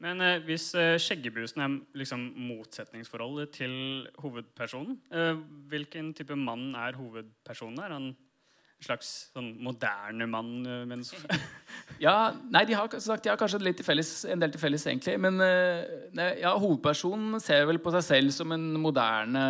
Men 0.00 0.22
eh, 0.24 0.38
hvis 0.46 0.70
eh, 0.78 0.96
skjeggebrusen 1.02 1.60
er 1.60 1.76
liksom 2.00 2.22
motsetningsforholdet 2.48 3.52
til 3.58 3.74
hovedpersonen, 4.22 4.96
eh, 5.12 5.34
hvilken 5.68 6.14
type 6.16 6.36
mann 6.38 6.70
er 6.78 6.96
hovedpersonen? 6.96 7.82
Er 7.84 7.96
han 7.98 8.06
en 8.08 8.86
slags 8.86 9.10
sånn 9.34 9.50
moderne 9.60 10.24
mann? 10.30 10.54
Eh, 10.64 10.86
mens 10.88 11.12
Ja, 12.00 12.30
nei, 12.48 12.64
de 12.64 12.78
har, 12.78 12.88
sagt, 12.96 13.26
de 13.26 13.32
har 13.34 13.36
kanskje 13.36 13.84
felles, 13.84 14.14
en 14.24 14.40
del 14.40 14.54
til 14.54 14.62
felles, 14.62 14.86
egentlig. 14.88 15.18
Men 15.20 15.36
eh, 15.44 16.40
ja, 16.40 16.54
hovedpersonen 16.56 17.36
ser 17.44 17.68
vel 17.68 17.82
på 17.82 17.92
seg 17.98 18.06
selv 18.06 18.32
som 18.32 18.56
en 18.56 18.70
moderne 18.80 19.44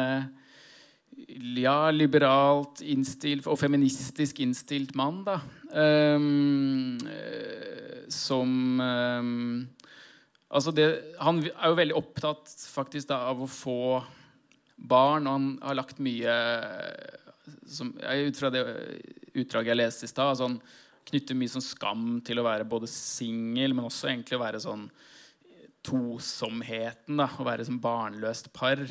ja, 1.61 1.91
liberalt 1.93 2.81
innstilt 2.83 3.47
og 3.51 3.59
feministisk 3.61 4.41
innstilt 4.45 4.95
mann, 4.99 5.23
da. 5.27 5.41
Eh, 5.71 6.19
som 8.11 8.81
um, 8.81 9.69
Altså 10.51 10.73
det, 10.75 10.87
han 11.23 11.39
er 11.47 11.71
jo 11.71 11.77
veldig 11.79 11.95
opptatt 11.95 12.51
faktisk 12.73 13.13
da, 13.13 13.21
av 13.31 13.45
å 13.45 13.47
få 13.47 14.01
barn, 14.75 15.29
og 15.29 15.37
han 15.37 15.47
har 15.63 15.77
lagt 15.79 16.01
mye 16.03 16.35
som, 17.71 17.93
ja, 18.03 18.17
Ut 18.27 18.41
fra 18.41 18.51
det 18.51 18.65
utdraget 19.31 19.71
jeg 19.71 19.79
leste 19.79 20.09
i 20.09 20.11
stad, 20.11 20.33
altså 20.33 20.51
knytter 21.11 21.39
mye 21.39 21.53
sånn 21.53 21.65
skam 21.65 22.05
til 22.27 22.41
å 22.41 22.47
være 22.47 22.67
både 22.69 22.91
singel, 22.91 23.75
men 23.75 23.87
også 23.87 24.11
egentlig 24.11 24.39
å 24.39 24.43
være 24.43 24.63
sånn 24.63 24.89
tosomheten. 25.87 27.19
da, 27.19 27.29
Å 27.39 27.47
være 27.47 27.67
som 27.67 27.79
barnløst 27.83 28.51
par. 28.55 28.83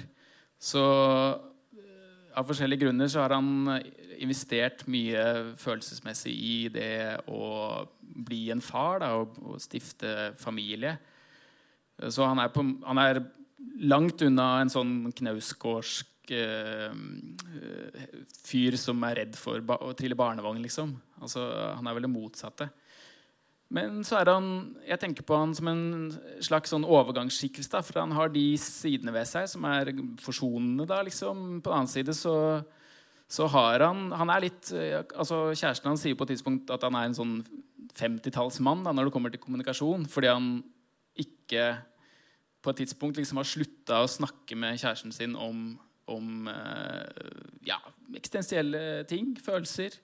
Så 0.60 0.84
eh, 0.84 1.49
av 2.38 2.48
forskjellige 2.50 2.86
grunner 2.86 3.10
så 3.12 3.24
har 3.24 3.34
han 3.36 3.80
investert 4.20 4.86
mye 4.92 5.24
følelsesmessig 5.60 6.34
i 6.34 6.58
det 6.74 6.92
å 7.32 7.86
bli 8.00 8.50
en 8.54 8.62
far 8.64 9.02
da, 9.04 9.14
og, 9.22 9.38
og 9.44 9.62
stifte 9.64 10.34
familie. 10.40 10.98
Så 12.08 12.28
han 12.28 12.40
er, 12.40 12.52
på, 12.54 12.64
han 12.86 13.02
er 13.02 13.22
langt 13.84 14.22
unna 14.26 14.60
en 14.62 14.72
sånn 14.72 14.94
knausgårdsk 15.16 16.34
eh, 16.36 16.92
eh, 16.92 18.06
fyr 18.46 18.78
som 18.80 19.04
er 19.08 19.24
redd 19.24 19.40
for 19.40 19.64
å 19.80 19.94
trille 19.98 20.18
barnevogn, 20.20 20.62
liksom. 20.64 20.96
Altså, 21.20 21.44
han 21.76 21.88
er 21.88 21.98
vel 21.98 22.08
det 22.08 22.14
motsatte. 22.14 22.70
Men 23.70 24.02
så 24.06 24.18
er 24.18 24.32
han 24.34 24.76
Jeg 24.88 25.00
tenker 25.02 25.26
på 25.26 25.38
han 25.38 25.54
som 25.54 25.70
en 25.70 25.84
slags 26.42 26.74
sånn 26.74 26.88
overgangsskikkelse. 26.88 27.84
For 27.86 28.02
han 28.02 28.16
har 28.18 28.32
de 28.34 28.46
sidene 28.62 29.14
ved 29.14 29.30
seg 29.30 29.50
som 29.52 29.66
er 29.70 29.94
forsonende. 30.22 30.88
da, 30.90 31.02
liksom. 31.06 31.62
På 31.62 31.70
den 31.70 31.78
annen 31.78 31.92
side 31.92 32.16
så, 32.18 32.36
så 33.30 33.50
har 33.54 33.86
han 33.86 34.10
Han 34.12 34.34
er 34.34 34.48
litt 34.48 34.72
eh, 34.74 35.04
altså 35.14 35.50
Kjæresten 35.54 35.92
hans 35.92 36.06
sier 36.06 36.18
på 36.18 36.26
et 36.26 36.36
tidspunkt 36.36 36.74
at 36.74 36.84
han 36.88 36.98
er 36.98 37.10
en 37.10 37.20
sånn 37.20 37.38
50-tallsmann 38.00 38.84
når 38.86 39.08
det 39.08 39.14
kommer 39.14 39.34
til 39.34 39.42
kommunikasjon. 39.44 40.10
Fordi 40.10 40.34
han 40.34 40.52
ikke 41.20 41.78
på 42.60 42.74
et 42.74 42.82
tidspunkt 42.82 43.18
liksom 43.20 43.40
har 43.40 43.48
slutta 43.48 44.02
å 44.04 44.10
snakke 44.10 44.58
med 44.60 44.80
kjæresten 44.82 45.14
sin 45.16 45.38
om, 45.40 45.78
om 46.12 46.50
eh, 46.52 47.34
ja, 47.70 47.78
eksistensielle 48.18 49.04
ting, 49.10 49.36
følelser. 49.40 49.96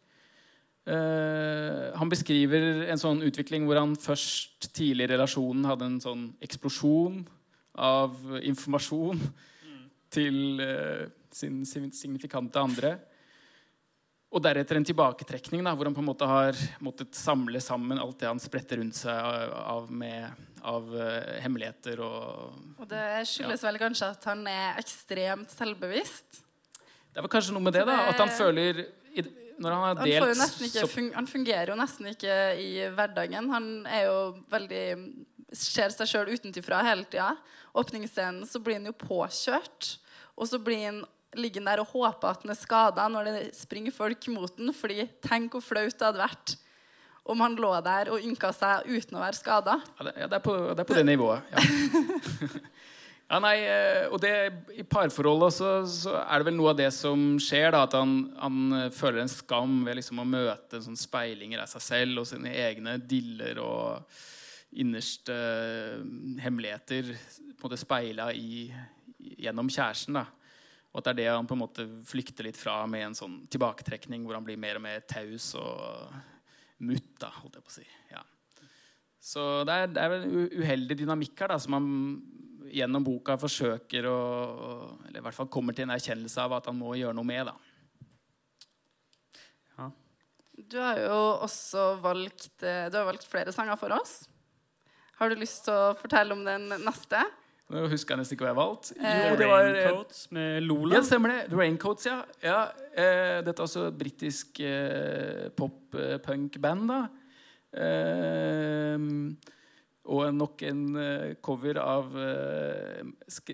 Eh, 0.86 1.98
han 1.98 2.12
beskriver 2.12 2.86
en 2.93 3.02
sånn 3.02 3.24
utvikling 3.26 3.65
hvor 3.65 3.80
han 3.80 3.95
først 3.98 4.67
tidlig 4.76 5.08
i 5.08 5.13
relasjonen 5.15 5.65
hadde 5.65 5.88
en 5.89 5.98
sånn 6.04 6.28
eksplosjon 6.45 7.24
av 7.82 8.13
informasjon 8.45 9.19
til 10.13 10.62
uh, 10.62 11.08
sin 11.34 11.63
sin 11.67 11.89
signifikante 11.91 12.62
andre. 12.62 12.93
Og 14.32 14.43
deretter 14.43 14.78
en 14.78 14.86
tilbaketrekning 14.88 15.63
da, 15.65 15.74
hvor 15.76 15.89
han 15.89 15.95
på 15.95 16.04
en 16.04 16.08
måte 16.08 16.28
har 16.30 16.58
måttet 16.84 17.17
samle 17.17 17.60
sammen 17.63 18.00
alt 18.00 18.19
det 18.21 18.30
han 18.30 18.39
spretter 18.39 18.80
rundt 18.80 18.95
seg 19.00 19.12
av, 19.12 19.52
av, 19.76 19.89
med, 19.91 20.45
av 20.63 20.88
uh, 20.93 21.36
hemmeligheter 21.43 22.00
og 22.06 22.80
Og 22.84 22.88
det 22.91 23.26
skyldes 23.32 23.65
vel 23.65 23.82
kanskje 23.82 24.12
at 24.13 24.30
han 24.30 24.45
er 24.52 24.80
ekstremt 24.80 25.52
selvbevisst. 25.56 26.43
Det 27.10 27.19
er 27.19 27.26
vel 27.26 27.32
kanskje 27.32 27.58
noe 27.58 27.63
med 27.65 27.76
det, 27.76 27.86
da. 27.89 28.06
At 28.12 28.21
han 28.21 28.32
føler 28.38 28.86
i, 29.15 29.24
Når 29.61 29.71
han 29.71 29.83
har 29.83 29.99
Han, 30.01 30.07
får 30.07 30.31
jo 30.33 30.67
ikke, 30.69 30.87
fun 30.91 31.11
han 31.15 31.27
fungerer 31.29 31.71
jo 31.71 31.77
nesten 31.79 32.09
ikke 32.11 32.35
i 32.59 32.69
hverdagen. 32.95 33.49
Han 33.53 33.69
er 33.87 34.07
jo 34.09 34.17
veldig 34.51 34.85
ser 35.55 35.93
seg 35.93 36.09
sjøl 36.09 36.33
utenfra 36.35 36.81
hele 36.85 37.05
tida. 37.07 37.31
Åpningsscenen 37.75 38.47
så 38.49 38.59
blir 38.63 38.79
han 38.79 38.89
jo 38.89 38.95
påkjørt. 38.97 39.95
Og 40.35 40.49
så 40.51 40.59
blir 40.59 40.83
han 40.89 41.03
liggende 41.35 41.71
der 41.71 41.83
og 41.83 41.91
håper 41.91 42.31
at 42.31 42.43
han 42.45 42.53
er 42.53 42.59
skada 42.59 43.07
når 43.11 43.27
det 43.29 43.39
springer 43.57 43.95
folk 43.95 44.27
mot 44.31 44.59
han. 44.59 44.71
fordi 44.75 45.07
tenk 45.23 45.55
hvor 45.55 45.63
flaut 45.63 45.95
det 45.95 46.07
hadde 46.07 46.23
vært 46.23 46.55
om 47.25 47.41
han 47.41 47.55
lå 47.57 47.71
der 47.81 48.11
og 48.13 48.21
ynka 48.21 48.51
seg 48.53 48.85
uten 48.85 49.17
å 49.17 49.23
være 49.23 49.37
skada. 49.37 49.79
Ja, 49.97 50.05
det, 50.05 50.13
ja, 50.21 50.27
det, 50.29 50.37
er 50.37 50.43
på, 50.45 50.55
det 50.69 50.83
er 50.83 50.89
på 50.91 50.97
det 50.99 51.05
nivået. 51.07 51.41
Ja. 51.51 52.59
ja, 53.25 53.39
nei, 53.41 53.55
eh, 53.65 54.03
og 54.13 54.19
det, 54.21 54.31
I 54.77 54.83
parforholdet 54.85 55.55
så, 55.55 55.69
så, 55.89 56.13
er 56.21 56.41
det 56.41 56.49
vel 56.51 56.57
noe 56.59 56.75
av 56.75 56.77
det 56.77 56.91
som 56.93 57.23
skjer. 57.41 57.71
da, 57.73 57.81
At 57.88 57.97
han, 57.97 58.13
han 58.38 58.77
eh, 58.77 58.91
føler 58.93 59.23
en 59.23 59.31
skam 59.31 59.79
ved 59.88 59.97
liksom 59.97 60.21
å 60.21 60.27
møte 60.29 60.81
sånn 60.83 60.99
speilinger 60.99 61.63
av 61.63 61.71
seg 61.71 61.85
selv 61.88 62.21
og 62.21 62.29
sine 62.29 62.53
egne 62.53 62.99
diller 63.01 63.61
og 63.63 64.21
innerste 64.77 65.33
eh, 65.33 66.05
hemmeligheter 66.43 67.09
på 67.15 67.65
en 67.65 67.65
måte 67.65 67.81
speila 67.81 68.29
i, 68.38 68.67
gjennom 69.41 69.73
kjæresten. 69.73 70.21
da. 70.21 70.27
Og 70.93 71.01
at 71.01 71.09
det 71.09 71.15
er 71.15 71.19
det 71.23 71.27
han 71.33 71.49
på 71.49 71.57
en 71.57 71.63
måte 71.65 71.88
flykter 72.05 72.45
litt 72.45 72.61
fra 72.61 72.77
med 72.88 73.07
en 73.09 73.17
sånn 73.17 73.41
tilbaketrekning 73.51 74.23
hvor 74.23 74.38
han 74.38 74.45
blir 74.45 74.61
mer 74.61 74.77
og 74.77 74.85
mer 74.85 75.01
taus 75.09 75.49
og 75.57 76.13
mutt, 76.85 77.15
da, 77.19 77.33
holdt 77.41 77.57
jeg 77.57 77.65
på 77.65 77.73
å 77.73 77.77
si. 77.79 77.89
Ja. 78.13 78.21
Så 79.25 79.41
det 79.65 79.75
er, 79.75 79.91
det 79.91 80.03
er 80.03 80.13
vel 80.13 80.25
en 80.29 80.61
uheldig 80.61 81.01
dynamikk 81.01 81.41
her 81.41 81.55
da, 81.55 81.59
som 81.59 81.73
han 81.73 81.89
gjennom 82.73 83.04
boka 83.06 83.36
forsøker 83.39 84.08
å 84.10 84.17
Eller 85.08 85.19
i 85.19 85.23
hvert 85.25 85.38
fall 85.38 85.49
kommer 85.51 85.75
til 85.75 85.88
en 85.88 85.95
erkjennelse 85.95 86.41
av 86.41 86.58
at 86.58 86.69
han 86.71 86.78
må 86.80 86.95
gjøre 86.97 87.15
noe 87.17 87.28
med. 87.28 87.51
da. 87.51 87.56
Ja. 89.78 89.89
Du 90.56 90.78
har 90.80 91.01
jo 91.04 91.17
også 91.45 91.88
valgt, 92.01 92.51
eh, 92.63 92.88
du 92.89 92.97
har 92.97 93.06
valgt 93.06 93.28
flere 93.28 93.54
sanger 93.56 93.78
for 93.80 93.93
oss. 93.95 94.23
Har 95.19 95.30
du 95.32 95.39
lyst 95.39 95.63
til 95.67 95.73
å 95.73 95.95
fortelle 95.95 96.36
om 96.36 96.43
den 96.43 96.67
neste? 96.84 97.21
Nå 97.71 97.88
husker 97.89 98.13
jeg 98.13 98.21
nesten 98.21 98.36
ikke 98.36 98.45
hva 98.45 98.51
jeg 98.51 98.56
har 98.56 98.62
valgt. 98.62 98.89
Eh, 98.99 99.21
jo, 99.32 99.38
det 99.39 99.47
var, 99.49 99.63
Raincoats 99.73 100.25
med 100.36 100.65
Lola. 100.67 100.99
Ja, 100.99 101.01
stemmer 101.08 101.32
det. 101.34 101.39
Raincoats, 101.56 102.06
ja. 102.06 102.19
ja 102.43 102.60
eh, 102.91 103.39
dette 103.45 103.58
er 103.58 103.65
også 103.65 103.88
et 103.89 103.97
britisk 103.97 104.60
eh, 104.62 105.47
pop-punk-band. 105.58 106.91
da. 106.91 106.99
Eh, 107.73 109.08
og 110.05 110.29
nok 110.35 110.61
en 110.67 110.83
uh, 110.97 111.33
cover 111.43 111.79
av 111.81 112.11
uh, 112.13 113.01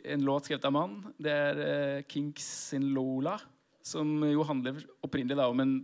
en 0.03 0.25
låt 0.27 0.49
skrevet 0.49 0.67
av 0.67 0.75
mann. 0.75 0.97
Det 1.15 1.31
er 1.31 1.61
uh, 1.61 2.03
Kinks 2.11 2.47
sin 2.71 2.89
Lola, 2.95 3.37
som 3.83 4.19
jo 4.27 4.43
handler 4.47 4.83
opprinnelig 5.05 5.39
da, 5.39 5.47
om 5.47 5.63
en 5.63 5.77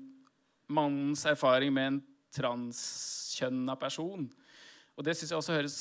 mannens 0.68 1.24
erfaring 1.30 1.72
med 1.74 1.92
en 1.92 2.02
transkjønna 2.36 3.78
person. 3.80 4.28
Og 4.98 5.08
det 5.08 5.16
syns 5.16 5.32
jeg 5.32 5.40
også 5.40 5.56
høres 5.56 5.80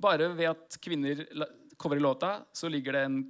bare 0.00 0.30
ved 0.32 0.48
at 0.54 0.80
kvinner 0.80 1.26
coverer 1.76 2.04
låta, 2.04 2.34
så 2.52 2.72
ligger 2.72 2.96
det 2.96 3.06
en 3.06 3.22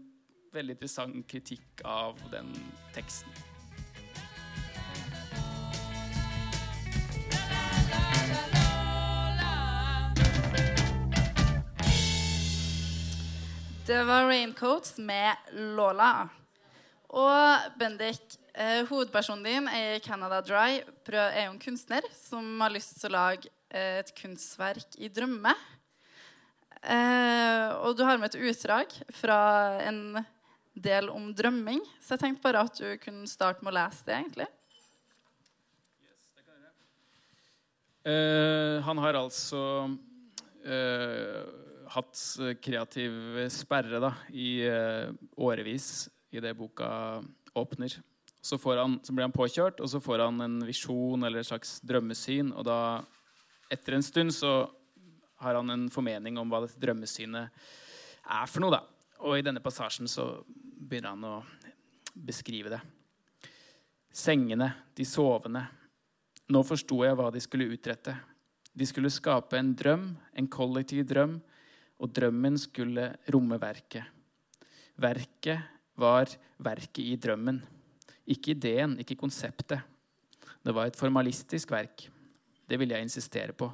veldig 0.55 0.79
interessant 0.79 1.23
kritikk 1.31 1.83
av 1.87 2.19
den 2.31 2.51
teksten. 2.95 3.50
Det 13.91 14.05
var 14.05 14.27
Raincoats 14.27 14.99
med 15.03 15.37
Lola. 15.75 16.29
Og 17.11 17.73
Bendik, 17.75 18.37
eh, 18.55 18.85
hovedpersonen 18.87 19.43
din 19.43 19.65
er 19.67 19.97
i 19.97 20.03
Canada 20.05 20.39
Dry. 20.47 20.77
Er 21.11 21.49
jo 21.49 21.51
en 21.51 21.59
kunstner 21.59 22.05
som 22.15 22.61
har 22.63 22.71
lyst 22.71 23.01
til 23.01 23.11
å 23.11 23.17
lage 23.17 23.51
eh, 23.67 23.99
et 23.99 24.13
kunstverk 24.15 24.95
i 24.95 25.11
drømme. 25.11 25.57
Eh, 26.87 27.67
og 27.83 27.97
du 27.99 28.05
har 28.07 28.21
med 28.23 28.31
et 28.31 28.53
utdrag 28.53 28.95
fra 29.11 29.41
en 29.83 30.23
del 30.79 31.11
om 31.11 31.33
drømming. 31.35 31.83
Så 31.99 32.15
jeg 32.15 32.23
tenkte 32.23 32.47
bare 32.47 32.63
at 32.69 32.79
du 32.79 32.95
kunne 33.03 33.27
starte 33.27 33.67
med 33.67 33.73
å 33.73 33.79
lese 33.81 34.07
det, 34.07 34.21
egentlig. 34.21 34.47
Uh, 38.07 38.79
han 38.87 39.03
har 39.03 39.19
altså 39.19 39.65
uh, 40.63 41.70
hatt 41.91 42.21
kreativ 42.63 43.13
sperre 43.53 44.01
da, 44.03 44.15
i 44.31 44.63
uh, 44.69 45.11
årevis 45.43 46.09
i 46.31 46.43
det 46.43 46.55
boka 46.55 46.89
åpner. 47.59 47.97
Så, 48.41 48.57
han, 48.79 49.01
så, 49.03 49.13
blir 49.13 49.27
han 49.27 49.35
påkjørt, 49.35 49.81
og 49.83 49.91
så 49.91 50.01
får 50.01 50.25
han 50.25 50.41
en 50.41 50.61
visjon 50.65 51.27
eller 51.27 51.43
et 51.43 51.49
slags 51.51 51.79
drømmesyn. 51.85 52.55
Og 52.57 52.65
da, 52.65 52.79
etter 53.73 53.99
en 53.99 54.07
stund, 54.07 54.33
så 54.33 54.71
har 55.41 55.59
han 55.59 55.73
en 55.73 55.89
formening 55.93 56.39
om 56.41 56.49
hva 56.53 56.63
dette 56.65 56.81
drømmesynet 56.81 57.61
er 58.31 58.49
for 58.49 58.65
noe. 58.65 58.79
da. 58.79 58.81
Og 59.27 59.37
i 59.37 59.45
denne 59.45 59.61
passasjen 59.65 60.09
så 60.09 60.31
begynner 60.49 61.13
han 61.13 61.29
å 61.29 61.37
beskrive 62.15 62.73
det. 62.73 62.81
Sengene, 64.11 64.73
de 64.97 65.05
sovende. 65.07 65.67
Nå 66.51 66.65
forsto 66.67 67.05
jeg 67.05 67.19
hva 67.19 67.29
de 67.35 67.43
skulle 67.45 67.69
utrette. 67.71 68.17
De 68.73 68.87
skulle 68.89 69.13
skape 69.13 69.59
en 69.59 69.75
drøm, 69.77 70.11
en 70.33 70.49
kollektiv 70.51 71.05
drøm, 71.11 71.39
og 72.01 72.13
drømmen 72.17 72.57
skulle 72.59 73.07
romme 73.33 73.59
verket. 73.61 74.05
Verket 75.01 75.61
var 76.01 76.33
verket 76.61 77.05
i 77.05 77.17
drømmen. 77.21 77.61
Ikke 78.31 78.55
ideen, 78.55 78.97
ikke 79.01 79.19
konseptet. 79.21 79.81
Det 80.61 80.75
var 80.77 80.89
et 80.89 80.99
formalistisk 80.99 81.73
verk. 81.73 82.07
Det 82.69 82.79
vil 82.79 82.93
jeg 82.95 83.05
insistere 83.05 83.57
på 83.57 83.71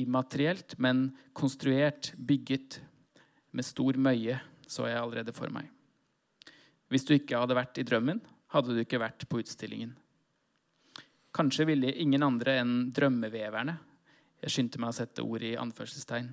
immaterielt, 0.00 0.78
men 0.80 1.10
konstruert, 1.36 2.14
bygget 2.16 2.80
med 3.52 3.66
stor 3.66 3.98
møye, 4.00 4.38
så 4.68 4.86
jeg 4.88 5.00
allerede 5.00 5.34
for 5.36 5.52
meg. 5.52 5.68
Hvis 6.88 7.04
du 7.04 7.12
ikke 7.16 7.36
hadde 7.36 7.56
vært 7.56 7.80
i 7.80 7.84
drømmen, 7.84 8.22
hadde 8.54 8.72
du 8.72 8.80
ikke 8.80 9.00
vært 9.00 9.26
på 9.28 9.42
utstillingen. 9.42 9.92
Kanskje 11.36 11.68
ville 11.68 11.92
ingen 12.00 12.24
andre 12.24 12.56
enn 12.62 12.88
drømmeveverne 12.96 13.76
jeg 14.38 14.54
skyndte 14.54 14.78
meg 14.80 14.92
å 14.92 14.96
sette 14.96 15.24
ord 15.26 15.42
i 15.42 15.56
anførselstegn. 15.58 16.30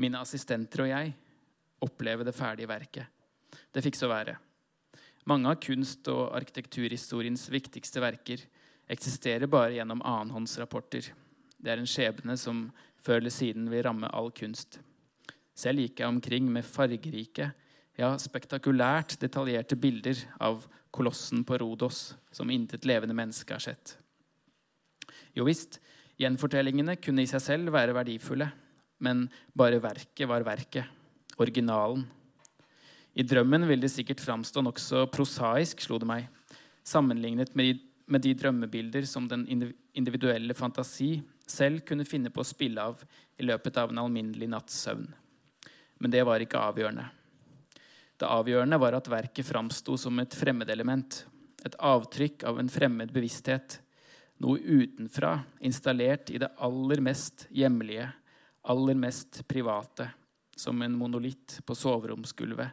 Mine 0.00 0.20
assistenter 0.22 0.84
og 0.84 0.90
jeg 0.92 1.12
oppleve 1.82 2.24
det 2.24 2.34
ferdige 2.36 2.70
verket. 2.70 3.06
Det 3.72 3.82
fikk 3.84 3.98
så 3.98 4.08
være. 4.10 4.36
Mange 5.28 5.50
av 5.50 5.60
kunst- 5.62 6.08
og 6.10 6.32
arkitekturhistoriens 6.34 7.44
viktigste 7.52 8.02
verker 8.02 8.42
eksisterer 8.90 9.46
bare 9.50 9.76
gjennom 9.76 10.02
annenhåndsrapporter. 10.02 11.12
Det 11.62 11.70
er 11.70 11.78
en 11.78 11.88
skjebne 11.88 12.36
som 12.38 12.64
før 13.02 13.20
eller 13.20 13.34
siden 13.34 13.68
vil 13.70 13.84
ramme 13.86 14.10
all 14.10 14.32
kunst. 14.34 14.80
Selv 15.54 15.82
gikk 15.84 16.00
jeg 16.00 16.10
omkring 16.10 16.48
med 16.50 16.66
fargerike, 16.66 17.52
ja, 17.98 18.08
spektakulært 18.18 19.18
detaljerte 19.20 19.76
bilder 19.76 20.16
av 20.40 20.64
kolossen 20.92 21.44
på 21.44 21.58
Rodos, 21.60 22.14
som 22.32 22.50
intet 22.50 22.86
levende 22.88 23.14
menneske 23.16 23.54
har 23.54 23.62
sett. 23.62 23.96
Jo 25.36 25.44
visst, 25.48 25.78
gjenfortellingene 26.20 26.96
kunne 27.00 27.24
i 27.24 27.30
seg 27.30 27.44
selv 27.44 27.72
være 27.74 27.94
verdifulle, 27.96 28.48
men 29.02 29.26
bare 29.52 29.80
verket 29.82 30.28
var 30.30 30.44
verket, 30.46 30.86
originalen. 31.42 32.04
I 33.12 33.24
drømmen 33.26 33.66
vil 33.68 33.82
det 33.82 33.90
sikkert 33.92 34.22
framstå 34.22 34.62
nokså 34.64 35.04
prosaisk, 35.12 35.82
slo 35.84 35.98
det 36.00 36.08
meg, 36.08 36.28
sammenlignet 36.86 37.52
med 37.54 38.22
de 38.24 38.32
drømmebilder 38.38 39.04
som 39.08 39.26
den 39.28 39.44
individuelle 39.92 40.54
fantasi 40.56 41.16
selv 41.48 41.82
kunne 41.88 42.06
finne 42.08 42.32
på 42.32 42.40
å 42.40 42.46
spille 42.46 42.80
av 42.80 43.02
i 43.38 43.44
løpet 43.44 43.76
av 43.82 43.92
en 43.92 44.00
alminnelig 44.04 44.48
natts 44.48 44.78
søvn. 44.86 45.10
Men 46.00 46.14
det 46.14 46.22
var 46.26 46.42
ikke 46.42 46.62
avgjørende. 46.62 47.04
Det 48.18 48.30
avgjørende 48.30 48.78
var 48.78 48.96
at 48.96 49.10
verket 49.10 49.46
framsto 49.46 49.98
som 49.98 50.18
et 50.22 50.34
fremmedelement, 50.34 51.24
et 51.66 51.76
avtrykk 51.78 52.46
av 52.48 52.58
en 52.62 52.70
fremmed 52.70 53.12
bevissthet, 53.14 53.80
noe 54.42 54.58
utenfra, 54.58 55.36
installert 55.62 56.32
i 56.34 56.40
det 56.42 56.50
aller 56.62 57.02
mest 57.04 57.46
hjemlige, 57.54 58.08
aller 58.62 58.94
mest 58.94 59.42
private, 59.48 60.10
som 60.56 60.82
en 60.82 60.94
monolitt 60.98 61.60
på 61.66 61.74
soveromsgulvet. 61.74 62.70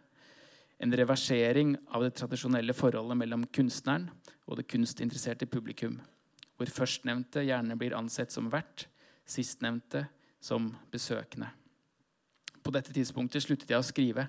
En 0.80 0.96
reversering 0.96 1.76
av 1.92 2.06
det 2.06 2.16
tradisjonelle 2.20 2.76
forholdet 2.76 3.18
mellom 3.20 3.44
kunstneren 3.52 4.08
og 4.48 4.60
det 4.60 4.68
kunstinteresserte 4.70 5.50
publikum 5.50 6.00
hvor 6.60 6.72
førstnevnte 6.76 7.46
gjerne 7.48 7.78
blir 7.80 7.96
ansett 7.96 8.34
som 8.36 8.50
vert, 8.52 8.90
sistnevnte 9.24 10.04
som 10.44 10.74
besøkende. 10.92 11.48
På 12.60 12.74
dette 12.76 12.92
tidspunktet 12.92 13.46
sluttet 13.46 13.72
jeg 13.72 13.80
å 13.80 13.88
skrive 13.88 14.26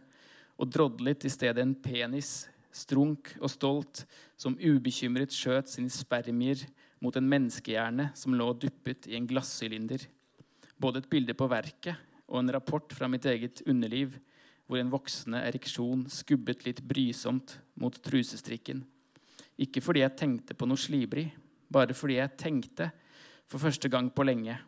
og 0.60 0.70
drodlet 0.70 1.26
i 1.26 1.32
stedet 1.32 1.62
en 1.64 1.74
penis, 1.74 2.46
strunk 2.70 3.32
og 3.40 3.50
stolt, 3.50 4.04
som 4.38 4.54
ubekymret 4.54 5.34
skjøt 5.34 5.72
sine 5.72 5.90
spermier 5.90 6.62
mot 7.02 7.16
en 7.18 7.26
menneskehjerne 7.26 8.10
som 8.14 8.36
lå 8.36 8.52
duppet 8.62 9.08
i 9.10 9.16
en 9.18 9.26
glassylinder. 9.26 10.04
Både 10.80 11.02
et 11.02 11.10
bilde 11.12 11.36
på 11.36 11.48
verket 11.50 11.98
og 12.30 12.40
en 12.40 12.52
rapport 12.54 12.92
fra 12.94 13.08
mitt 13.10 13.26
eget 13.28 13.60
underliv, 13.68 14.14
hvor 14.66 14.80
en 14.80 14.92
voksende 14.92 15.42
ereksjon 15.48 16.06
skubbet 16.08 16.64
litt 16.64 16.80
brysomt 16.86 17.58
mot 17.80 17.96
trusestrikken. 18.06 18.84
Ikke 19.60 19.82
fordi 19.84 20.04
jeg 20.04 20.16
tenkte 20.16 20.56
på 20.56 20.68
noe 20.70 20.80
slibrig, 20.80 21.26
bare 21.68 21.94
fordi 21.94 22.16
jeg 22.20 22.36
tenkte 22.38 22.90
for 23.50 23.60
første 23.60 23.90
gang 23.90 24.08
på 24.14 24.24
lenge. 24.24 24.58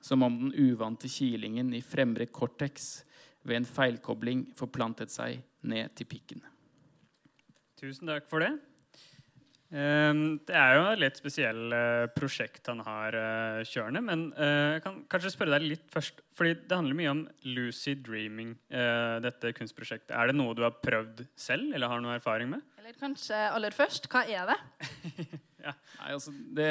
som 0.00 0.22
om 0.22 0.38
den 0.38 0.54
uvante 0.56 1.08
kilingen 1.08 1.74
i 1.76 1.82
fremre 1.84 2.26
cortex 2.26 3.02
ved 3.44 3.60
en 3.60 3.68
feilkobling 3.68 4.46
forplantet 4.56 5.12
seg 5.12 5.42
ned 5.60 5.92
til 5.96 6.08
pikken. 6.08 6.40
Tusen 7.80 8.08
takk 8.08 8.28
for 8.28 8.40
det. 8.40 8.54
Ehm, 9.70 10.40
Det 10.46 10.54
er 10.56 10.74
jo 10.76 10.86
et 10.90 10.98
litt 10.98 11.18
spesiell 11.20 11.74
eh, 11.76 12.06
prosjekt 12.16 12.66
han 12.70 12.80
har 12.86 13.14
eh, 13.14 13.60
kjørende. 13.70 14.02
Men 14.02 14.24
eh, 14.34 14.76
jeg 14.76 14.84
kan 14.86 14.96
kanskje 15.12 15.32
spørre 15.36 15.58
deg 15.58 15.68
litt 15.68 15.84
først, 15.94 16.22
fordi 16.36 16.56
det 16.66 16.78
handler 16.78 16.98
mye 16.98 17.12
om 17.12 17.20
lucid 17.56 18.02
dreaming. 18.06 18.56
eh, 18.70 19.18
dette 19.22 19.52
kunstprosjektet. 19.56 20.10
Er 20.16 20.30
det 20.32 20.38
noe 20.40 20.56
du 20.58 20.64
har 20.66 20.74
prøvd 20.82 21.24
selv, 21.38 21.70
eller 21.74 21.92
har 21.92 22.02
noe 22.02 22.16
erfaring 22.18 22.50
med? 22.50 22.64
Eller 22.80 22.96
kanskje 22.98 23.38
aller 23.54 23.70
først, 23.76 24.08
hva 24.10 24.24
er 24.26 24.50
det? 24.50 24.58
Nei, 25.60 26.10
altså, 26.14 26.32
det, 26.56 26.70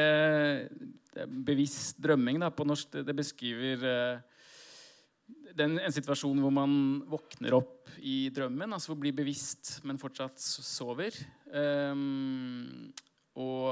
det 1.14 1.24
er 1.24 1.34
bevisst 1.46 2.00
drømming 2.02 2.40
da, 2.42 2.50
på 2.52 2.66
norsk. 2.68 2.90
Det, 2.98 3.06
det 3.08 3.16
beskriver 3.20 3.86
eh, 3.86 4.39
den, 5.60 5.78
en 5.82 5.94
situasjon 5.94 6.40
hvor 6.44 6.54
man 6.54 6.74
våkner 7.10 7.56
opp 7.58 7.90
i 8.06 8.30
drømmen, 8.34 8.76
altså 8.76 8.96
blir 9.00 9.16
bevisst, 9.16 9.80
men 9.88 10.00
fortsatt 10.02 10.40
sover. 10.40 11.16
Um, 11.52 12.92
og 13.40 13.70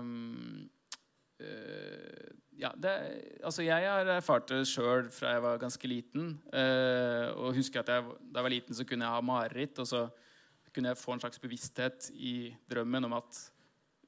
um, 0.00 0.68
uh, 1.42 2.28
ja, 2.56 2.70
det, 2.80 2.94
altså 3.44 3.66
jeg 3.66 3.84
har 3.84 4.08
erfart 4.16 4.48
det 4.52 4.62
sjøl 4.70 5.10
fra 5.12 5.34
jeg 5.34 5.44
var 5.44 5.60
ganske 5.60 5.90
liten. 5.90 6.36
Uh, 6.52 7.28
og 7.34 7.58
husker 7.58 7.82
at 7.82 7.92
jeg, 7.92 8.06
da 8.30 8.40
jeg 8.40 8.48
var 8.48 8.54
liten, 8.54 8.78
så 8.78 8.86
kunne 8.88 9.04
jeg 9.04 9.18
ha 9.18 9.26
mareritt. 9.32 9.82
Og 9.82 9.90
så 9.90 10.06
kunne 10.72 10.92
jeg 10.92 11.00
få 11.00 11.16
en 11.16 11.24
slags 11.24 11.42
bevissthet 11.42 12.10
i 12.14 12.38
drømmen 12.70 13.08
om 13.10 13.20
at 13.20 13.44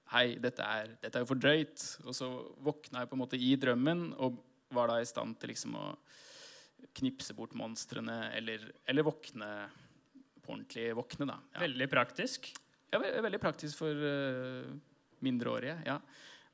Hei, 0.08 0.38
dette 0.40 0.64
er, 0.64 0.94
dette 1.02 1.18
er 1.18 1.20
jo 1.20 1.28
for 1.28 1.36
drøyt. 1.36 1.82
Og 2.08 2.14
så 2.16 2.30
våkna 2.64 3.02
jeg 3.02 3.10
på 3.10 3.16
en 3.18 3.20
måte 3.20 3.36
i 3.36 3.50
drømmen 3.60 4.06
og 4.16 4.38
var 4.72 4.88
da 4.88 4.94
i 5.02 5.08
stand 5.08 5.34
til 5.36 5.52
liksom 5.52 5.74
å 5.76 5.82
knipse 6.98 7.34
bort 7.36 7.54
monstrene 7.58 8.28
eller, 8.36 8.64
eller 8.88 9.06
våkne 9.06 9.50
på 10.42 10.54
ordentlig 10.54 10.88
våkne, 10.96 11.28
da. 11.28 11.36
Ja. 11.54 11.62
Veldig 11.66 11.88
praktisk. 11.92 12.48
Ja, 12.88 13.00
ve 13.02 13.12
veldig 13.20 13.40
praktisk 13.42 13.82
for 13.82 13.92
uh, 13.92 14.72
mindreårige. 15.24 15.76
ja. 15.86 16.00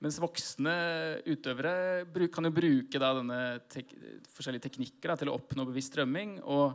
Mens 0.03 0.19
voksne 0.21 0.73
utøvere 1.31 2.05
bruk, 2.11 2.33
kan 2.35 2.45
jo 2.45 2.51
bruke 2.53 3.01
da 3.01 3.13
denne 3.17 3.39
tek 3.73 3.95
forskjellige 4.35 4.67
teknikker 4.67 5.13
da, 5.13 5.17
til 5.17 5.31
å 5.31 5.37
oppnå 5.39 5.65
bevisst 5.71 5.95
drømming. 5.97 6.41
Og 6.43 6.75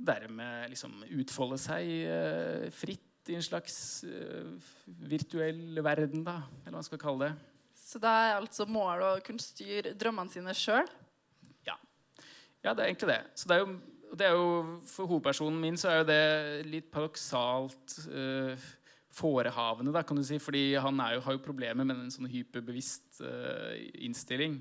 dermed 0.00 0.72
liksom 0.72 1.04
utfolde 1.20 1.60
seg 1.60 1.92
uh, 2.08 2.66
fritt 2.74 3.30
i 3.30 3.36
en 3.38 3.44
slags 3.44 3.76
uh, 4.08 4.56
virtuell 5.04 5.78
verden, 5.84 6.24
da, 6.26 6.40
eller 6.64 6.72
hva 6.72 6.80
man 6.80 6.88
skal 6.88 7.02
kalle 7.04 7.28
det. 7.28 7.46
Så 7.76 8.00
da 8.02 8.16
er 8.24 8.40
altså 8.40 8.66
målet 8.70 9.06
å 9.06 9.22
kunne 9.26 9.42
styre 9.42 9.94
drømmene 9.98 10.32
sine 10.32 10.56
sjøl? 10.56 10.88
Ja, 12.64 12.74
det 12.74 12.84
er 12.84 12.90
egentlig 12.90 13.12
det. 13.12 13.22
Så 13.40 13.48
det 13.48 13.56
er 13.56 13.62
jo, 13.64 13.78
det 14.18 14.26
er 14.26 14.36
jo 14.36 14.50
For 14.90 15.08
hovedpersonen 15.08 15.60
min 15.62 15.78
så 15.80 15.92
er 15.92 16.02
jo 16.02 16.10
det 16.10 16.24
litt 16.68 16.90
paradoksalt 16.92 17.96
uh, 18.12 18.68
forehavende, 19.10 19.94
da, 19.94 20.04
kan 20.06 20.18
du 20.18 20.24
si. 20.26 20.38
Fordi 20.42 20.74
han 20.76 21.00
jo, 21.16 21.24
har 21.24 21.36
jo 21.36 21.44
problemer 21.44 21.86
med 21.86 21.96
en 21.96 22.12
sånn 22.12 22.28
hyperbevisst 22.30 23.22
uh, 23.24 23.72
innstilling. 24.04 24.60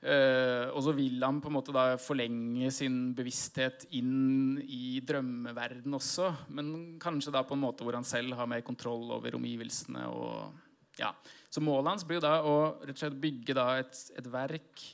Uh, 0.00 0.72
og 0.72 0.80
så 0.86 0.94
vil 0.96 1.20
han 1.20 1.42
på 1.44 1.50
en 1.50 1.58
måte 1.58 1.74
da 1.76 1.98
forlenge 2.00 2.70
sin 2.72 3.10
bevissthet 3.16 3.84
inn 3.98 4.56
i 4.64 4.98
drømmeverden 5.04 5.94
også. 5.96 6.30
Men 6.56 6.96
kanskje 7.02 7.34
da 7.36 7.44
på 7.46 7.54
en 7.54 7.66
måte 7.66 7.86
hvor 7.86 7.98
han 7.98 8.08
selv 8.08 8.34
har 8.38 8.48
mer 8.50 8.64
kontroll 8.66 9.12
over 9.14 9.36
omgivelsene. 9.38 10.08
Og, 10.08 10.88
ja. 10.98 11.12
Så 11.52 11.62
målet 11.62 11.94
hans 11.94 12.06
blir 12.08 12.18
jo 12.18 12.24
da 12.24 12.40
å 12.42 12.56
rett 12.80 12.96
og 12.96 13.04
slett 13.04 13.20
bygge 13.20 13.56
da 13.56 13.74
et, 13.82 14.08
et 14.16 14.32
verk 14.32 14.88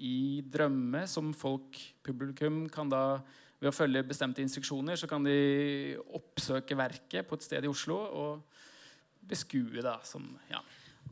i 0.00 0.42
drømme 0.48 1.04
som 1.10 1.32
folk, 1.36 1.78
publikum, 2.04 2.64
kan 2.72 2.90
da 2.90 3.20
ved 3.62 3.70
å 3.70 3.74
følge 3.74 4.02
bestemte 4.06 4.42
instruksjoner, 4.42 4.98
så 4.98 5.06
kan 5.10 5.22
de 5.22 5.96
oppsøke 6.16 6.76
verket 6.78 7.28
på 7.28 7.38
et 7.38 7.46
sted 7.46 7.62
i 7.62 7.70
Oslo 7.70 7.98
og 8.02 8.62
beskue 9.22 9.84
det 9.84 9.98
som 10.08 10.24
ja. 10.50 10.58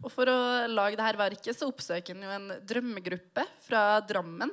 Og 0.00 0.10
for 0.10 0.30
å 0.30 0.40
lage 0.70 0.98
dette 0.98 1.20
verket 1.20 1.56
så 1.56 1.68
oppsøker 1.70 2.16
han 2.16 2.26
jo 2.26 2.34
en 2.34 2.66
drømmegruppe 2.66 3.44
fra 3.62 4.00
Drammen. 4.06 4.52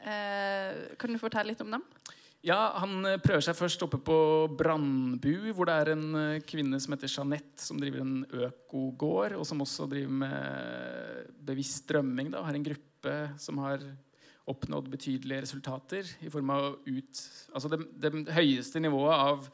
Eh, 0.00 0.96
kan 1.00 1.12
du 1.12 1.20
fortelle 1.20 1.52
litt 1.52 1.62
om 1.64 1.76
dem? 1.76 1.84
Ja, 2.44 2.74
Han 2.80 3.06
eh, 3.08 3.20
prøver 3.22 3.44
seg 3.44 3.56
først 3.56 3.82
oppe 3.86 4.00
på 4.04 4.16
Brandbu, 4.52 5.52
hvor 5.56 5.68
det 5.68 5.76
er 5.80 5.92
en 5.94 6.08
eh, 6.20 6.42
kvinne 6.44 6.80
som 6.82 6.92
heter 6.92 7.08
Jeanette, 7.08 7.62
som 7.64 7.78
driver 7.80 8.02
en 8.02 8.18
økogård, 8.48 9.36
og 9.38 9.46
som 9.48 9.62
også 9.64 9.88
driver 9.88 10.18
med 10.24 11.30
bevisst 11.46 11.86
drømming. 11.88 12.32
Da, 12.34 12.42
har 12.44 12.58
en 12.58 12.66
gruppe 12.66 12.93
som 13.40 13.60
har 13.64 13.82
oppnådd 14.50 14.90
betydelige 14.92 15.44
resultater 15.46 16.08
i 16.20 16.30
form 16.32 16.50
av 16.52 16.66
ut, 16.84 17.22
altså 17.54 17.70
det, 17.72 17.80
det 17.96 18.12
høyeste 18.36 18.82
nivået 18.82 19.16
av 19.16 19.46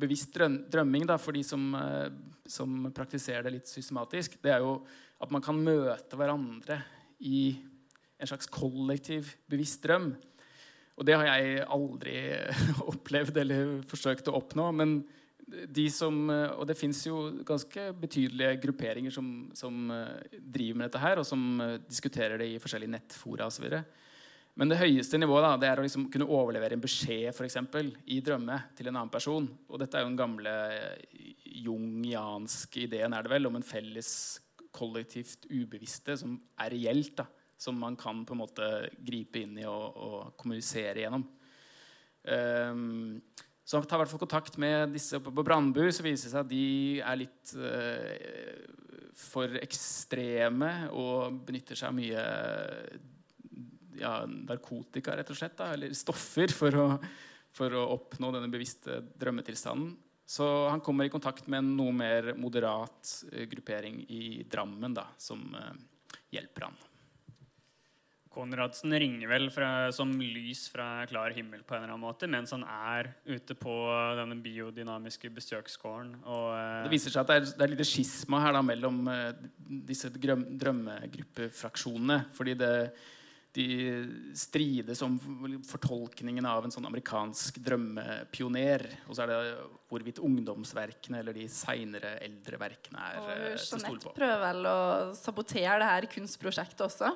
bevisst 0.00 0.36
drømming 0.72 1.04
da, 1.08 1.18
for 1.20 1.36
de 1.36 1.42
som, 1.44 1.74
eh, 1.76 2.08
som 2.48 2.88
praktiserer 2.96 3.44
det 3.46 3.58
litt 3.58 3.70
systematisk, 3.70 4.38
det 4.40 4.54
er 4.54 4.64
jo 4.64 4.78
at 5.20 5.32
man 5.34 5.44
kan 5.44 5.60
møte 5.60 6.16
hverandre 6.16 6.80
i 7.20 7.52
en 8.20 8.28
slags 8.28 8.48
kollektiv 8.52 9.34
bevisst 9.50 9.82
drøm. 9.84 10.14
Og 10.96 11.06
det 11.08 11.16
har 11.16 11.28
jeg 11.28 11.66
aldri 11.68 12.16
opplevd 12.92 13.40
eller 13.42 13.74
forsøkt 13.88 14.28
å 14.28 14.36
oppnå. 14.40 14.70
Men 14.76 15.00
de 15.50 15.86
som, 15.92 16.16
og 16.30 16.66
det 16.68 16.76
fins 16.78 17.02
jo 17.06 17.22
ganske 17.46 17.88
betydelige 18.00 18.58
grupperinger 18.62 19.14
som, 19.14 19.30
som 19.56 19.90
eh, 19.94 20.36
driver 20.38 20.78
med 20.78 20.88
dette 20.88 21.02
her, 21.02 21.20
og 21.20 21.26
som 21.26 21.42
eh, 21.64 21.78
diskuterer 21.86 22.40
det 22.40 22.50
i 22.52 22.60
forskjellige 22.62 22.94
nettfora 22.94 23.48
osv. 23.50 23.66
Men 24.60 24.70
det 24.72 24.80
høyeste 24.80 25.18
nivået 25.18 25.46
da, 25.46 25.54
det 25.60 25.70
er 25.70 25.80
å 25.80 25.86
liksom 25.86 26.08
kunne 26.12 26.28
overlevere 26.28 26.76
en 26.76 26.84
beskjed 26.84 27.30
for 27.36 27.46
eksempel, 27.46 27.92
i 28.10 28.20
drømme 28.24 28.58
til 28.78 28.90
en 28.90 28.96
annen 28.96 29.12
person. 29.12 29.48
Og 29.70 29.82
dette 29.82 29.98
er 29.98 30.04
jo 30.04 30.12
den 30.12 30.20
gamle 30.20 30.54
eh, 30.76 31.34
jungianske 31.64 32.86
ideen 32.86 33.16
er 33.16 33.26
det 33.26 33.34
vel, 33.34 33.50
om 33.50 33.58
en 33.58 33.66
felles 33.66 34.12
kollektivt 34.70 35.48
ubevisste 35.50 36.14
som 36.20 36.38
er 36.62 36.74
reelt. 36.76 37.18
da 37.22 37.28
som 37.60 37.76
man 37.76 37.96
kan 37.96 38.24
på 38.24 38.32
en 38.32 38.40
måte 38.40 38.66
gripe 39.04 39.42
inn 39.42 39.58
i 39.60 39.66
og, 39.68 39.96
og 40.00 40.36
kommunisere 40.40 41.02
gjennom. 41.02 41.26
Um, 42.24 43.20
så 43.70 43.78
han 43.78 43.84
tar 43.86 44.00
i 44.00 44.02
hvert 44.02 44.10
fall 44.10 44.24
kontakt 44.24 44.56
med 44.58 44.96
disse 44.96 45.14
oppe 45.20 45.30
på 45.30 45.44
Brandbu. 45.46 45.84
Så 45.94 46.02
viser 46.02 46.26
det 46.26 46.32
seg 46.32 46.40
at 46.40 46.48
de 46.50 46.64
er 47.06 47.18
litt 47.20 47.52
uh, 47.54 48.64
for 49.14 49.54
ekstreme 49.60 50.70
og 50.90 51.36
benytter 51.46 51.78
seg 51.78 51.92
av 51.92 51.94
mye 51.94 52.24
ja, 54.00 54.16
narkotika, 54.26 55.14
rett 55.14 55.30
og 55.30 55.38
slett. 55.38 55.54
Da, 55.60 55.70
eller 55.76 55.94
stoffer, 55.94 56.50
for 56.50 56.80
å, 56.82 56.88
for 57.54 57.78
å 57.78 57.86
oppnå 57.94 58.32
denne 58.34 58.50
bevisste 58.50 59.04
drømmetilstanden. 59.22 59.94
Så 60.26 60.50
han 60.66 60.82
kommer 60.82 61.06
i 61.06 61.14
kontakt 61.14 61.46
med 61.46 61.62
en 61.62 61.72
noe 61.78 61.94
mer 61.94 62.32
moderat 62.42 63.14
uh, 63.30 63.46
gruppering 63.54 64.02
i 64.10 64.48
Drammen 64.50 64.98
da, 64.98 65.12
som 65.14 65.46
uh, 65.54 65.70
hjelper 66.34 66.72
han. 66.72 66.86
Konradsen 68.30 68.94
ringer 68.94 69.26
vel 69.26 69.48
fra, 69.50 69.90
som 69.94 70.12
lys 70.22 70.68
fra 70.70 71.04
klar 71.10 71.34
himmel 71.34 71.64
på 71.66 71.74
en 71.74 71.82
eller 71.82 71.96
annen 71.96 72.04
måte, 72.04 72.28
mens 72.30 72.52
han 72.54 72.62
er 72.62 73.08
ute 73.26 73.56
på 73.58 73.74
denne 74.20 74.36
biodynamiske 74.38 75.32
besøksgården. 75.34 76.12
Og, 76.22 76.50
eh, 76.54 76.82
Det 76.84 76.92
viser 76.92 77.10
seg 77.10 77.24
at 77.24 77.32
det 77.32 77.36
er, 77.40 77.48
det 77.50 77.64
er 77.64 77.64
et 77.66 77.74
lite 77.78 77.88
skisma 77.90 78.38
her 78.44 78.54
da, 78.54 78.62
mellom 78.62 79.00
eh, 79.10 79.32
disse 79.88 80.12
drøm, 80.14 80.44
drømmegruppefraksjonene. 80.62 82.20
Fordi 82.36 82.54
det, 82.60 82.70
de 83.58 83.66
strides 84.38 85.02
om 85.02 85.16
fortolkningen 85.66 86.46
av 86.46 86.64
en 86.64 86.70
sånn 86.70 86.86
amerikansk 86.86 87.58
drømmepioner. 87.66 88.86
Og 89.08 89.18
så 89.18 89.24
er 89.24 89.32
det 89.32 89.40
hvorvidt 89.90 90.22
ungdomsverkene 90.22 91.18
eller 91.24 91.34
de 91.34 91.48
seinere 91.50 92.14
eldre 92.22 92.62
verkene 92.62 93.08
er 93.08 93.18
Og 93.18 93.34
eh, 93.34 93.42
til 93.42 93.50
å 93.50 93.82
stole 93.82 93.82
Jeanette 93.82 94.14
prøver 94.22 94.46
vel 94.46 94.70
å 94.70 94.80
sabotere 95.18 95.76
det 95.82 95.90
her 95.90 96.10
kunstprosjektet 96.14 96.86
også. 96.86 97.10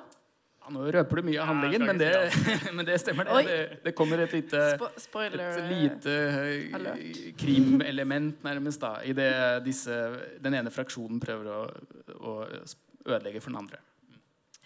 Ja, 0.65 0.71
nå 0.73 0.81
røper 0.89 1.19
du 1.19 1.27
mye 1.27 1.41
av 1.43 1.49
handlingen, 1.51 1.83
men 1.85 1.99
det, 2.01 2.07
men 2.75 2.87
det 2.87 2.95
stemmer. 2.97 3.27
Det. 3.29 3.41
Det, 3.45 3.81
det 3.83 3.91
kommer 3.93 4.23
et 4.23 4.31
lite 4.33 4.61
Spo 4.71 4.87
spoiler. 4.97 5.43
et 5.59 5.67
lite 5.69 6.15
eh, 6.25 7.19
krimelement, 7.37 8.39
nærmest, 8.41 8.81
da, 8.81 8.95
i 9.05 9.13
det 9.13 9.29
disse, 9.65 9.93
den 10.41 10.57
ene 10.57 10.73
fraksjonen 10.73 11.21
prøver 11.21 11.51
å, 11.53 11.59
å 12.17 12.33
ødelegge 13.05 13.43
for 13.45 13.53
den 13.53 13.59
andre. 13.61 13.83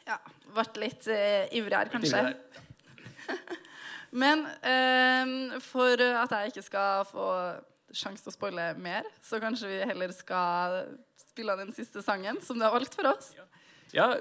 Ja, 0.07 0.15
ble 0.55 0.85
litt 0.85 1.03
uh, 1.11 1.51
ivrig 1.59 1.75
her, 1.75 1.91
kanskje. 1.91 2.23
Ivrig 2.31 3.59
Men 4.23 4.47
uh, 4.63 5.59
for 5.61 5.99
at 5.99 6.31
jeg 6.37 6.53
ikke 6.53 6.67
skal 6.69 7.03
få 7.11 7.27
sjanse 7.91 8.23
til 8.23 8.31
å 8.31 8.37
spoile 8.39 8.71
mer, 8.79 9.03
så 9.19 9.43
kanskje 9.43 9.67
vi 9.67 9.83
heller 9.83 10.15
skal 10.15 10.85
spille 11.19 11.51
av 11.51 11.59
den 11.59 11.75
siste 11.75 11.99
sangen 12.07 12.39
som 12.45 12.55
du 12.55 12.63
har 12.63 12.71
valgt 12.71 12.95
for 12.95 13.11
oss. 13.11 13.33
Ja, 13.35 13.49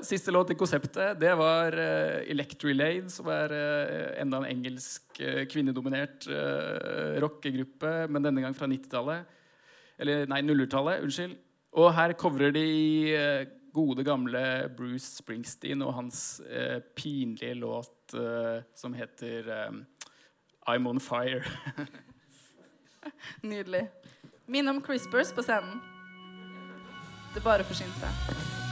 Siste 0.02 0.30
låt 0.32 0.50
i 0.50 0.54
konseptet 0.54 1.18
det 1.20 1.34
var 1.36 1.74
uh, 1.76 2.24
Electrolade, 2.30 3.10
som 3.12 3.28
er 3.28 3.52
uh, 3.52 4.20
enda 4.22 4.40
en 4.40 4.48
engelsk 4.48 5.20
uh, 5.20 5.44
kvinnedominert 5.44 6.24
uh, 6.30 7.18
rockegruppe, 7.20 8.08
men 8.08 8.24
denne 8.24 8.40
gang 8.40 8.56
fra 8.56 8.68
90-tallet. 8.70 9.28
Eller 10.00 10.24
nei, 10.30 10.40
nullertallet. 10.40 11.02
Unnskyld. 11.04 11.36
Og 11.76 11.92
her 11.92 12.14
covrer 12.16 12.54
de 12.56 12.64
uh, 13.12 13.44
gode, 13.76 14.06
gamle 14.08 14.40
Bruce 14.76 15.18
Springsteen 15.20 15.84
og 15.84 15.92
hans 15.98 16.40
pinlige 16.96 17.54
låt 17.54 18.14
som 18.74 18.94
heter 18.96 19.44
I'm 20.66 20.88
On 20.88 20.98
Fire. 20.98 21.44
Nydelig. 23.42 23.84
Minn 24.48 24.72
om 24.72 24.80
Crispers 24.82 25.30
på 25.36 25.44
scenen. 25.44 25.76
Det 27.36 27.44
bare 27.44 27.62
å 27.62 27.68
forsyne 27.68 27.92
seg. 28.00 28.67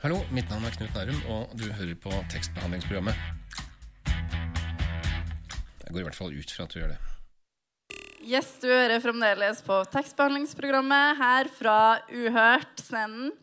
Hallo, 0.00 0.16
mitt 0.32 0.48
navn 0.48 0.64
er 0.64 0.72
Knut 0.72 0.94
Nærum, 0.96 1.16
og 1.28 1.50
du 1.60 1.66
hører 1.76 1.96
på 2.00 2.08
tekstbehandlingsprogrammet. 2.32 3.18
Jeg 5.84 5.92
går 5.92 5.98
i 6.00 6.04
hvert 6.06 6.16
fall 6.16 6.32
ut 6.32 6.54
fra 6.56 6.64
at 6.64 6.72
du 6.72 6.78
gjør 6.78 6.94
det. 6.94 6.96
Yes, 8.24 8.48
du 8.62 8.70
hører 8.70 9.02
fremdeles 9.04 9.60
på 9.66 9.76
tekstbehandlingsprogrammet 9.92 11.20
her 11.20 11.50
fra 11.52 11.76
Uhørt-scenen. 12.08 13.34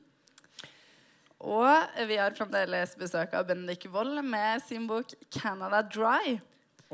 Og 1.45 2.01
vi 2.09 2.17
har 2.17 2.33
fremdeles 2.33 2.97
besøk 2.97 3.37
av 3.37 3.45
Bendik 3.51 3.85
Wold 3.93 4.17
med 4.25 4.65
sin 4.65 4.89
bok 4.89 5.13
'Canada 5.29 5.85
Dry'. 5.85 6.41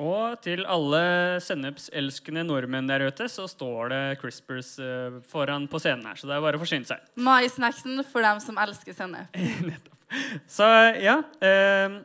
Og 0.02 0.40
til 0.42 0.64
alle 0.66 1.02
sennepselskende 1.44 2.42
nordmenn 2.48 2.88
der 2.90 3.06
ute 3.06 3.28
så 3.30 3.46
står 3.50 3.92
det 3.94 4.02
Crispers 4.24 4.72
uh, 4.82 5.20
foran 5.30 5.68
på 5.70 5.82
scenen 5.82 6.08
her. 6.10 6.18
Så 6.18 6.30
det 6.30 6.34
er 6.34 6.42
bare 6.42 6.58
å 6.58 6.64
forsyne 6.64 6.90
seg. 6.90 7.04
Maisnacksen 7.28 8.02
for 8.10 8.26
dem 8.26 8.42
som 8.42 8.58
elsker 8.62 8.98
sennep. 8.98 9.92
Så 10.50 10.66
ja 11.02 11.22
Uh, 11.42 12.02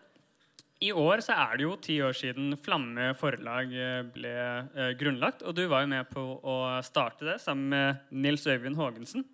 I 0.85 0.93
år 0.97 1.21
så 1.25 1.35
er 1.35 1.57
det 1.59 1.65
jo 1.65 1.73
ti 1.83 1.97
år 2.05 2.15
siden 2.17 2.53
Flamme 2.63 3.09
forlag 3.19 3.73
eh, 3.75 4.03
ble 4.15 4.35
uh, 4.77 4.93
grunnlagt. 5.01 5.43
Og 5.49 5.57
du 5.57 5.65
var 5.71 5.83
jo 5.83 5.91
med 5.91 6.13
på 6.13 6.23
å 6.39 6.59
starte 6.87 7.27
det 7.27 7.39
sammen 7.43 7.73
med 7.73 8.05
Nils 8.13 8.45
Øyvind 8.47 8.79
Haagensen. 8.79 9.25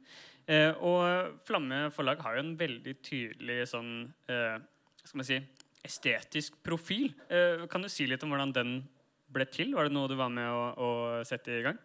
Og 0.84 1.38
Flamme 1.48 1.86
forlag 1.94 2.20
har 2.20 2.36
jo 2.36 2.42
en 2.42 2.56
veldig 2.60 2.92
tydelig 3.00 3.62
sånn 3.70 4.02
skal 4.28 5.16
man 5.16 5.24
si, 5.24 5.38
estetisk 5.84 6.56
profil. 6.64 7.10
Eh, 7.28 7.66
kan 7.70 7.84
du 7.84 7.90
si 7.92 8.06
litt 8.08 8.22
om 8.24 8.32
hvordan 8.32 8.54
den 8.56 8.76
ble 9.34 9.46
til? 9.50 9.74
Var 9.76 9.88
det 9.88 9.94
noe 9.94 10.10
du 10.10 10.16
var 10.18 10.32
med 10.32 10.48
å, 10.48 10.62
å 10.74 10.90
sette 11.28 11.58
i 11.58 11.64
gang? 11.66 11.80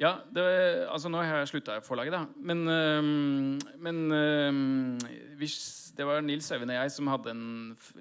Ja, 0.00 0.16
det, 0.34 0.42
altså 0.90 1.10
nå 1.12 1.20
har 1.20 1.42
jeg 1.42 1.52
slutta 1.52 1.76
i 1.78 1.84
forlaget, 1.84 2.14
da. 2.16 2.22
Men, 2.42 2.62
øhm, 2.66 3.58
men 3.84 3.98
hvis, 5.38 5.92
det 5.94 6.06
var 6.08 6.24
Nils 6.24 6.48
Øyvind 6.50 6.72
og 6.72 6.78
jeg 6.80 6.94
som 6.94 7.10
hadde 7.12 7.34
en 7.36 7.44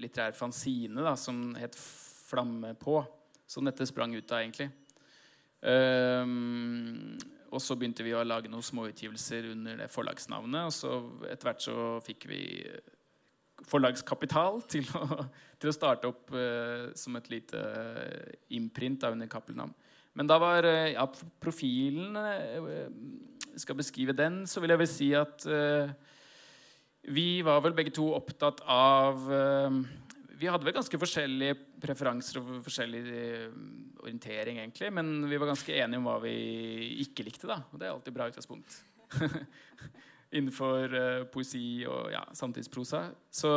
litterær 0.02 0.34
fanzine 0.34 1.04
da, 1.06 1.14
som 1.20 1.52
het 1.60 1.78
Flamme 2.32 2.76
på. 2.80 3.02
Som 3.48 3.68
dette 3.68 3.86
sprang 3.90 4.16
ut 4.16 4.32
av, 4.32 4.40
egentlig. 4.40 4.70
Um, 5.62 7.20
og 7.52 7.60
så 7.62 7.76
begynte 7.76 8.06
vi 8.06 8.14
å 8.16 8.24
lage 8.24 8.50
noen 8.50 8.64
småutgivelser 8.64 9.50
under 9.52 9.82
det 9.84 9.90
forlagsnavnet. 9.92 10.70
Og 10.70 10.76
så 10.76 10.94
etter 11.28 11.50
hvert 11.50 11.66
så 11.66 11.76
fikk 12.06 12.30
vi 12.32 12.42
forlagskapital 13.72 14.62
til 14.72 14.88
å, 14.98 15.26
til 15.62 15.72
å 15.72 15.76
starte 15.76 16.10
opp 16.10 16.34
uh, 16.36 16.92
som 16.98 17.18
et 17.20 17.30
lite 17.32 17.60
eh, 17.60 18.36
imprint 18.58 19.04
under 19.08 19.30
Cappelnam. 19.32 19.74
Men 20.18 20.28
da 20.30 20.38
var 20.42 20.68
uh, 20.68 20.92
ja, 20.92 21.06
profilen 21.44 22.18
uh, 22.18 22.90
Skal 23.60 23.80
beskrive 23.80 24.16
den, 24.16 24.44
så 24.48 24.64
vil 24.64 24.72
jeg 24.74 24.80
vel 24.80 24.88
si 24.90 25.10
at 25.18 25.44
vi 27.02 27.42
var 27.44 27.60
vel 27.66 27.74
begge 27.76 27.92
to 27.92 28.06
opptatt 28.14 28.62
av 28.70 29.26
Vi 30.40 30.48
hadde 30.48 30.64
vel 30.64 30.76
ganske 30.78 31.00
forskjellige 31.02 31.58
preferanser 31.82 32.40
og 32.40 32.62
forskjellig 32.64 33.02
orientering, 34.06 34.62
egentlig. 34.62 34.92
Men 34.94 35.26
vi 35.28 35.40
var 35.42 35.52
ganske 35.52 35.76
enige 35.76 36.00
om 36.00 36.08
hva 36.08 36.16
vi 36.24 36.36
ikke 37.04 37.26
likte, 37.28 37.50
da. 37.50 37.60
Og 37.74 37.82
det 37.82 37.90
er 37.90 37.96
alltid 37.96 38.16
bra 38.16 38.30
utgangspunkt. 38.32 38.78
Innenfor 40.32 40.94
uh, 40.96 41.24
poesi 41.32 41.84
og 41.90 42.12
ja, 42.14 42.22
samtidsprosa. 42.38 43.10
Så, 43.32 43.50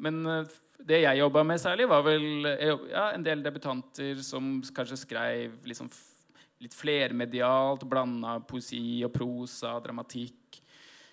men 0.00 0.22
uh, 0.24 0.54
det 0.82 1.02
jeg 1.02 1.20
jobba 1.20 1.42
med 1.46 1.60
særlig, 1.60 1.88
var 1.90 2.06
vel 2.06 2.48
jobbet, 2.48 2.88
ja, 2.94 3.10
en 3.12 3.26
del 3.26 3.44
debutanter 3.44 4.22
som 4.24 4.56
kanskje 4.74 5.02
skrev 5.04 5.60
liksom 5.68 5.90
litt 6.62 6.74
flermedialt, 6.76 7.84
blanda 7.90 8.36
poesi 8.46 9.02
og 9.06 9.12
prosa, 9.14 9.76
dramatikk. 9.82 10.60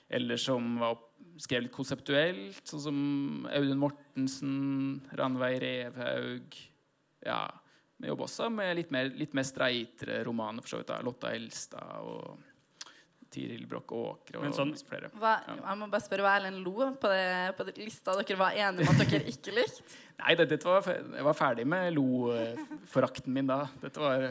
Eller 0.09 0.41
som 0.41 0.75
var, 0.81 0.97
skrev 1.41 1.65
litt 1.65 1.75
konseptuelt, 1.75 2.61
sånn 2.65 2.83
som 2.83 2.99
Audun 3.53 3.81
Mortensen, 3.81 4.53
Ranveig 5.17 5.59
Revhaug. 5.63 6.61
Ja, 7.25 7.43
Vi 7.99 8.07
jobber 8.07 8.29
også 8.29 8.47
med 8.47 8.77
litt 8.77 8.93
mer, 8.95 9.09
litt 9.11 9.33
mer 9.35 9.43
streitere 9.43 10.21
romaner, 10.23 10.63
for 10.63 10.71
så 10.71 10.77
vidt. 10.79 10.87
da. 10.87 11.01
Lotta 11.03 11.33
Elstad 11.35 11.97
og 12.07 12.37
Tiril 13.31 13.65
Broch 13.69 13.91
Åkre 13.93 14.39
og 14.39 14.43
Men 14.43 14.53
sånn- 14.57 14.73
flere. 14.87 15.09
Hva, 15.21 15.35
jeg 15.47 15.77
må 15.77 15.87
bare 15.89 16.01
spørre 16.01 16.25
hva 16.25 16.35
Erlend 16.39 16.63
lo 16.65 16.91
på, 16.97 17.09
det, 17.13 17.55
på 17.57 17.65
det 17.67 17.75
lista 17.77 18.15
dere 18.17 18.37
var 18.39 18.51
enige 18.57 18.87
om 18.89 18.95
at 18.95 19.09
dere 19.11 19.23
ikke 19.29 19.53
likte. 19.53 19.83
Nei, 20.19 20.33
det, 20.35 20.49
dette 20.51 20.65
var, 20.67 20.83
jeg 20.89 21.23
var 21.23 21.33
ferdig 21.37 21.65
med 21.69 21.93
lo-forakten 21.95 23.31
min 23.33 23.47
da. 23.47 23.61
Dette 23.81 24.01
var 24.01 24.25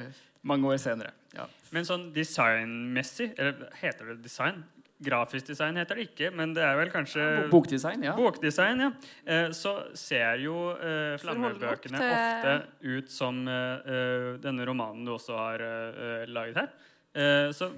mange 0.49 0.68
år 0.68 0.80
senere. 0.82 1.12
Ja. 1.36 1.46
Men 1.74 1.84
sånn 1.84 2.09
designmessig 2.14 3.34
Eller 3.38 3.68
heter 3.82 4.12
det 4.14 4.22
design? 4.24 4.62
Grafisk 4.99 5.46
design 5.46 5.76
heter 5.78 5.94
det 6.01 6.09
ikke, 6.09 6.32
men 6.34 6.51
det 6.57 6.62
er 6.66 6.74
vel 6.74 6.88
kanskje 6.90 7.22
Bo- 7.44 7.61
Bokdesign, 7.61 8.03
ja. 8.03 8.16
Bokdesign, 8.18 8.80
ja. 8.82 8.88
Eh, 9.30 9.53
så 9.55 9.76
ser 9.94 10.40
jo 10.42 10.72
eh, 10.74 11.14
flammebøkene 11.22 12.01
til- 12.01 12.16
ofte 12.16 12.55
ut 12.96 13.12
som 13.14 13.38
eh, 13.46 13.86
eh, 13.94 14.30
denne 14.42 14.66
romanen 14.66 15.05
du 15.07 15.12
også 15.14 15.36
har 15.38 15.62
eh, 15.62 16.01
eh, 16.09 16.24
laget 16.34 16.59
her. 16.64 16.72
Eh, 17.15 17.49
så 17.57 17.71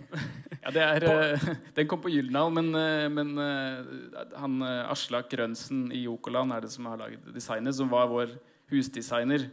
Ja, 0.61 0.72
det 0.74 0.83
er, 0.83 1.07
på, 1.09 1.55
den 1.76 1.89
kom 1.89 2.03
på 2.03 2.12
Gyldendal, 2.12 2.51
men, 2.53 2.72
eh, 2.76 3.07
men 3.12 3.33
eh, 3.41 4.35
han 4.37 4.59
eh, 4.66 4.91
Aslak 4.91 5.33
Rønsen 5.39 5.89
i 5.95 6.05
Jokoland 6.05 6.53
er 6.57 6.66
det 6.66 6.72
som 6.74 6.89
har 6.91 7.01
laget 7.01 7.31
designet, 7.35 7.76
som 7.78 7.91
var 7.93 8.11
vår 8.11 8.35
husdesigner 8.72 9.49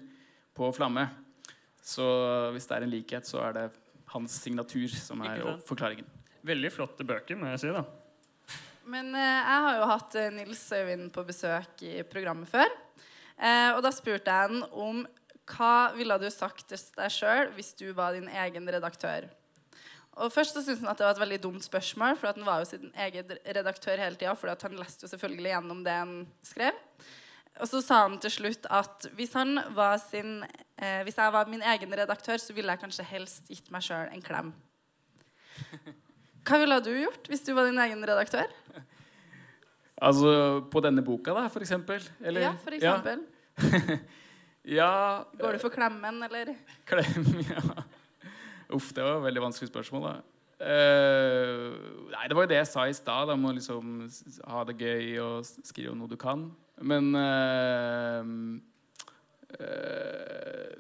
på 0.58 0.72
Flamme. 0.76 1.08
Så 1.82 2.04
hvis 2.52 2.68
det 2.68 2.76
er 2.76 2.84
en 2.84 2.92
likhet, 2.92 3.30
så 3.30 3.46
er 3.48 3.56
det 3.56 3.70
hans 4.12 4.42
signatur 4.44 4.92
som 4.92 5.22
er 5.24 5.46
forklaringen. 5.68 6.08
veldig 6.48 6.72
flotte 6.72 7.06
bøker, 7.08 7.40
må 7.40 7.48
jeg 7.54 7.64
si. 7.64 7.72
da. 7.76 7.86
Men 8.88 9.12
eh, 9.16 9.40
jeg 9.44 9.64
har 9.66 9.78
jo 9.78 9.88
hatt 9.90 10.16
eh, 10.16 10.34
Nils 10.34 10.64
Øyvind 10.72 11.10
på 11.16 11.24
besøk 11.28 11.84
i 11.84 11.96
programmet 12.08 12.48
før. 12.50 12.72
Eh, 13.38 13.72
og 13.76 13.82
da 13.84 13.92
spurte 13.94 14.32
jeg 14.32 14.52
han 14.52 14.64
om 14.72 15.04
hva 15.48 15.92
ville 15.96 16.18
du 16.20 16.28
sagt 16.32 16.66
til 16.72 16.80
deg 16.98 17.12
sjøl 17.14 17.52
hvis 17.56 17.74
du 17.80 17.90
var 17.96 18.16
din 18.16 18.30
egen 18.32 18.68
redaktør? 18.72 19.28
Og 20.18 20.32
Først 20.34 20.55
så 20.57 20.63
syntes 20.65 20.82
han 20.82 20.89
at 20.89 20.97
det 20.97 21.05
var 21.05 21.13
et 21.15 21.22
veldig 21.22 21.39
dumt 21.43 21.65
spørsmål, 21.65 22.15
for 22.18 22.32
han 22.34 22.45
var 22.45 22.63
jo 22.63 22.70
sin 22.72 22.89
egen 23.05 23.34
redaktør 23.45 23.99
hele 24.01 24.18
tida. 24.18 24.34
For 24.38 24.49
han 24.49 24.78
leste 24.80 25.05
jo 25.05 25.11
selvfølgelig 25.13 25.51
gjennom 25.53 25.84
det 25.86 25.93
han 25.93 26.13
skrev. 26.45 26.80
Og 27.61 27.70
så 27.70 27.82
sa 27.82 28.03
han 28.05 28.18
til 28.22 28.34
slutt 28.34 28.65
at 28.74 29.07
hvis, 29.18 29.34
han 29.38 29.57
var 29.78 29.97
sin, 30.01 30.43
eh, 30.78 31.01
hvis 31.05 31.18
jeg 31.18 31.34
var 31.34 31.49
min 31.49 31.61
egen 31.61 31.93
redaktør, 31.99 32.38
så 32.41 32.53
ville 32.53 32.74
jeg 32.74 32.82
kanskje 32.82 33.05
helst 33.09 33.49
gitt 33.49 33.70
meg 33.74 33.86
sjøl 33.86 34.09
en 34.13 34.26
klem. 34.26 34.51
Hva 36.47 36.59
ville 36.61 36.78
du 36.86 36.91
gjort 36.93 37.30
hvis 37.32 37.43
du 37.45 37.53
var 37.57 37.65
din 37.70 37.82
egen 37.82 38.03
redaktør? 38.05 38.49
Altså 39.97 40.61
på 40.70 40.82
denne 40.86 41.01
boka, 41.01 41.34
da, 41.34 41.47
for 41.49 41.65
eksempel? 41.65 42.03
Eller- 42.22 42.45
ja, 42.45 42.53
for 42.61 42.78
eksempel. 42.78 43.26
Ja, 44.68 45.24
Går 45.41 45.57
du 45.57 45.63
for 45.63 45.74
klemmen, 45.74 46.22
eller? 46.28 46.53
Klem, 46.86 47.32
ja. 47.49 47.63
Uff, 48.74 48.91
det 48.95 49.03
var 49.03 49.18
et 49.18 49.28
veldig 49.30 49.45
vanskelig 49.47 49.70
spørsmål, 49.70 50.09
da. 50.09 50.15
Uh, 50.57 51.78
nei, 52.09 52.24
det 52.26 52.36
var 52.36 52.47
jo 52.47 52.49
det 52.49 52.57
jeg 52.57 52.70
sa 52.72 52.88
i 52.89 52.95
stad. 52.97 53.30
om 53.30 53.45
å 53.45 53.53
liksom 53.53 54.07
ha 54.49 54.63
det 54.68 54.78
gøy 54.82 55.20
og 55.22 55.45
skrive 55.45 55.93
om 55.93 56.01
noe 56.01 56.09
du 56.11 56.18
kan. 56.20 56.47
Men 56.82 57.11
uh, 57.15 58.26
uh, 59.61 60.72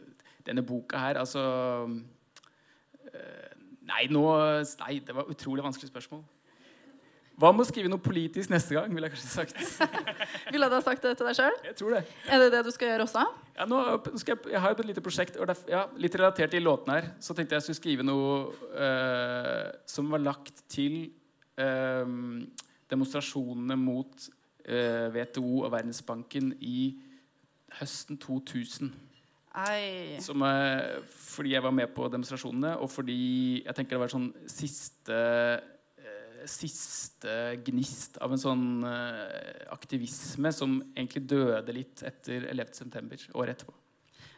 denne 0.47 0.65
boka 0.65 0.99
her, 1.07 1.21
altså 1.23 1.43
Nei, 3.87 4.03
nå 4.11 4.23
Nei, 4.81 4.97
det 4.99 5.13
var 5.15 5.29
utrolig 5.31 5.63
vanskelig 5.63 5.87
spørsmål. 5.89 6.25
Hva 7.37 7.51
med 7.53 7.63
å 7.63 7.69
skrive 7.69 7.89
noe 7.91 8.01
politisk 8.01 8.49
neste 8.49 8.73
gang? 8.73 8.89
ville 8.93 9.07
jeg 9.07 9.13
kanskje 9.13 9.29
sagt. 9.29 9.57
Ville 10.53 10.67
du 10.67 10.73
ha 10.73 10.81
sagt 10.81 11.03
det 11.05 11.11
til 11.19 11.27
deg 11.29 11.37
sjøl? 11.37 11.57
Jeg 11.67 11.75
tror 11.77 11.93
det. 11.93 11.99
Er 12.33 12.41
det 12.41 12.47
det 12.55 12.63
du 12.65 12.71
skal 12.73 12.89
gjøre 12.89 13.05
også? 13.05 13.25
Ja, 13.57 13.65
jeg, 13.65 14.37
jeg 14.51 14.61
har 14.61 14.69
jo 14.73 14.77
et 14.77 14.89
lite 14.91 15.01
prosjekt 15.01 15.37
og 15.41 15.49
derf- 15.49 15.65
ja, 15.71 15.87
Litt 15.97 16.15
relatert 16.19 16.51
til 16.53 16.61
låten 16.65 16.93
her. 16.93 17.07
Så 17.19 17.33
tenkte 17.33 17.55
jeg 17.55 17.63
jeg 17.63 17.65
skulle 17.67 17.81
skrive 17.81 18.05
noe 18.05 18.53
eh, 18.77 19.71
som 19.89 20.11
var 20.13 20.21
lagt 20.21 20.61
til 20.69 21.07
eh, 21.57 22.11
demonstrasjonene 22.91 23.77
mot 23.81 24.27
eh, 24.67 25.07
WTO 25.15 25.63
og 25.65 25.71
Verdensbanken 25.73 26.53
i 26.61 26.93
høsten 27.79 28.19
2000. 28.21 28.93
Ei. 29.57 30.19
Som, 30.21 30.43
eh, 30.45 31.01
fordi 31.09 31.55
jeg 31.55 31.63
var 31.65 31.73
med 31.73 31.89
på 31.97 32.05
demonstrasjonene, 32.13 32.75
og 32.77 32.91
fordi 32.93 33.63
jeg 33.65 33.73
tenker 33.75 33.97
det 33.97 34.03
var 34.05 34.13
sånn 34.13 34.29
siste 34.53 35.17
Siste 36.47 37.57
gnist 37.67 38.17
av 38.23 38.33
en 38.33 38.41
sånn 38.41 38.67
eh, 38.87 39.65
aktivisme 39.73 40.51
som 40.55 40.79
egentlig 40.95 41.25
døde 41.29 41.75
litt 41.75 42.03
etter 42.07 42.47
11. 42.49 42.73
september, 42.79 43.27
året 43.35 43.57
etterpå. 43.57 43.75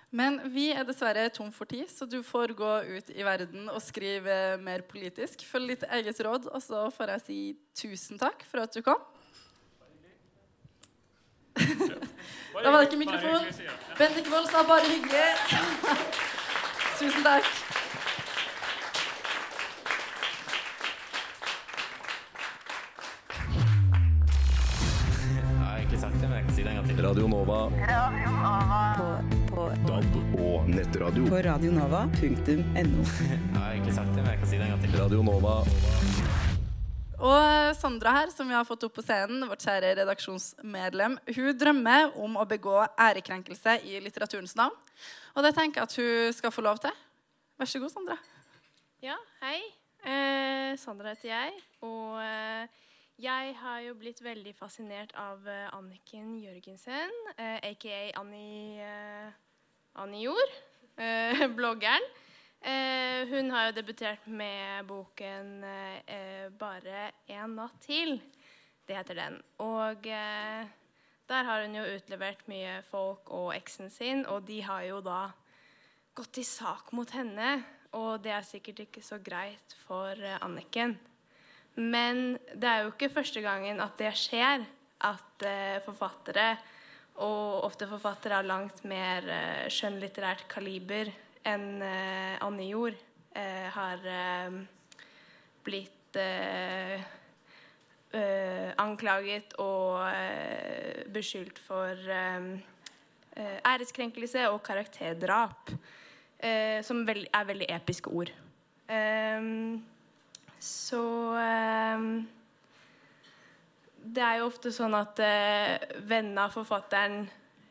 Men 0.09 0.39
vi 0.49 0.71
er 0.73 0.87
dessverre 0.87 1.27
tom 1.29 1.51
for 1.53 1.69
tid, 1.69 1.85
så 1.93 2.07
du 2.09 2.23
får 2.25 2.55
gå 2.57 2.71
ut 2.97 3.11
i 3.13 3.25
verden 3.25 3.69
og 3.69 3.81
skrive 3.85 4.57
mer 4.61 4.81
politisk. 4.89 5.45
Følg 5.45 5.75
litt 5.75 5.85
eget 5.85 6.21
råd, 6.25 6.49
og 6.49 6.63
så 6.65 6.87
får 6.95 7.13
jeg 7.13 7.25
si 7.27 7.39
tusen 7.77 8.17
takk 8.21 8.41
for 8.49 8.65
at 8.65 8.73
du 8.73 8.81
kom. 8.85 9.01
Da 12.59 12.71
var 12.73 12.81
det 12.81 12.89
ikke 12.89 12.97
mikrofon. 12.99 13.45
Bendik 13.99 14.25
Wold 14.33 14.49
sa 14.49 14.63
bare 14.67 14.89
hyggelig. 14.89 15.29
Tusen 16.99 17.23
takk. 17.23 17.78
Gang 27.01 27.05
til. 27.05 27.07
Radio 27.07 27.27
Nova. 27.27 27.69
På, 28.97 29.07
på 29.55 29.67
DAB 29.87 30.39
og 30.39 30.69
nettradio. 30.69 31.27
På 31.27 31.35
radionova.no. 31.35 33.03
Jeg 33.29 33.59
har 33.59 33.71
egentlig 33.71 33.93
sagt 33.93 34.09
det, 34.15 34.23
men 34.23 34.31
jeg 34.31 34.39
kan 34.39 34.47
si 34.47 34.57
det 34.57 34.65
en 34.65 34.71
gang 34.73 34.81
til. 34.81 34.95
Radio 34.99 35.23
Nova. 35.23 35.55
Og 37.19 37.75
Sandra 37.75 38.13
her, 38.15 38.29
som 38.31 38.47
vi 38.47 38.55
har 38.55 38.63
fått 38.63 38.83
opp 38.87 38.95
på 38.95 39.03
scenen, 39.03 39.43
vårt 39.49 39.63
kjære 39.63 39.91
redaksjonsmedlem, 39.99 41.17
hun 41.35 41.57
drømmer 41.59 42.13
om 42.15 42.37
å 42.39 42.45
begå 42.47 42.77
ærekrenkelse 42.95 43.81
i 43.83 43.99
litteraturens 44.03 44.55
navn. 44.55 44.75
Og 45.35 45.43
det 45.43 45.51
tenker 45.57 45.81
jeg 45.81 45.89
at 45.89 45.97
hun 45.99 46.37
skal 46.37 46.55
få 46.55 46.63
lov 46.63 46.79
til. 46.83 46.95
Vær 47.59 47.67
så 47.67 47.81
god, 47.83 47.91
Sandra. 47.91 48.15
Ja, 49.03 49.19
hei. 49.43 49.59
Eh, 50.07 50.79
Sandra 50.79 51.11
heter 51.11 51.33
jeg. 51.33 51.59
Og 51.83 52.23
eh, 52.23 52.87
jeg 53.19 53.51
har 53.59 53.81
jo 53.83 53.95
blitt 53.99 54.21
veldig 54.23 54.53
fascinert 54.55 55.11
av 55.19 55.43
eh, 55.49 55.67
Anniken 55.75 56.37
Jørgensen, 56.39 57.11
eh, 57.35 57.57
aka 57.67 57.97
Annie, 58.19 58.79
eh, 58.79 59.33
Annie 59.99 60.23
Jord, 60.23 60.53
eh, 60.95 61.43
bloggeren. 61.57 62.05
Eh, 62.59 63.27
hun 63.27 63.51
har 63.51 63.69
jo 63.69 63.75
debutert 63.77 64.25
med 64.27 64.87
boken 64.87 65.63
eh, 65.63 66.47
'Bare 66.51 67.11
en 67.27 67.55
natt 67.55 67.75
til'. 67.83 68.19
Det 68.87 68.95
heter 68.95 69.15
den. 69.15 69.35
Og 69.59 70.01
der 70.03 71.43
har 71.43 71.61
hun 71.61 71.75
jo 71.75 71.83
utlevert 71.83 72.47
mye 72.49 72.81
folk 72.87 73.29
og 73.29 73.53
eksen 73.53 73.91
sin, 73.93 74.25
og 74.25 74.47
de 74.47 74.63
har 74.65 74.81
jo 74.87 74.97
da 74.99 75.29
gått 76.15 76.39
i 76.41 76.43
sak 76.43 76.89
mot 76.91 77.11
henne. 77.11 77.63
Og 77.93 78.23
det 78.23 78.31
er 78.31 78.41
sikkert 78.41 78.79
ikke 78.79 79.03
så 79.05 79.19
greit 79.21 79.75
for 79.85 80.17
Anniken. 80.41 80.97
Men 81.79 82.35
det 82.51 82.67
er 82.67 82.83
jo 82.83 82.91
ikke 82.91 83.11
første 83.13 83.41
gangen 83.43 83.79
at 83.79 83.95
det 83.99 84.11
skjer, 84.19 84.65
at 85.07 85.45
eh, 85.47 85.79
forfattere, 85.85 86.51
og 87.23 87.65
ofte 87.67 87.87
forfattere 87.87 88.39
av 88.39 88.47
langt 88.47 88.83
mer 88.87 89.27
eh, 89.31 89.67
skjønnlitterært 89.71 90.45
kaliber 90.51 91.11
enn 91.47 91.81
eh, 91.83 92.35
Anne 92.43 92.67
Jord, 92.67 93.05
har 93.39 94.01
blitt 95.63 96.17
anklaget 98.81 99.53
og 99.61 100.01
beskyldt 101.13 101.61
for 101.61 101.93
æreskrenkelse 103.37 104.49
og 104.49 104.63
karakterdrap, 104.65 105.71
som 106.83 107.05
er 107.05 107.47
veldig 107.53 107.69
episke 107.77 108.11
ord. 108.11 108.33
Ehm, 108.89 109.85
så 110.59 111.35
ehm, 111.39 112.27
Det 113.99 114.23
er 114.23 114.39
jo 114.39 114.49
ofte 114.49 114.71
sånn 114.73 114.95
at 114.97 115.19
eh, 115.23 115.75
vennene 116.07 116.47
av 116.47 116.55
forfatteren 116.55 117.25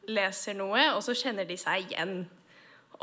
leser 0.09 0.57
noe, 0.57 0.91
og 0.95 1.03
så 1.05 1.14
kjenner 1.16 1.49
de 1.49 1.57
seg 1.61 1.89
igjen. 1.89 2.20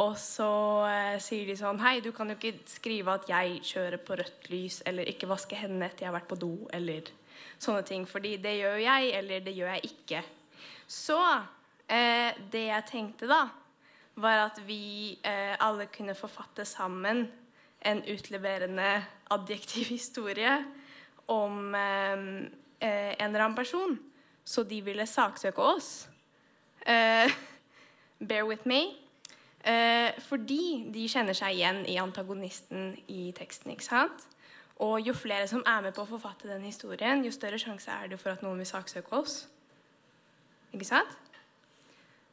Og 0.01 0.15
så 0.19 0.49
eh, 0.89 1.17
sier 1.23 1.47
de 1.47 1.55
sånn 1.59 1.79
Hei, 1.83 1.99
du 2.03 2.11
kan 2.15 2.29
jo 2.31 2.37
ikke 2.37 2.65
skrive 2.69 3.15
at 3.15 3.29
jeg 3.29 3.61
kjører 3.65 4.01
på 4.01 4.17
rødt 4.19 4.49
lys, 4.51 4.81
eller 4.87 5.09
ikke 5.09 5.29
vaske 5.29 5.57
hendene 5.59 5.89
etter 5.89 6.05
jeg 6.05 6.11
har 6.11 6.17
vært 6.17 6.31
på 6.31 6.39
do, 6.41 6.53
eller 6.75 7.11
sånne 7.61 7.85
ting. 7.87 8.07
Fordi 8.09 8.35
det 8.41 8.57
gjør 8.59 8.81
jeg, 8.83 9.13
eller 9.19 9.45
det 9.45 9.55
gjør 9.55 9.71
jeg 9.75 9.91
ikke. 9.91 10.23
Så 10.87 11.19
eh, 11.87 12.33
det 12.51 12.67
jeg 12.67 12.89
tenkte 12.91 13.29
da, 13.29 13.45
var 14.21 14.45
at 14.45 14.61
vi 14.67 15.17
eh, 15.27 15.55
alle 15.59 15.89
kunne 15.91 16.15
forfatte 16.17 16.65
sammen 16.67 17.25
en 17.85 18.01
utleverende 18.11 18.89
adjektiv 19.31 19.89
historie 19.93 20.57
om 21.31 21.75
eh, 21.75 22.25
eh, 22.79 23.13
en 23.19 23.29
eller 23.29 23.45
annen 23.45 23.57
person. 23.57 23.97
Så 24.45 24.63
de 24.63 24.81
ville 24.85 25.05
saksøke 25.09 25.61
oss. 25.61 26.07
Eh, 26.85 27.31
bear 28.29 28.45
with 28.45 28.67
me. 28.67 28.83
Eh, 29.65 30.13
fordi 30.21 30.85
de 30.93 31.07
kjenner 31.09 31.33
seg 31.33 31.57
igjen 31.57 31.81
i 31.89 31.97
antagonisten 31.97 32.93
i 33.09 33.31
teksten. 33.37 33.71
ikke 33.71 33.87
sant? 33.87 34.27
Og 34.75 34.99
jo 35.07 35.13
flere 35.13 35.47
som 35.47 35.63
er 35.65 35.81
med 35.81 35.95
på 35.95 36.03
å 36.03 36.09
forfatte 36.09 36.49
den 36.49 36.67
historien, 36.67 37.23
jo 37.25 37.31
større 37.31 37.59
sjanse 37.59 37.91
er 37.91 38.11
det 38.11 38.19
for 38.19 38.35
at 38.35 38.43
noen 38.43 38.59
vil 38.61 38.69
saksøke 38.69 39.15
oss. 39.15 39.45
Ikke 40.75 40.85
sant? 40.85 41.17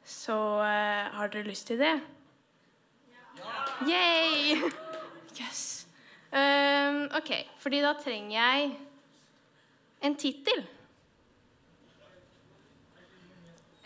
Så 0.05 0.35
eh, 0.67 1.09
har 1.15 1.31
dere 1.33 1.47
lyst 1.47 1.71
til 1.71 1.79
det? 1.79 1.95
Ja! 3.39 3.53
Yay! 3.87 4.73
Yes. 5.39 5.87
Um, 6.33 7.09
ok, 7.17 7.31
fordi 7.57 7.79
da 7.81 7.93
trenger 8.03 8.31
jeg 8.31 8.77
en 10.01 10.15
tittel. 10.15 10.63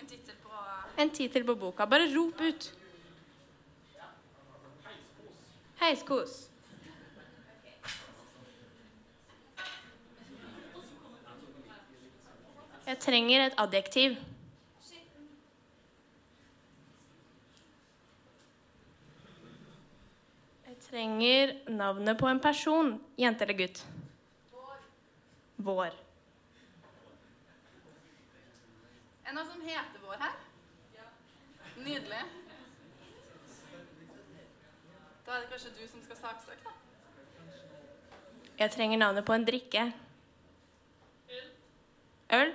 En 0.02 0.08
tittel 0.08 0.36
på 0.44 0.50
En 1.02 1.10
tittel 1.10 1.46
på 1.46 1.56
boka. 1.56 1.86
Bare 1.86 2.10
rop 2.16 2.42
ut. 2.42 2.74
Heiskos. 5.80 6.50
Jeg 12.88 13.00
trenger 13.00 13.46
et 13.46 13.54
adjektiv. 13.58 14.16
Trenger 20.90 21.70
navnet 21.70 22.18
på 22.20 22.28
en 22.28 22.40
person. 22.40 23.00
Jente 23.16 23.44
eller 23.44 23.54
gutt? 23.54 23.86
Vår. 25.56 25.94
Er 29.26 29.32
det 29.32 29.36
noe 29.36 29.46
som 29.48 29.64
heter 29.66 30.04
Vår 30.06 30.20
her? 30.22 30.36
Ja. 30.96 31.08
Nydelig. 31.84 32.22
Da 35.26 35.36
er 35.36 35.42
det 35.44 35.50
kanskje 35.52 35.74
du 35.76 35.88
som 35.92 36.04
skal 36.06 36.22
saksøke, 36.22 36.64
da. 36.64 36.72
Jeg 38.58 38.72
trenger 38.72 38.98
navnet 38.98 39.26
på 39.26 39.34
en 39.36 39.46
drikke. 39.46 39.84
Øl. 41.30 41.50
Øl? 42.40 42.54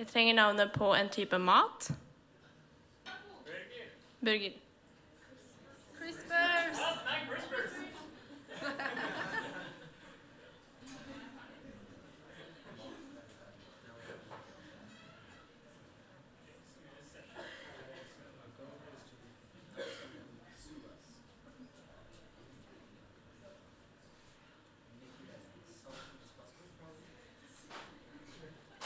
Jeg 0.00 0.08
trenger 0.08 0.34
navnet 0.34 0.70
på 0.72 0.94
en 0.94 1.08
type 1.08 1.38
mat. 1.38 1.90
Burger. 4.24 4.50
Crispers! 4.50 4.69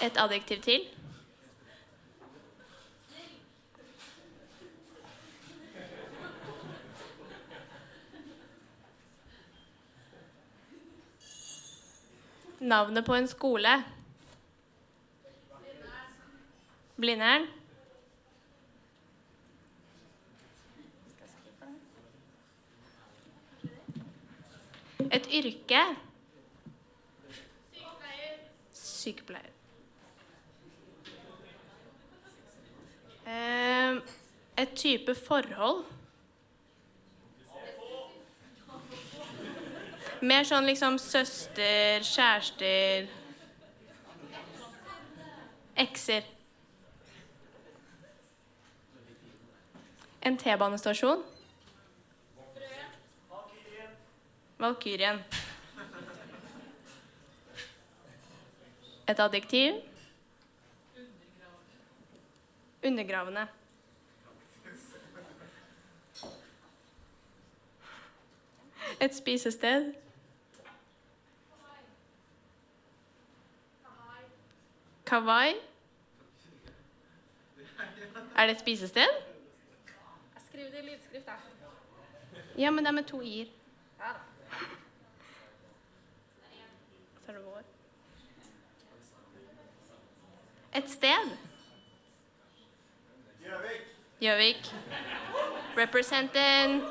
Et 0.05 0.17
adjektiv 0.17 0.61
til. 0.61 0.81
Navnet 12.61 13.05
på 13.05 13.15
en 13.15 13.29
skole. 13.29 13.85
Blindern. 16.97 17.49
Et 25.13 25.27
yrke. 25.33 25.83
Sykepleier. 28.73 29.54
Eh, 33.27 33.97
et 34.57 34.75
type 34.77 35.15
forhold. 35.15 35.85
Mer 40.25 40.47
sånn 40.49 40.65
liksom 40.69 40.97
søster, 41.03 42.05
kjærester 42.07 43.11
Ekser. 45.77 46.23
En 50.23 50.37
T-banestasjon. 50.39 51.25
Valkyrien. 54.59 55.19
Et 59.09 59.21
adjektiv. 59.21 59.83
Undergravende. 62.85 63.49
Et 69.01 69.15
spisested. 69.15 69.95
Kawai. 75.07 75.55
Er 78.37 78.47
det 78.47 78.51
et 78.51 78.61
spisested? 78.61 79.07
Skriv 80.49 80.65
det 80.65 80.79
i 80.79 80.87
lydskrift, 80.87 81.27
da. 81.27 81.33
Ja, 82.59 82.71
men 82.71 82.79
det 82.79 82.87
er 82.87 82.93
med 82.93 83.05
to 83.05 83.21
i-er. 83.21 83.47
Ja 83.99 84.13
da. 84.13 84.19
Et 90.75 90.91
sted. 90.91 91.54
Gjøvik. 94.21 94.75
Representing. 95.77 96.83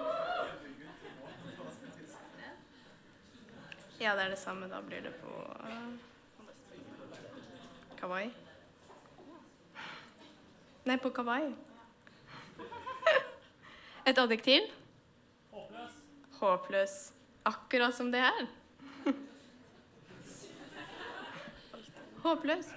Ja, 3.99 4.11
det 4.15 4.23
er 4.23 4.29
det 4.29 4.37
samme. 4.37 4.67
Da 4.69 4.81
blir 4.81 5.01
det 5.01 5.13
på 5.15 5.31
Kawaii. 5.59 5.99
Kawai. 7.97 8.31
Nei, 10.85 10.97
på 10.97 11.09
Kawai. 11.09 11.53
Et 14.07 14.17
adjektiv? 14.17 14.61
Håpløs. 15.51 15.91
Håpløs. 16.39 17.13
Akkurat 17.45 17.95
som 17.95 18.11
det 18.11 18.19
er. 18.19 18.47
Håpløs. 22.23 22.73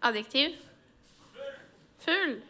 Adjektiv? 0.00 0.56
Full. 2.00 2.40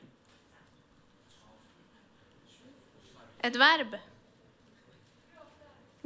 Et 3.42 3.56
verb? 3.58 3.96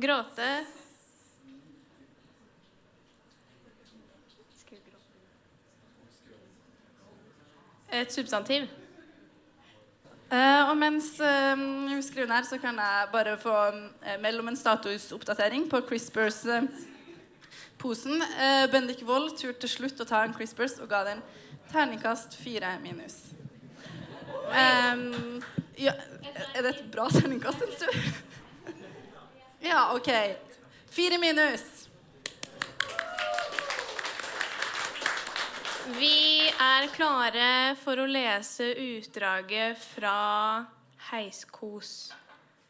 Gråte. 0.00 0.48
Et 7.94 8.10
substantiv. 8.10 8.64
Uh, 10.32 10.70
og 10.70 10.76
mens 10.80 11.12
uh, 11.20 11.60
vi 11.86 12.00
skriver 12.02 12.26
ned, 12.26 12.48
så 12.48 12.58
kan 12.58 12.74
jeg 12.80 13.08
bare 13.12 13.36
få 13.38 13.52
uh, 13.52 14.16
melde 14.22 14.40
om 14.40 14.48
en 14.48 14.56
statusoppdatering 14.56 15.68
på 15.70 15.80
Crispers-posen. 17.84 18.22
Eh, 18.22 18.70
Bendik 18.70 19.02
Wold 19.02 19.36
turte 19.36 19.66
til 19.66 19.68
slutt 19.68 20.00
å 20.00 20.06
ta 20.08 20.24
en 20.24 20.32
Crispers 20.32 20.78
og 20.80 20.88
ga 20.88 21.04
den 21.04 21.20
terningkast 21.70 22.36
fire 22.40 22.78
minus. 22.80 23.34
Um, 24.48 25.42
ja, 25.76 25.92
er 26.54 26.62
det 26.62 26.70
et 26.70 26.84
bra 26.92 27.08
terningkast, 27.12 27.60
syns 27.60 27.82
du? 27.82 28.72
ja, 29.68 29.92
OK. 29.94 30.08
Fire 30.88 31.18
minus. 31.20 31.64
Vi 35.98 36.48
er 36.48 36.88
klare 36.96 37.76
for 37.84 38.00
å 38.00 38.08
lese 38.08 38.72
utdraget 38.80 39.76
fra 39.76 40.64
Heiskos, 41.10 42.14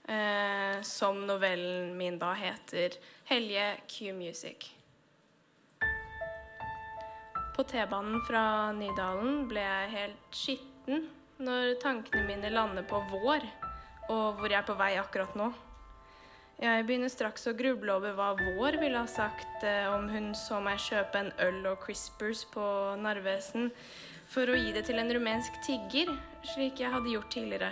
eh, 0.08 0.80
som 0.82 1.22
novellen 1.26 1.94
min 1.96 2.18
da 2.18 2.34
heter. 2.34 2.98
Helje 3.30 3.76
Q-Music. 3.86 4.74
På 7.54 7.62
T-banen 7.62 8.18
fra 8.26 8.72
Nydalen 8.74 9.44
ble 9.46 9.62
jeg 9.62 9.90
helt 9.92 10.34
skitten 10.34 11.04
når 11.38 11.76
tankene 11.82 12.24
mine 12.26 12.50
lander 12.50 12.82
på 12.88 12.98
vår, 13.12 13.44
og 14.10 14.40
hvor 14.40 14.50
jeg 14.50 14.58
er 14.58 14.66
på 14.66 14.74
vei 14.78 14.96
akkurat 14.98 15.36
nå. 15.38 15.52
Jeg 16.58 16.82
begynner 16.86 17.10
straks 17.10 17.46
å 17.50 17.54
gruble 17.54 17.94
over 17.94 18.14
hva 18.18 18.32
vår 18.38 18.80
ville 18.82 18.98
ha 18.98 19.06
sagt 19.10 19.62
eh, 19.66 19.86
om 19.90 20.08
hun 20.10 20.32
så 20.38 20.58
meg 20.62 20.82
kjøpe 20.82 21.20
en 21.20 21.30
øl 21.46 21.60
og 21.70 21.80
Crispers 21.82 22.44
på 22.50 22.64
Narvesen 22.98 23.70
for 24.30 24.50
å 24.50 24.58
gi 24.58 24.72
det 24.74 24.84
til 24.88 24.98
en 24.98 25.10
rumensk 25.14 25.58
tigger, 25.66 26.10
slik 26.54 26.82
jeg 26.82 26.90
hadde 26.90 27.12
gjort 27.12 27.30
tidligere. 27.34 27.70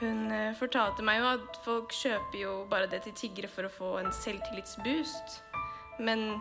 Hun 0.00 0.28
eh, 0.32 0.52
fortalte 0.60 1.04
meg 1.04 1.22
jo 1.22 1.30
at 1.38 1.60
folk 1.64 1.96
kjøper 1.96 2.40
jo 2.42 2.52
bare 2.68 2.88
det 2.92 3.00
til 3.06 3.16
tiggere 3.16 3.48
for 3.52 3.68
å 3.68 3.72
få 3.72 3.94
en 4.02 4.12
selvtillitsboost. 4.12 5.38
Men 6.04 6.34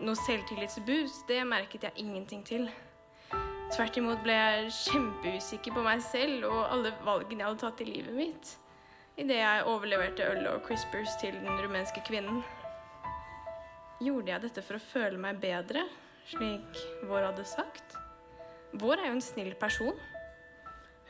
noe 0.00 0.18
selvtillitsboost, 0.26 1.26
det 1.28 1.42
merket 1.48 1.88
jeg 1.88 2.04
ingenting 2.04 2.42
til. 2.46 2.70
Tvert 3.70 4.00
imot 4.00 4.24
ble 4.24 4.34
jeg 4.34 4.72
kjempeusikker 4.80 5.76
på 5.76 5.84
meg 5.84 6.02
selv 6.02 6.48
og 6.48 6.64
alle 6.72 6.94
valgene 7.06 7.44
jeg 7.44 7.52
hadde 7.52 7.62
tatt 7.62 7.84
i 7.84 7.92
livet 7.92 8.16
mitt 8.16 8.56
idet 9.20 9.36
jeg 9.36 9.64
overleverte 9.68 10.24
øl 10.32 10.46
og 10.54 10.62
Crispers 10.64 11.16
til 11.20 11.34
den 11.42 11.58
rumenske 11.60 12.00
kvinnen. 12.06 12.40
Gjorde 14.00 14.32
jeg 14.32 14.44
dette 14.46 14.62
for 14.64 14.78
å 14.78 14.84
føle 14.92 15.20
meg 15.20 15.42
bedre, 15.42 15.84
slik 16.30 16.80
Vår 17.08 17.26
hadde 17.28 17.44
sagt? 17.48 17.98
Vår 18.80 19.02
er 19.02 19.10
jo 19.10 19.18
en 19.18 19.24
snill 19.24 19.52
person. 19.60 19.98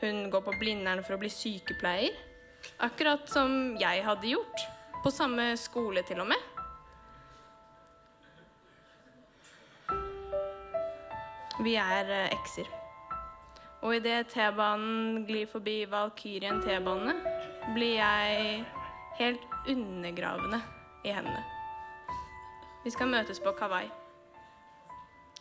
Hun 0.01 0.25
går 0.33 0.43
på 0.43 0.57
Blindern 0.59 1.03
for 1.05 1.15
å 1.15 1.21
bli 1.21 1.29
sykepleier. 1.31 2.17
Akkurat 2.83 3.29
som 3.31 3.77
jeg 3.79 4.03
hadde 4.03 4.33
gjort. 4.33 4.65
På 5.01 5.13
samme 5.13 5.53
skole, 5.57 6.03
til 6.05 6.19
og 6.21 6.27
med. 6.33 6.50
Vi 11.61 11.75
er 11.77 12.09
eh, 12.09 12.31
ekser. 12.33 12.69
Og 13.85 13.95
idet 13.97 14.31
T-banen 14.33 15.25
glir 15.27 15.49
forbi 15.49 15.83
Valkyrien 15.89 16.61
T-bane, 16.61 17.13
blir 17.75 17.99
jeg 17.99 18.63
helt 19.19 19.43
undergravende 19.69 20.61
i 21.05 21.13
hendene. 21.13 21.43
Vi 22.81 22.93
skal 22.93 23.11
møtes 23.13 23.41
på 23.41 23.53
Kawai. 23.57 23.85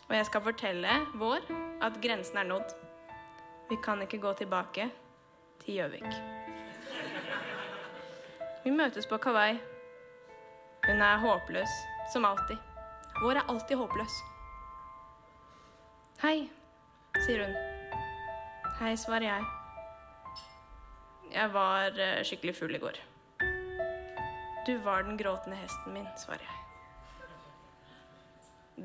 Og 0.09 0.16
jeg 0.16 0.27
skal 0.29 0.45
fortelle 0.45 0.97
vår 1.21 1.47
at 1.87 1.97
grensen 2.05 2.43
er 2.43 2.49
nådd. 2.51 2.75
Vi 3.71 3.79
kan 3.85 4.03
ikke 4.05 4.21
gå 4.21 4.33
tilbake 4.43 4.91
til 5.62 5.79
Gjøvik. 5.79 6.11
Vi 8.64 8.75
møtes 8.77 9.09
på 9.09 9.16
Kawai. 9.16 9.55
Hun 10.85 11.01
er 11.01 11.25
håpløs, 11.25 11.81
som 12.12 12.29
alltid. 12.29 12.61
Vår 13.23 13.41
er 13.41 13.49
alltid 13.49 13.81
håpløs. 13.81 14.21
Hei, 16.21 16.51
sier 17.25 17.47
hun. 17.47 17.55
Hei, 18.77 18.91
svarer 19.01 19.25
jeg. 19.25 19.45
Jeg 21.33 21.53
var 21.55 21.95
eh, 21.97 22.18
skikkelig 22.29 22.53
full 22.59 22.75
i 22.77 22.81
går. 22.83 22.99
Du 24.66 24.75
var 24.85 25.07
den 25.07 25.16
gråtende 25.16 25.57
hesten 25.57 25.95
min, 25.97 26.05
svarer 26.21 26.45
jeg. 26.45 26.59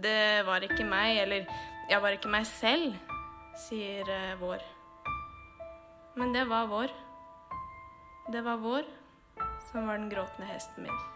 Det 0.05 0.45
var 0.47 0.63
ikke 0.63 0.87
meg, 0.87 1.19
eller 1.25 1.43
jeg 1.91 1.99
var 2.05 2.15
ikke 2.15 2.31
meg 2.31 2.47
selv, 2.47 2.95
sier 3.65 4.07
eh, 4.15 4.39
vår. 4.39 4.63
Men 6.15 6.31
det 6.31 6.45
var 6.47 6.71
vår. 6.71 6.95
Det 8.31 8.45
var 8.47 8.63
vår 8.63 8.87
som 9.73 9.91
var 9.91 9.99
den 9.99 10.07
gråtende 10.07 10.47
hesten 10.53 10.87
min. 10.87 11.14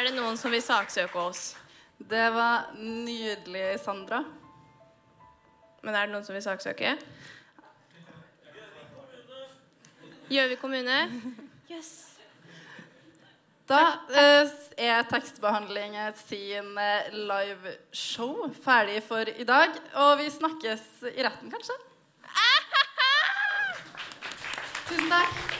Er 0.00 0.06
det 0.08 0.14
noen 0.16 0.38
som 0.40 0.48
vil 0.48 0.62
saksøke 0.64 1.20
oss? 1.20 1.40
Det 2.08 2.30
var 2.32 2.70
nydelig, 2.80 3.74
Sandra. 3.82 4.22
Men 5.84 5.92
er 5.92 6.06
det 6.06 6.14
noen 6.14 6.24
som 6.24 6.32
vil 6.32 6.40
saksøke? 6.40 6.94
Gjøvik 10.32 10.64
kommune? 10.64 10.96
Yes. 11.68 11.92
Da 13.68 13.82
eh, 14.08 14.56
er 14.88 15.04
tekstbehandling 15.12 16.00
sin 16.24 16.72
eh, 16.80 17.12
liveshow 17.12 18.48
ferdig 18.64 19.02
for 19.04 19.28
i 19.28 19.44
dag. 19.44 19.76
Og 20.00 20.16
vi 20.24 20.32
snakkes 20.32 20.90
i 21.12 21.18
retten, 21.28 21.52
kanskje? 21.52 21.76
Tusen 24.88 25.10
takk. 25.12 25.59